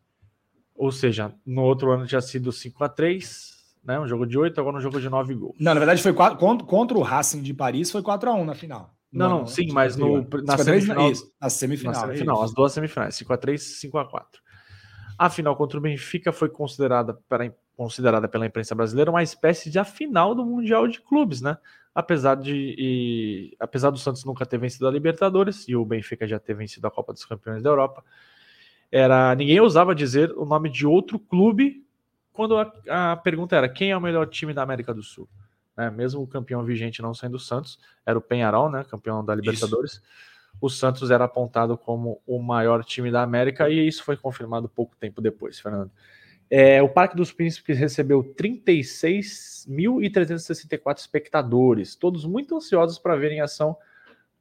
Ou 0.74 0.90
seja, 0.90 1.34
no 1.44 1.62
outro 1.62 1.92
ano 1.92 2.06
tinha 2.06 2.20
sido 2.22 2.50
5 2.50 2.82
a 2.82 2.88
3 2.88 3.58
né? 3.84 3.98
Um 3.98 4.06
jogo 4.06 4.26
de 4.26 4.38
8, 4.38 4.60
agora 4.60 4.76
um 4.76 4.80
jogo 4.80 5.00
de 5.00 5.08
9 5.08 5.34
gols. 5.34 5.56
Não, 5.58 5.72
na 5.72 5.80
verdade 5.80 6.02
foi 6.02 6.12
4, 6.12 6.38
contra, 6.66 6.98
o 6.98 7.02
Racing 7.02 7.42
de 7.42 7.54
Paris 7.54 7.90
foi 7.90 8.02
4 8.02 8.30
a 8.30 8.34
1 8.34 8.44
na 8.44 8.54
final. 8.54 8.94
Não, 9.10 9.28
não, 9.28 9.38
não 9.38 9.46
sim, 9.46 9.68
mas 9.72 9.96
no, 9.96 10.26
na, 10.44 10.58
semifinal, 10.58 11.10
na 11.40 11.48
semifinal. 11.48 11.94
Na 11.94 12.00
semifinal, 12.00 12.42
as 12.42 12.52
duas 12.52 12.72
semifinais, 12.72 13.14
5 13.14 13.32
a 13.32 13.36
3 13.38 13.62
5 13.62 13.98
a 13.98 14.04
4 14.04 14.42
a 15.18 15.28
final 15.28 15.56
contra 15.56 15.78
o 15.78 15.80
Benfica 15.80 16.32
foi 16.32 16.48
considerada, 16.48 17.12
para, 17.28 17.52
considerada 17.76 18.28
pela 18.28 18.46
imprensa 18.46 18.74
brasileira 18.74 19.10
uma 19.10 19.22
espécie 19.22 19.68
de 19.68 19.78
a 19.78 19.84
final 19.84 20.34
do 20.34 20.46
Mundial 20.46 20.86
de 20.86 21.00
Clubes, 21.00 21.40
né? 21.40 21.58
Apesar 21.92 22.36
de 22.36 22.76
e, 22.78 23.56
apesar 23.58 23.90
do 23.90 23.98
Santos 23.98 24.24
nunca 24.24 24.46
ter 24.46 24.58
vencido 24.58 24.86
a 24.86 24.90
Libertadores 24.90 25.66
e 25.66 25.74
o 25.74 25.84
Benfica 25.84 26.28
já 26.28 26.38
ter 26.38 26.54
vencido 26.54 26.86
a 26.86 26.90
Copa 26.90 27.12
dos 27.12 27.24
Campeões 27.24 27.62
da 27.62 27.70
Europa, 27.70 28.04
era 28.92 29.34
ninguém 29.34 29.58
ousava 29.58 29.94
dizer 29.94 30.30
o 30.32 30.44
nome 30.44 30.70
de 30.70 30.86
outro 30.86 31.18
clube 31.18 31.84
quando 32.32 32.56
a, 32.56 33.12
a 33.12 33.16
pergunta 33.16 33.56
era 33.56 33.68
quem 33.68 33.90
é 33.90 33.96
o 33.96 34.00
melhor 34.00 34.28
time 34.28 34.54
da 34.54 34.62
América 34.62 34.94
do 34.94 35.02
Sul. 35.02 35.28
Né? 35.76 35.90
Mesmo 35.90 36.22
o 36.22 36.26
campeão 36.28 36.62
vigente 36.62 37.02
não 37.02 37.12
sendo 37.12 37.34
o 37.34 37.40
Santos, 37.40 37.80
era 38.06 38.16
o 38.16 38.22
Penharol, 38.22 38.70
né? 38.70 38.84
Campeão 38.84 39.24
da 39.24 39.34
Libertadores. 39.34 39.94
Isso 39.94 40.02
o 40.60 40.68
Santos 40.68 41.10
era 41.10 41.24
apontado 41.24 41.78
como 41.78 42.20
o 42.26 42.42
maior 42.42 42.84
time 42.84 43.10
da 43.10 43.22
América 43.22 43.68
e 43.68 43.84
isso 43.86 44.02
foi 44.04 44.16
confirmado 44.16 44.66
pouco 44.68 44.96
tempo 44.96 45.20
depois, 45.20 45.60
Fernando. 45.60 45.90
É, 46.50 46.82
o 46.82 46.88
Parque 46.88 47.14
dos 47.14 47.30
Príncipes 47.30 47.78
recebeu 47.78 48.24
36.364 48.24 50.98
espectadores, 50.98 51.94
todos 51.94 52.24
muito 52.24 52.56
ansiosos 52.56 52.98
para 52.98 53.16
ver 53.16 53.32
em 53.32 53.40
ação, 53.40 53.76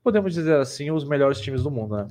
podemos 0.02 0.34
dizer 0.34 0.56
assim, 0.56 0.90
os 0.90 1.04
melhores 1.04 1.42
times 1.42 1.64
do 1.64 1.72
mundo, 1.72 1.98
né? 1.98 2.08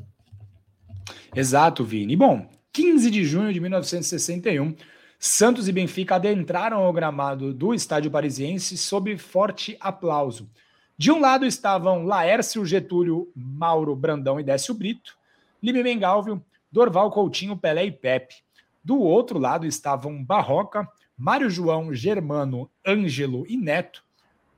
Exato, 1.34 1.82
Vini. 1.82 2.14
Bom, 2.14 2.46
15 2.72 3.10
de 3.10 3.24
junho 3.24 3.50
de 3.52 3.60
1961, 3.60 4.76
Santos 5.18 5.66
e 5.66 5.72
Benfica 5.72 6.16
adentraram 6.16 6.76
ao 6.78 6.92
gramado 6.92 7.54
do 7.54 7.72
estádio 7.72 8.10
parisiense 8.10 8.76
sob 8.76 9.16
forte 9.16 9.78
aplauso. 9.80 10.50
De 10.98 11.12
um 11.12 11.20
lado 11.20 11.44
estavam 11.44 12.06
Laércio, 12.06 12.64
Getúlio, 12.64 13.30
Mauro, 13.36 13.94
Brandão 13.94 14.40
e 14.40 14.42
Décio 14.42 14.74
Brito, 14.74 15.16
Mengalvio, 15.62 16.42
Dorval 16.72 17.10
Coutinho, 17.10 17.56
Pelé 17.56 17.84
e 17.84 17.92
Pepe. 17.92 18.36
Do 18.82 18.98
outro 19.00 19.38
lado 19.38 19.66
estavam 19.66 20.24
Barroca, 20.24 20.88
Mário 21.16 21.50
João, 21.50 21.92
Germano, 21.92 22.70
Ângelo 22.86 23.44
e 23.46 23.56
Neto, 23.56 24.02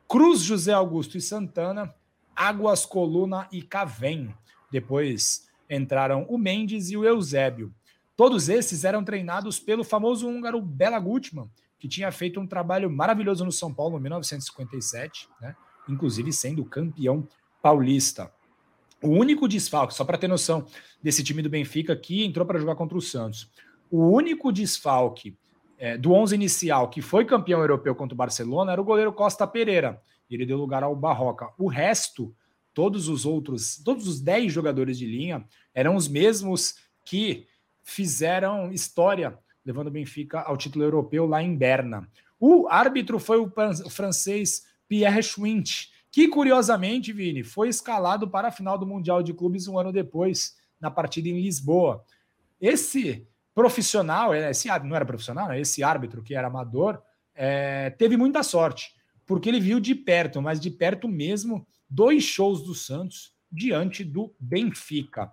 Cruz 0.06 0.40
José 0.40 0.72
Augusto 0.72 1.16
e 1.16 1.20
Santana, 1.20 1.92
Águas 2.36 2.86
Coluna 2.86 3.48
e 3.50 3.60
Cavém. 3.60 4.32
Depois 4.70 5.48
entraram 5.68 6.24
o 6.28 6.38
Mendes 6.38 6.90
e 6.90 6.96
o 6.96 7.04
Eusébio. 7.04 7.74
Todos 8.16 8.48
esses 8.48 8.84
eram 8.84 9.02
treinados 9.02 9.58
pelo 9.58 9.82
famoso 9.82 10.28
húngaro 10.28 10.60
Bela 10.60 10.98
Gutmann, 10.98 11.50
que 11.78 11.88
tinha 11.88 12.12
feito 12.12 12.40
um 12.40 12.46
trabalho 12.46 12.90
maravilhoso 12.90 13.44
no 13.44 13.52
São 13.52 13.72
Paulo 13.72 13.98
em 13.98 14.02
1957, 14.02 15.28
né? 15.40 15.56
Inclusive 15.88 16.32
sendo 16.32 16.64
campeão 16.64 17.26
paulista. 17.62 18.32
O 19.02 19.08
único 19.08 19.46
desfalque, 19.46 19.94
só 19.94 20.04
para 20.04 20.18
ter 20.18 20.28
noção 20.28 20.66
desse 21.02 21.22
time 21.22 21.42
do 21.42 21.48
Benfica 21.48 21.94
que 21.94 22.24
entrou 22.24 22.44
para 22.44 22.58
jogar 22.58 22.74
contra 22.74 22.98
o 22.98 23.02
Santos, 23.02 23.50
o 23.90 24.08
único 24.08 24.52
desfalque 24.52 25.36
é, 25.78 25.96
do 25.96 26.12
11 26.12 26.34
inicial 26.34 26.90
que 26.90 27.00
foi 27.00 27.24
campeão 27.24 27.60
europeu 27.60 27.94
contra 27.94 28.14
o 28.14 28.16
Barcelona 28.18 28.72
era 28.72 28.80
o 28.80 28.84
goleiro 28.84 29.12
Costa 29.12 29.46
Pereira. 29.46 30.02
Ele 30.28 30.44
deu 30.44 30.58
lugar 30.58 30.82
ao 30.82 30.94
Barroca. 30.94 31.48
O 31.56 31.68
resto, 31.68 32.34
todos 32.74 33.08
os 33.08 33.24
outros, 33.24 33.80
todos 33.84 34.06
os 34.06 34.20
10 34.20 34.52
jogadores 34.52 34.98
de 34.98 35.06
linha 35.06 35.44
eram 35.72 35.94
os 35.94 36.08
mesmos 36.08 36.74
que 37.04 37.46
fizeram 37.82 38.70
história, 38.72 39.38
levando 39.64 39.86
o 39.86 39.92
Benfica 39.92 40.40
ao 40.40 40.56
título 40.56 40.84
europeu 40.84 41.24
lá 41.26 41.42
em 41.42 41.56
Berna. 41.56 42.06
O 42.38 42.68
árbitro 42.68 43.18
foi 43.18 43.38
o 43.38 43.50
francês 43.88 44.64
Pierre 44.88 45.22
Schwint, 45.22 45.90
que 46.10 46.28
curiosamente, 46.28 47.12
Vini, 47.12 47.44
foi 47.44 47.68
escalado 47.68 48.28
para 48.28 48.48
a 48.48 48.52
final 48.52 48.78
do 48.78 48.86
Mundial 48.86 49.22
de 49.22 49.34
Clubes 49.34 49.68
um 49.68 49.78
ano 49.78 49.92
depois, 49.92 50.56
na 50.80 50.90
partida 50.90 51.28
em 51.28 51.40
Lisboa. 51.40 52.04
Esse 52.60 53.26
profissional, 53.54 54.32
é, 54.32 54.50
esse 54.50 54.68
não 54.84 54.96
era 54.96 55.04
profissional, 55.04 55.48
né? 55.48 55.60
esse 55.60 55.82
árbitro 55.82 56.22
que 56.22 56.34
era 56.34 56.46
amador, 56.46 57.02
é, 57.34 57.90
teve 57.90 58.16
muita 58.16 58.42
sorte, 58.42 58.94
porque 59.26 59.48
ele 59.48 59.60
viu 59.60 59.78
de 59.78 59.94
perto, 59.94 60.40
mas 60.40 60.58
de 60.58 60.70
perto 60.70 61.06
mesmo, 61.06 61.66
dois 61.88 62.24
shows 62.24 62.62
do 62.62 62.74
Santos 62.74 63.32
diante 63.50 64.04
do 64.04 64.34
Benfica. 64.38 65.32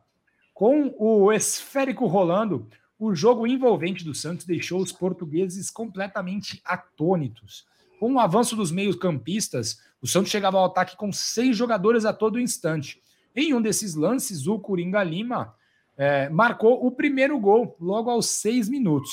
Com 0.53 0.93
o 0.97 1.31
esférico 1.31 2.05
rolando, 2.05 2.67
o 2.97 3.13
jogo 3.13 3.45
envolvente 3.45 4.03
do 4.03 4.15
Santos 4.15 4.45
deixou 4.45 4.81
os 4.81 4.91
portugueses 4.91 5.69
completamente 5.69 6.61
atônitos. 6.63 7.65
Com 7.99 8.13
o 8.13 8.19
avanço 8.19 8.55
dos 8.55 8.71
meios-campistas, 8.71 9.79
o 10.01 10.07
Santos 10.07 10.31
chegava 10.31 10.57
ao 10.57 10.65
ataque 10.65 10.97
com 10.97 11.11
seis 11.11 11.55
jogadores 11.55 12.05
a 12.05 12.13
todo 12.13 12.39
instante. 12.39 13.01
Em 13.35 13.53
um 13.53 13.61
desses 13.61 13.95
lances, 13.95 14.47
o 14.47 14.59
Coringa 14.59 15.03
Lima 15.03 15.53
é, 15.97 16.29
marcou 16.29 16.85
o 16.85 16.91
primeiro 16.91 17.39
gol 17.39 17.75
logo 17.79 18.09
aos 18.09 18.27
seis 18.27 18.69
minutos. 18.69 19.11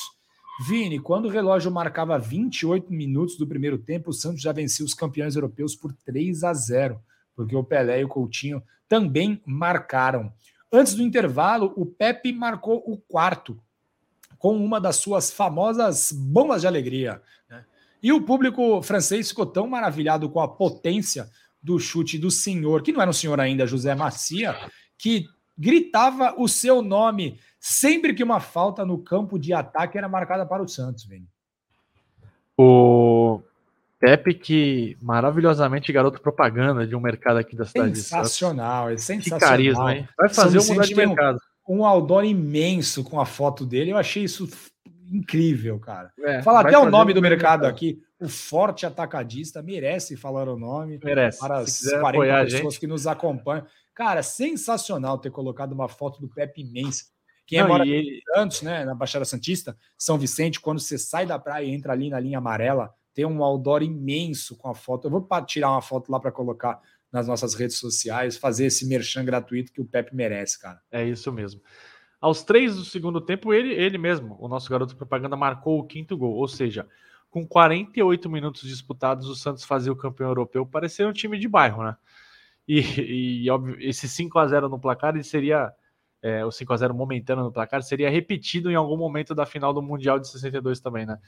Vini, 0.66 0.98
quando 0.98 1.26
o 1.26 1.30
relógio 1.30 1.70
marcava 1.70 2.18
28 2.18 2.92
minutos 2.92 3.36
do 3.36 3.46
primeiro 3.46 3.78
tempo, 3.78 4.10
o 4.10 4.12
Santos 4.12 4.42
já 4.42 4.52
venceu 4.52 4.84
os 4.84 4.94
campeões 4.94 5.34
europeus 5.34 5.74
por 5.74 5.92
3 6.04 6.44
a 6.44 6.52
0, 6.52 7.00
porque 7.34 7.56
o 7.56 7.64
Pelé 7.64 8.00
e 8.00 8.04
o 8.04 8.08
Coutinho 8.08 8.62
também 8.88 9.40
marcaram. 9.46 10.32
Antes 10.70 10.94
do 10.94 11.02
intervalo, 11.02 11.72
o 11.76 11.86
Pepe 11.86 12.32
marcou 12.32 12.82
o 12.86 12.96
quarto, 12.96 13.58
com 14.38 14.56
uma 14.56 14.80
das 14.80 14.96
suas 14.96 15.30
famosas 15.30 16.12
bombas 16.12 16.60
de 16.60 16.66
alegria. 16.66 17.22
Né? 17.48 17.64
E 18.02 18.12
o 18.12 18.20
público 18.20 18.82
francês 18.82 19.28
ficou 19.28 19.46
tão 19.46 19.66
maravilhado 19.66 20.28
com 20.28 20.40
a 20.40 20.48
potência 20.48 21.28
do 21.62 21.78
chute 21.78 22.18
do 22.18 22.30
senhor, 22.30 22.82
que 22.82 22.92
não 22.92 23.00
era 23.00 23.10
um 23.10 23.14
senhor 23.14 23.38
ainda, 23.38 23.66
José 23.66 23.94
Macia, 23.94 24.56
que 24.98 25.26
gritava 25.56 26.34
o 26.36 26.48
seu 26.48 26.82
nome 26.82 27.38
sempre 27.60 28.12
que 28.12 28.24
uma 28.24 28.40
falta 28.40 28.84
no 28.84 28.98
campo 28.98 29.38
de 29.38 29.52
ataque 29.52 29.96
era 29.96 30.08
marcada 30.08 30.44
para 30.44 30.62
o 30.62 30.68
Santos, 30.68 31.04
velho. 31.04 31.26
O 32.58 33.40
Pepe, 34.00 34.34
que 34.34 34.96
maravilhosamente 35.00 35.92
garoto 35.92 36.20
propaganda 36.20 36.84
de 36.84 36.96
um 36.96 37.00
mercado 37.00 37.36
aqui 37.36 37.54
da 37.54 37.64
cidade 37.64 37.96
sensacional. 37.96 38.90
É 38.90 38.96
sensacional, 38.96 39.38
Que 39.38 39.46
carisma, 39.46 39.94
hein? 39.94 40.08
Vai 40.18 40.28
fazer 40.28 40.58
um 40.58 40.66
mudar 40.66 40.84
de 40.84 40.94
mercado. 40.96 41.38
Um, 41.68 41.78
um 41.78 41.86
outdoor 41.86 42.24
imenso 42.24 43.04
com 43.04 43.20
a 43.20 43.24
foto 43.24 43.64
dele, 43.64 43.92
eu 43.92 43.96
achei 43.96 44.24
isso 44.24 44.48
incrível, 45.12 45.78
cara. 45.78 46.12
É, 46.20 46.42
Fala 46.42 46.60
até 46.60 46.78
o 46.78 46.90
nome 46.90 47.12
do 47.12 47.20
mercado, 47.20 47.62
mercado 47.62 47.66
aqui. 47.66 48.02
O 48.18 48.28
Forte 48.28 48.86
Atacadista 48.86 49.62
merece 49.62 50.16
falar 50.16 50.48
o 50.48 50.58
nome. 50.58 50.98
Merece. 51.02 51.38
Para 51.38 51.58
as 51.58 51.80
40 51.82 52.44
pessoas 52.44 52.78
que 52.78 52.86
nos 52.86 53.06
acompanham. 53.06 53.66
Cara, 53.94 54.22
sensacional 54.22 55.18
ter 55.18 55.30
colocado 55.30 55.72
uma 55.72 55.88
foto 55.88 56.20
do 56.20 56.28
Pepe 56.28 56.62
imenso. 56.62 57.06
Quem 57.46 57.58
é 57.58 57.66
mora 57.66 57.84
em 57.86 58.20
Santos, 58.34 58.62
né, 58.62 58.84
na 58.84 58.94
Baixada 58.94 59.24
Santista, 59.24 59.76
São 59.98 60.16
Vicente, 60.16 60.60
quando 60.60 60.80
você 60.80 60.96
sai 60.96 61.26
da 61.26 61.38
praia 61.38 61.66
e 61.66 61.70
entra 61.70 61.92
ali 61.92 62.08
na 62.08 62.18
linha 62.18 62.38
amarela, 62.38 62.94
tem 63.12 63.26
um 63.26 63.42
outdoor 63.44 63.82
imenso 63.82 64.56
com 64.56 64.68
a 64.68 64.74
foto. 64.74 65.06
Eu 65.06 65.10
vou 65.10 65.28
tirar 65.44 65.70
uma 65.70 65.82
foto 65.82 66.10
lá 66.10 66.18
para 66.18 66.32
colocar 66.32 66.80
nas 67.12 67.28
nossas 67.28 67.54
redes 67.54 67.76
sociais, 67.76 68.38
fazer 68.38 68.66
esse 68.66 68.86
merchan 68.86 69.24
gratuito 69.24 69.70
que 69.70 69.82
o 69.82 69.84
Pepe 69.84 70.16
merece, 70.16 70.58
cara. 70.58 70.80
É 70.90 71.04
isso 71.04 71.30
mesmo. 71.30 71.60
Aos 72.22 72.42
três 72.42 72.76
do 72.76 72.84
segundo 72.84 73.20
tempo, 73.20 73.52
ele, 73.52 73.74
ele 73.74 73.98
mesmo, 73.98 74.36
o 74.40 74.48
nosso 74.48 74.70
garoto 74.70 74.96
propaganda, 74.96 75.36
marcou 75.36 75.78
o 75.78 75.84
quinto 75.84 76.16
gol. 76.16 76.34
Ou 76.36 76.48
seja, 76.48 76.88
com 77.28 77.46
48 77.46 78.30
minutos 78.30 78.62
disputados, 78.62 79.28
o 79.28 79.34
Santos 79.34 79.64
fazia 79.64 79.92
o 79.92 79.96
campeão 79.96 80.28
europeu. 80.28 80.64
Parecia 80.64 81.06
um 81.06 81.12
time 81.12 81.38
de 81.38 81.48
bairro, 81.48 81.82
né? 81.82 81.96
E, 82.66 83.42
e 83.44 83.50
óbvio, 83.50 83.76
esse 83.80 84.08
5 84.08 84.38
a 84.38 84.46
0 84.46 84.68
no 84.68 84.78
placar 84.78 85.14
ele 85.14 85.24
seria. 85.24 85.72
É, 86.24 86.46
o 86.46 86.52
5 86.52 86.72
a 86.72 86.76
0 86.76 86.94
momentâneo 86.94 87.42
no 87.42 87.50
placar 87.50 87.82
seria 87.82 88.08
repetido 88.08 88.70
em 88.70 88.76
algum 88.76 88.96
momento 88.96 89.34
da 89.34 89.44
final 89.44 89.74
do 89.74 89.82
Mundial 89.82 90.20
de 90.20 90.28
62 90.28 90.78
também, 90.78 91.04
né? 91.04 91.18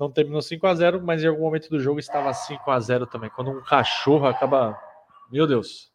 não 0.00 0.10
terminou 0.10 0.40
5 0.40 0.66
a 0.66 0.74
0 0.74 1.02
mas 1.02 1.22
em 1.22 1.26
algum 1.26 1.42
momento 1.42 1.68
do 1.68 1.78
jogo 1.78 2.00
estava 2.00 2.32
5 2.32 2.70
a 2.70 2.80
0 2.80 3.06
também. 3.06 3.28
Quando 3.28 3.50
um 3.50 3.62
cachorro 3.62 4.26
acaba. 4.26 4.80
Meu 5.30 5.46
Deus. 5.46 5.92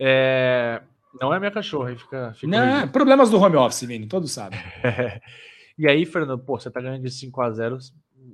É... 0.00 0.82
Não 1.20 1.32
é 1.32 1.38
minha 1.38 1.50
cachorra, 1.50 1.94
fica. 1.96 2.32
fica 2.34 2.46
não, 2.46 2.88
problemas 2.88 3.30
do 3.30 3.38
home 3.38 3.56
office, 3.56 3.82
Vini, 3.82 4.06
todos 4.06 4.32
sabem. 4.32 4.58
e 5.78 5.86
aí, 5.86 6.04
Fernando, 6.06 6.42
pô, 6.42 6.58
você 6.58 6.70
tá 6.70 6.80
ganhando 6.80 7.02
de 7.02 7.10
5 7.10 7.40
a 7.40 7.50
0 7.50 7.78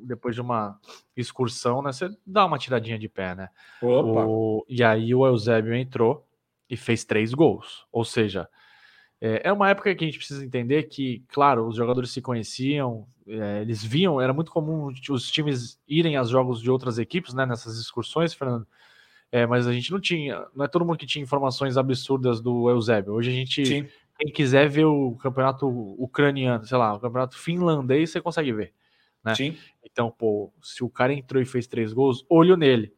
depois 0.05 0.35
de 0.35 0.41
uma 0.41 0.79
excursão, 1.17 1.83
né? 1.83 1.93
Você 1.93 2.11
dá 2.27 2.45
uma 2.45 2.59
tiradinha 2.59 2.99
de 2.99 3.09
pé, 3.09 3.35
né? 3.35 3.49
Opa. 3.83 4.27
O... 4.27 4.65
E 4.69 4.83
aí 4.83 5.15
o 5.15 5.27
Eusébio 5.27 5.75
entrou 5.75 6.27
e 6.69 6.77
fez 6.77 7.05
três 7.05 7.33
gols. 7.33 7.87
Ou 7.91 8.05
seja, 8.05 8.49
é, 9.21 9.49
é 9.49 9.53
uma 9.53 9.69
época 9.69 9.95
que 9.95 10.05
a 10.05 10.07
gente 10.07 10.19
precisa 10.19 10.45
entender 10.45 10.85
que, 10.85 11.25
claro, 11.29 11.67
os 11.67 11.77
jogadores 11.77 12.11
se 12.11 12.21
conheciam, 12.21 13.07
é, 13.27 13.61
eles 13.63 13.83
viam, 13.83 14.21
era 14.21 14.33
muito 14.33 14.53
comum 14.53 14.93
os 15.11 15.31
times 15.31 15.81
irem 15.89 16.17
aos 16.17 16.29
jogos 16.29 16.61
de 16.61 16.71
outras 16.71 16.99
equipes, 16.99 17.35
né, 17.35 17.45
nessas 17.45 17.79
excursões, 17.79 18.33
Fernando. 18.33 18.67
É, 19.31 19.47
mas 19.47 19.67
a 19.67 19.73
gente 19.73 19.91
não 19.93 20.01
tinha, 20.01 20.47
não 20.55 20.65
é 20.65 20.69
todo 20.69 20.85
mundo 20.85 20.97
que 20.97 21.07
tinha 21.07 21.23
informações 21.23 21.77
absurdas 21.77 22.41
do 22.41 22.71
Eusébio. 22.71 23.13
Hoje 23.13 23.31
a 23.31 23.33
gente, 23.33 23.65
Sim. 23.65 23.87
quem 24.19 24.33
quiser 24.33 24.69
ver 24.69 24.87
o 24.87 25.17
campeonato 25.17 25.69
ucraniano, 26.03 26.65
sei 26.65 26.79
lá, 26.79 26.95
o 26.95 27.01
campeonato 27.01 27.39
finlandês, 27.39 28.11
você 28.11 28.21
consegue 28.21 28.53
ver. 28.53 28.73
Né? 29.23 29.35
Sim. 29.35 29.57
Então, 29.85 30.11
pô, 30.11 30.51
se 30.63 30.83
o 30.83 30.89
cara 30.89 31.13
entrou 31.13 31.43
e 31.43 31.47
fez 31.47 31.67
três 31.67 31.93
gols, 31.93 32.25
olho 32.29 32.57
nele. 32.57 32.93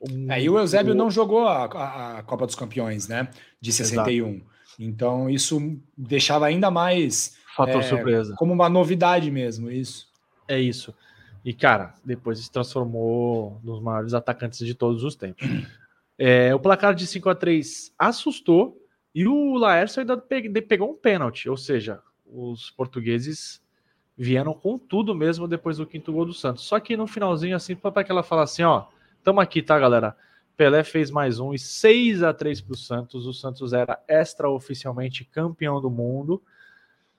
Um, 0.00 0.30
é, 0.30 0.42
e 0.42 0.48
o 0.48 0.58
Eusébio 0.58 0.92
o... 0.92 0.96
não 0.96 1.10
jogou 1.10 1.46
a, 1.46 2.18
a, 2.18 2.22
Copa 2.22 2.46
dos 2.46 2.54
Campeões, 2.54 3.08
né? 3.08 3.28
De 3.60 3.72
61. 3.72 4.28
Exato. 4.28 4.46
Então, 4.78 5.30
isso 5.30 5.78
deixava 5.96 6.46
ainda 6.46 6.70
mais. 6.70 7.36
Fator 7.54 7.80
é, 7.80 7.82
surpresa. 7.82 8.34
Como 8.36 8.52
uma 8.52 8.68
novidade 8.68 9.30
mesmo, 9.30 9.70
isso. 9.70 10.08
É 10.48 10.58
isso. 10.58 10.94
E, 11.44 11.52
cara, 11.52 11.94
depois 12.04 12.38
se 12.38 12.50
transformou 12.50 13.60
nos 13.62 13.80
maiores 13.80 14.14
atacantes 14.14 14.66
de 14.66 14.74
todos 14.74 15.04
os 15.04 15.14
tempos. 15.14 15.46
É, 16.16 16.54
o 16.54 16.60
placar 16.60 16.94
de 16.94 17.08
5 17.08 17.28
a 17.28 17.34
3 17.34 17.92
assustou 17.98 18.80
e 19.12 19.26
o 19.26 19.54
Laércio 19.54 19.98
ainda 19.98 20.16
pegou 20.16 20.92
um 20.92 20.94
pênalti, 20.94 21.48
ou 21.48 21.56
seja, 21.56 22.00
os 22.24 22.70
portugueses 22.70 23.60
vieram 24.16 24.54
com 24.54 24.78
tudo 24.78 25.12
mesmo 25.12 25.48
depois 25.48 25.78
do 25.78 25.86
quinto 25.86 26.12
gol 26.12 26.24
do 26.24 26.32
Santos. 26.32 26.64
Só 26.64 26.78
que 26.78 26.96
no 26.96 27.08
finalzinho, 27.08 27.56
assim, 27.56 27.74
para 27.74 28.04
que 28.04 28.12
ela 28.12 28.22
fala 28.22 28.44
assim: 28.44 28.62
ó, 28.62 28.86
tamo 29.24 29.40
aqui, 29.40 29.60
tá, 29.60 29.78
galera? 29.78 30.16
Pelé 30.56 30.84
fez 30.84 31.10
mais 31.10 31.40
um 31.40 31.52
e 31.52 31.58
6 31.58 32.22
a 32.22 32.32
3 32.32 32.60
para 32.60 32.74
o 32.74 32.76
Santos. 32.76 33.26
O 33.26 33.32
Santos 33.32 33.72
era 33.72 34.00
extraoficialmente 34.08 35.24
campeão 35.24 35.80
do 35.80 35.90
mundo. 35.90 36.40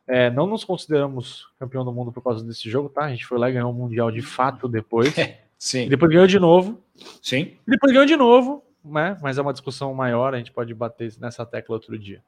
É, 0.08 0.30
não 0.30 0.46
nos 0.46 0.64
consideramos 0.64 1.48
campeão 1.60 1.84
do 1.84 1.92
mundo 1.92 2.12
por 2.12 2.22
causa 2.24 2.44
desse 2.44 2.70
jogo, 2.70 2.90
tá? 2.90 3.06
A 3.06 3.10
gente 3.10 3.26
foi 3.26 3.40
lá 3.40 3.50
e 3.50 3.54
ganhou 3.54 3.72
o 3.72 3.74
Mundial 3.74 4.12
de 4.12 4.22
fato 4.22 4.68
depois. 4.68 5.14
Sim. 5.58 5.88
depois 5.88 6.12
ganhou 6.12 6.28
de 6.28 6.40
novo. 6.40 6.80
Sim. 7.22 7.58
depois 7.66 7.92
ganhou 7.92 8.06
de 8.06 8.16
novo, 8.16 8.64
né? 8.84 9.18
Mas 9.22 9.38
é 9.38 9.42
uma 9.42 9.54
discussão 9.54 9.94
maior, 9.94 10.34
a 10.34 10.38
gente 10.38 10.52
pode 10.52 10.74
bater 10.74 11.14
nessa 11.20 11.46
tecla 11.46 11.76
outro 11.76 11.98
dia. 11.98 12.22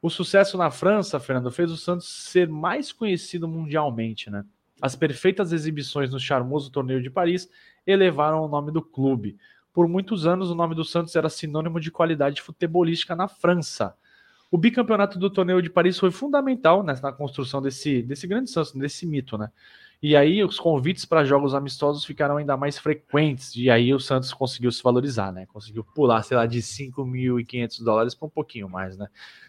O 0.00 0.08
sucesso 0.10 0.56
na 0.56 0.70
França, 0.70 1.20
Fernando, 1.20 1.50
fez 1.50 1.70
o 1.70 1.76
Santos 1.76 2.08
ser 2.08 2.48
mais 2.48 2.92
conhecido 2.92 3.46
mundialmente, 3.46 4.30
né? 4.30 4.44
As 4.80 4.96
perfeitas 4.96 5.52
exibições 5.52 6.10
no 6.10 6.18
charmoso 6.18 6.72
torneio 6.72 7.00
de 7.00 7.08
Paris 7.08 7.48
elevaram 7.86 8.44
o 8.44 8.48
nome 8.48 8.72
do 8.72 8.82
clube. 8.82 9.36
Por 9.72 9.86
muitos 9.86 10.26
anos, 10.26 10.50
o 10.50 10.56
nome 10.56 10.74
do 10.74 10.84
Santos 10.84 11.14
era 11.14 11.28
sinônimo 11.28 11.78
de 11.78 11.90
qualidade 11.90 12.42
futebolística 12.42 13.14
na 13.14 13.28
França. 13.28 13.94
O 14.52 14.58
bicampeonato 14.58 15.18
do 15.18 15.30
torneio 15.30 15.62
de 15.62 15.70
Paris 15.70 15.98
foi 15.98 16.10
fundamental 16.10 16.82
né, 16.82 16.94
na 17.02 17.10
construção 17.10 17.62
desse, 17.62 18.02
desse 18.02 18.26
grande 18.26 18.50
Santos, 18.50 18.72
desse 18.72 19.06
mito, 19.06 19.38
né? 19.38 19.50
E 20.02 20.14
aí 20.14 20.44
os 20.44 20.60
convites 20.60 21.06
para 21.06 21.24
jogos 21.24 21.54
amistosos 21.54 22.04
ficaram 22.04 22.36
ainda 22.36 22.54
mais 22.54 22.76
frequentes, 22.76 23.56
e 23.56 23.70
aí 23.70 23.94
o 23.94 23.98
Santos 23.98 24.30
conseguiu 24.34 24.70
se 24.70 24.82
valorizar, 24.82 25.32
né? 25.32 25.46
Conseguiu 25.46 25.82
pular, 25.82 26.22
sei 26.22 26.36
lá, 26.36 26.44
de 26.44 26.60
5.500 26.60 27.82
dólares 27.82 28.14
para 28.14 28.26
um 28.26 28.30
pouquinho 28.30 28.68
mais, 28.68 28.98
né? 28.98 29.06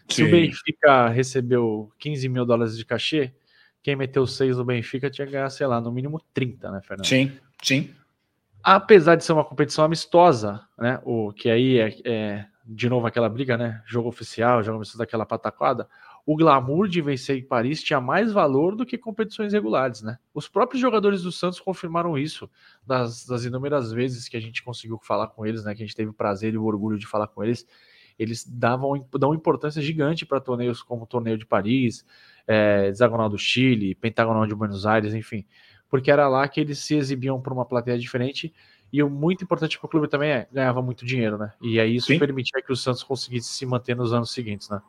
Sim. 0.08 0.14
Se 0.14 0.22
o 0.22 0.30
Benfica 0.30 1.08
recebeu 1.08 1.92
15 1.98 2.26
mil 2.30 2.46
dólares 2.46 2.74
de 2.74 2.86
cachê, 2.86 3.34
quem 3.82 3.96
meteu 3.96 4.26
6 4.26 4.56
no 4.56 4.64
Benfica 4.64 5.10
tinha 5.10 5.26
que 5.26 5.32
ganhar, 5.34 5.50
sei 5.50 5.66
lá, 5.66 5.82
no 5.82 5.92
mínimo 5.92 6.18
30, 6.32 6.70
né, 6.70 6.80
Fernando? 6.80 7.06
Sim, 7.06 7.30
sim. 7.62 7.90
Apesar 8.62 9.16
de 9.16 9.24
ser 9.24 9.34
uma 9.34 9.44
competição 9.44 9.84
amistosa, 9.84 10.66
né? 10.78 10.98
O 11.04 11.30
que 11.30 11.50
aí 11.50 11.78
é, 11.78 11.94
é 12.06 12.46
de 12.64 12.88
novo 12.88 13.06
aquela 13.06 13.28
briga, 13.28 13.56
né? 13.56 13.82
Jogo 13.86 14.08
oficial, 14.08 14.62
jogo 14.62 14.76
amistoso 14.76 14.98
daquela 14.98 15.26
pataquada 15.26 15.88
o 16.26 16.36
glamour 16.36 16.88
de 16.88 17.02
vencer 17.02 17.36
em 17.36 17.42
Paris 17.42 17.82
tinha 17.82 18.00
mais 18.00 18.32
valor 18.32 18.74
do 18.74 18.86
que 18.86 18.96
competições 18.96 19.52
regulares, 19.52 20.02
né? 20.02 20.18
Os 20.32 20.48
próprios 20.48 20.80
jogadores 20.80 21.22
do 21.22 21.30
Santos 21.30 21.60
confirmaram 21.60 22.16
isso 22.16 22.50
das, 22.86 23.26
das 23.26 23.44
inúmeras 23.44 23.92
vezes 23.92 24.26
que 24.26 24.36
a 24.36 24.40
gente 24.40 24.62
conseguiu 24.62 24.98
falar 25.02 25.28
com 25.28 25.44
eles, 25.44 25.64
né? 25.64 25.74
Que 25.74 25.82
a 25.82 25.86
gente 25.86 25.94
teve 25.96 26.10
o 26.10 26.14
prazer 26.14 26.54
e 26.54 26.58
o 26.58 26.64
orgulho 26.64 26.98
de 26.98 27.06
falar 27.06 27.26
com 27.26 27.44
eles. 27.44 27.66
eles 28.18 28.44
davam 28.46 29.06
dão 29.18 29.34
importância 29.34 29.82
gigante 29.82 30.24
para 30.24 30.40
torneios 30.40 30.82
como 30.82 31.02
o 31.02 31.06
Torneio 31.06 31.36
de 31.36 31.44
Paris, 31.44 32.06
é, 32.46 32.88
Hexagonal 32.88 33.28
do 33.28 33.36
Chile, 33.36 33.94
Pentagonal 33.94 34.46
de 34.46 34.54
Buenos 34.54 34.86
Aires, 34.86 35.12
enfim, 35.12 35.44
porque 35.90 36.10
era 36.10 36.26
lá 36.26 36.48
que 36.48 36.60
eles 36.60 36.78
se 36.78 36.94
exibiam 36.94 37.40
para 37.40 37.52
uma 37.52 37.66
plateia 37.66 37.98
diferente 37.98 38.54
e 38.94 39.02
o 39.02 39.10
muito 39.10 39.42
importante 39.42 39.76
para 39.76 39.86
o 39.86 39.88
clube 39.88 40.06
também 40.06 40.30
é 40.30 40.46
ganhava 40.52 40.80
muito 40.80 41.04
dinheiro, 41.04 41.36
né? 41.36 41.52
E 41.60 41.80
aí 41.80 41.96
isso 41.96 42.06
Sim. 42.06 42.18
permitia 42.20 42.62
que 42.62 42.72
o 42.72 42.76
Santos 42.76 43.02
conseguisse 43.02 43.48
se 43.48 43.66
manter 43.66 43.96
nos 43.96 44.12
anos 44.12 44.30
seguintes, 44.30 44.68
né? 44.68 44.80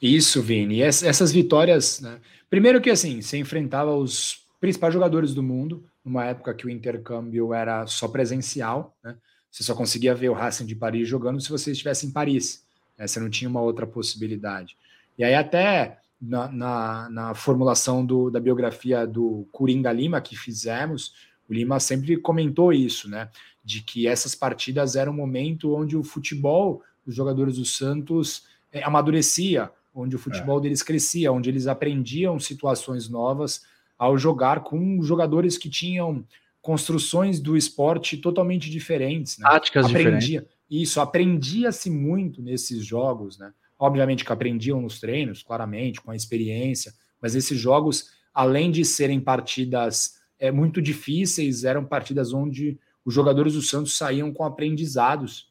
Isso, 0.00 0.40
Vini. 0.40 0.76
E 0.76 0.82
essas 0.82 1.32
vitórias, 1.32 2.00
né? 2.00 2.20
Primeiro 2.48 2.80
que 2.80 2.88
assim, 2.88 3.20
você 3.20 3.36
enfrentava 3.36 3.92
os 3.92 4.46
principais 4.60 4.94
jogadores 4.94 5.34
do 5.34 5.42
mundo, 5.42 5.84
numa 6.04 6.26
época 6.26 6.54
que 6.54 6.64
o 6.64 6.70
intercâmbio 6.70 7.52
era 7.52 7.84
só 7.88 8.06
presencial, 8.06 8.96
né? 9.02 9.16
Você 9.50 9.64
só 9.64 9.74
conseguia 9.74 10.14
ver 10.14 10.28
o 10.28 10.34
Racing 10.34 10.66
de 10.66 10.76
Paris 10.76 11.08
jogando 11.08 11.40
se 11.40 11.50
você 11.50 11.72
estivesse 11.72 12.06
em 12.06 12.12
Paris. 12.12 12.64
Né? 12.96 13.08
Você 13.08 13.18
não 13.18 13.28
tinha 13.28 13.50
uma 13.50 13.60
outra 13.60 13.84
possibilidade. 13.84 14.76
E 15.18 15.24
aí 15.24 15.34
até 15.34 15.98
na, 16.22 16.46
na, 16.46 17.10
na 17.10 17.34
formulação 17.34 18.06
do, 18.06 18.30
da 18.30 18.38
biografia 18.38 19.04
do 19.04 19.48
Coringa 19.50 19.90
Lima 19.90 20.20
que 20.20 20.36
fizemos, 20.36 21.14
o 21.48 21.54
Lima 21.54 21.80
sempre 21.80 22.16
comentou 22.16 22.72
isso, 22.72 23.08
né? 23.08 23.28
De 23.64 23.82
que 23.82 24.06
essas 24.06 24.34
partidas 24.34 24.96
eram 24.96 25.12
um 25.12 25.16
momento 25.16 25.74
onde 25.74 25.96
o 25.96 26.02
futebol 26.02 26.82
dos 27.04 27.14
jogadores 27.14 27.56
do 27.56 27.64
Santos 27.64 28.44
é, 28.72 28.82
amadurecia, 28.82 29.70
onde 29.94 30.14
o 30.14 30.18
futebol 30.18 30.58
é. 30.58 30.62
deles 30.62 30.82
crescia, 30.82 31.32
onde 31.32 31.48
eles 31.48 31.66
aprendiam 31.66 32.38
situações 32.38 33.08
novas 33.08 33.62
ao 33.98 34.16
jogar 34.16 34.60
com 34.60 35.02
jogadores 35.02 35.58
que 35.58 35.68
tinham 35.68 36.24
construções 36.60 37.40
do 37.40 37.56
esporte 37.56 38.16
totalmente 38.16 38.70
diferentes. 38.70 39.38
Né? 39.38 39.48
Táticas 39.48 39.86
Aprendia, 39.86 40.20
diferentes. 40.20 40.48
Isso, 40.70 41.00
aprendia-se 41.00 41.90
muito 41.90 42.42
nesses 42.42 42.84
jogos, 42.84 43.38
né? 43.38 43.52
Obviamente 43.78 44.24
que 44.24 44.32
aprendiam 44.32 44.80
nos 44.80 45.00
treinos, 45.00 45.42
claramente, 45.42 46.00
com 46.00 46.10
a 46.10 46.16
experiência, 46.16 46.92
mas 47.22 47.34
esses 47.34 47.58
jogos, 47.58 48.10
além 48.34 48.70
de 48.70 48.84
serem 48.84 49.20
partidas 49.20 50.17
é, 50.38 50.50
muito 50.50 50.80
difíceis, 50.80 51.64
eram 51.64 51.84
partidas 51.84 52.32
onde 52.32 52.78
os 53.04 53.12
jogadores 53.14 53.54
do 53.54 53.62
Santos 53.62 53.96
saíam 53.96 54.32
com 54.32 54.44
aprendizados. 54.44 55.50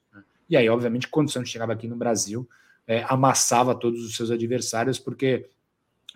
E 0.49 0.55
aí, 0.55 0.69
obviamente, 0.69 1.07
quando 1.07 1.27
o 1.27 1.31
Santos 1.31 1.49
chegava 1.49 1.73
aqui 1.73 1.88
no 1.88 1.95
Brasil, 1.95 2.47
é, 2.85 3.03
amassava 3.09 3.75
todos 3.75 4.03
os 4.05 4.15
seus 4.15 4.31
adversários, 4.31 4.97
porque 4.97 5.49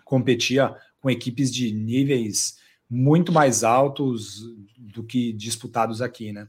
competia 0.04 0.74
com 1.00 1.10
equipes 1.10 1.52
de 1.52 1.72
níveis 1.72 2.58
muito 2.88 3.32
mais 3.32 3.64
altos 3.64 4.42
do 4.78 5.02
que 5.02 5.32
disputados 5.32 6.00
aqui, 6.00 6.32
né? 6.32 6.48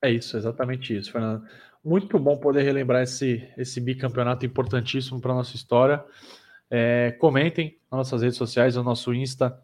É 0.00 0.10
isso, 0.10 0.36
exatamente 0.36 0.96
isso, 0.96 1.10
Fernando. 1.10 1.44
Muito 1.84 2.18
bom 2.18 2.36
poder 2.36 2.62
relembrar 2.62 3.02
esse, 3.02 3.48
esse 3.56 3.80
bicampeonato 3.80 4.46
importantíssimo 4.46 5.20
para 5.20 5.32
a 5.32 5.36
nossa 5.36 5.56
história. 5.56 6.04
É, 6.70 7.16
comentem 7.18 7.76
nas 7.90 7.98
nossas 7.98 8.22
redes 8.22 8.38
sociais, 8.38 8.76
no 8.76 8.82
nosso 8.82 9.12
Insta 9.12 9.60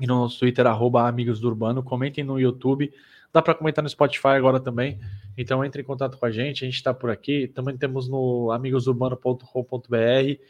e 0.00 0.06
no 0.06 0.16
nosso 0.16 0.38
Twitter, 0.38 0.66
arroba 0.66 1.06
Amigos 1.06 1.40
do 1.40 1.48
Urbano. 1.48 1.82
Comentem 1.82 2.24
no 2.24 2.40
YouTube. 2.40 2.92
Dá 3.32 3.40
para 3.40 3.54
comentar 3.54 3.82
no 3.82 3.88
Spotify 3.88 4.28
agora 4.28 4.58
também. 4.58 4.98
Então 5.36 5.64
entre 5.64 5.82
em 5.82 5.84
contato 5.84 6.18
com 6.18 6.26
a 6.26 6.30
gente, 6.30 6.64
a 6.64 6.66
gente 6.66 6.76
está 6.76 6.92
por 6.92 7.10
aqui. 7.10 7.48
Também 7.48 7.76
temos 7.76 8.08
no 8.08 8.50
amigosurbano.com.br. 8.50 10.40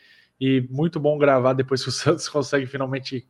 E 0.41 0.67
muito 0.71 0.99
bom 0.99 1.19
gravar 1.19 1.53
depois 1.53 1.83
que 1.83 1.89
o 1.89 1.93
Santos 1.93 2.29
consegue 2.29 2.67
finalmente 2.67 3.27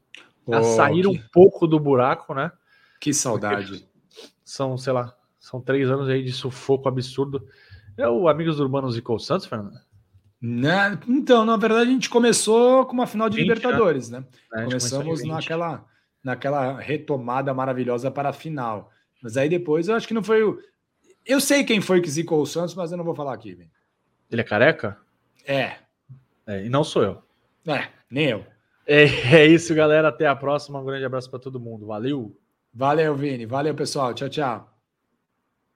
oh, 0.47 0.63
sair 0.63 1.03
que... 1.03 1.09
um 1.09 1.19
pouco 1.33 1.67
do 1.67 1.81
buraco, 1.81 2.35
né? 2.35 2.53
Que 3.01 3.13
saudade. 3.13 3.67
Porque 3.67 3.85
são, 4.45 4.77
sei 4.77 4.93
lá, 4.93 5.15
são 5.39 5.61
três 5.61 5.91
anos 5.91 6.09
aí 6.09 6.23
de 6.23 6.33
sufoco 6.33 6.89
absurdo. 6.89 7.45
É 7.97 8.09
o 8.09 8.29
Amigos 8.29 8.61
Urbanos 8.61 8.97
e 8.97 9.03
o 9.05 9.19
Santos, 9.19 9.47
Fernando? 9.47 9.79
Né? 10.41 10.99
Então, 11.07 11.45
na 11.45 11.57
verdade, 11.57 11.91
a 11.91 11.93
gente 11.93 12.09
começou 12.09 12.87
com 12.87 12.95
uma 12.95 13.07
final 13.07 13.29
de 13.29 13.37
20, 13.37 13.49
Libertadores, 13.49 14.09
né? 14.09 14.25
né? 14.53 14.65
Começamos 14.65 15.23
naquela, 15.25 15.85
naquela 16.23 16.79
retomada 16.79 17.53
maravilhosa 17.55 18.11
para 18.11 18.31
a 18.31 18.33
final. 18.33 18.91
Mas 19.23 19.37
aí 19.37 19.49
depois 19.49 19.89
eu 19.89 19.95
acho 19.95 20.09
que 20.09 20.15
não 20.15 20.23
foi 20.23 20.43
o. 20.43 20.59
Eu 21.27 21.41
sei 21.41 21.65
quem 21.65 21.81
foi 21.81 22.01
que 22.01 22.11
zicou 22.11 22.41
o 22.41 22.47
Santos, 22.47 22.75
mas 22.75 22.91
eu 22.91 22.99
não 22.99 23.05
vou 23.05 23.15
falar 23.15 23.35
aqui. 23.35 23.55
Vem. 23.55 23.71
Ele 24.31 24.41
é 24.41 24.45
careca? 24.45 24.97
É. 25.47 25.77
é. 26.47 26.65
E 26.65 26.69
não 26.69 26.85
sou 26.85 27.03
eu. 27.03 27.23
É, 27.67 27.89
nem 28.11 28.29
eu. 28.29 28.47
É, 28.87 29.05
é 29.37 29.47
isso, 29.47 29.75
galera. 29.75 30.09
Até 30.09 30.27
a 30.27 30.37
próxima. 30.37 30.81
Um 30.81 30.85
grande 30.85 31.05
abraço 31.05 31.31
para 31.31 31.39
todo 31.39 31.61
mundo. 31.61 31.87
Valeu. 31.87 32.37
Valeu, 32.73 33.15
Vini. 33.15 33.47
Valeu, 33.47 33.75
pessoal. 33.75 34.15
Tchau, 34.15 34.29
tchau. 34.29 34.70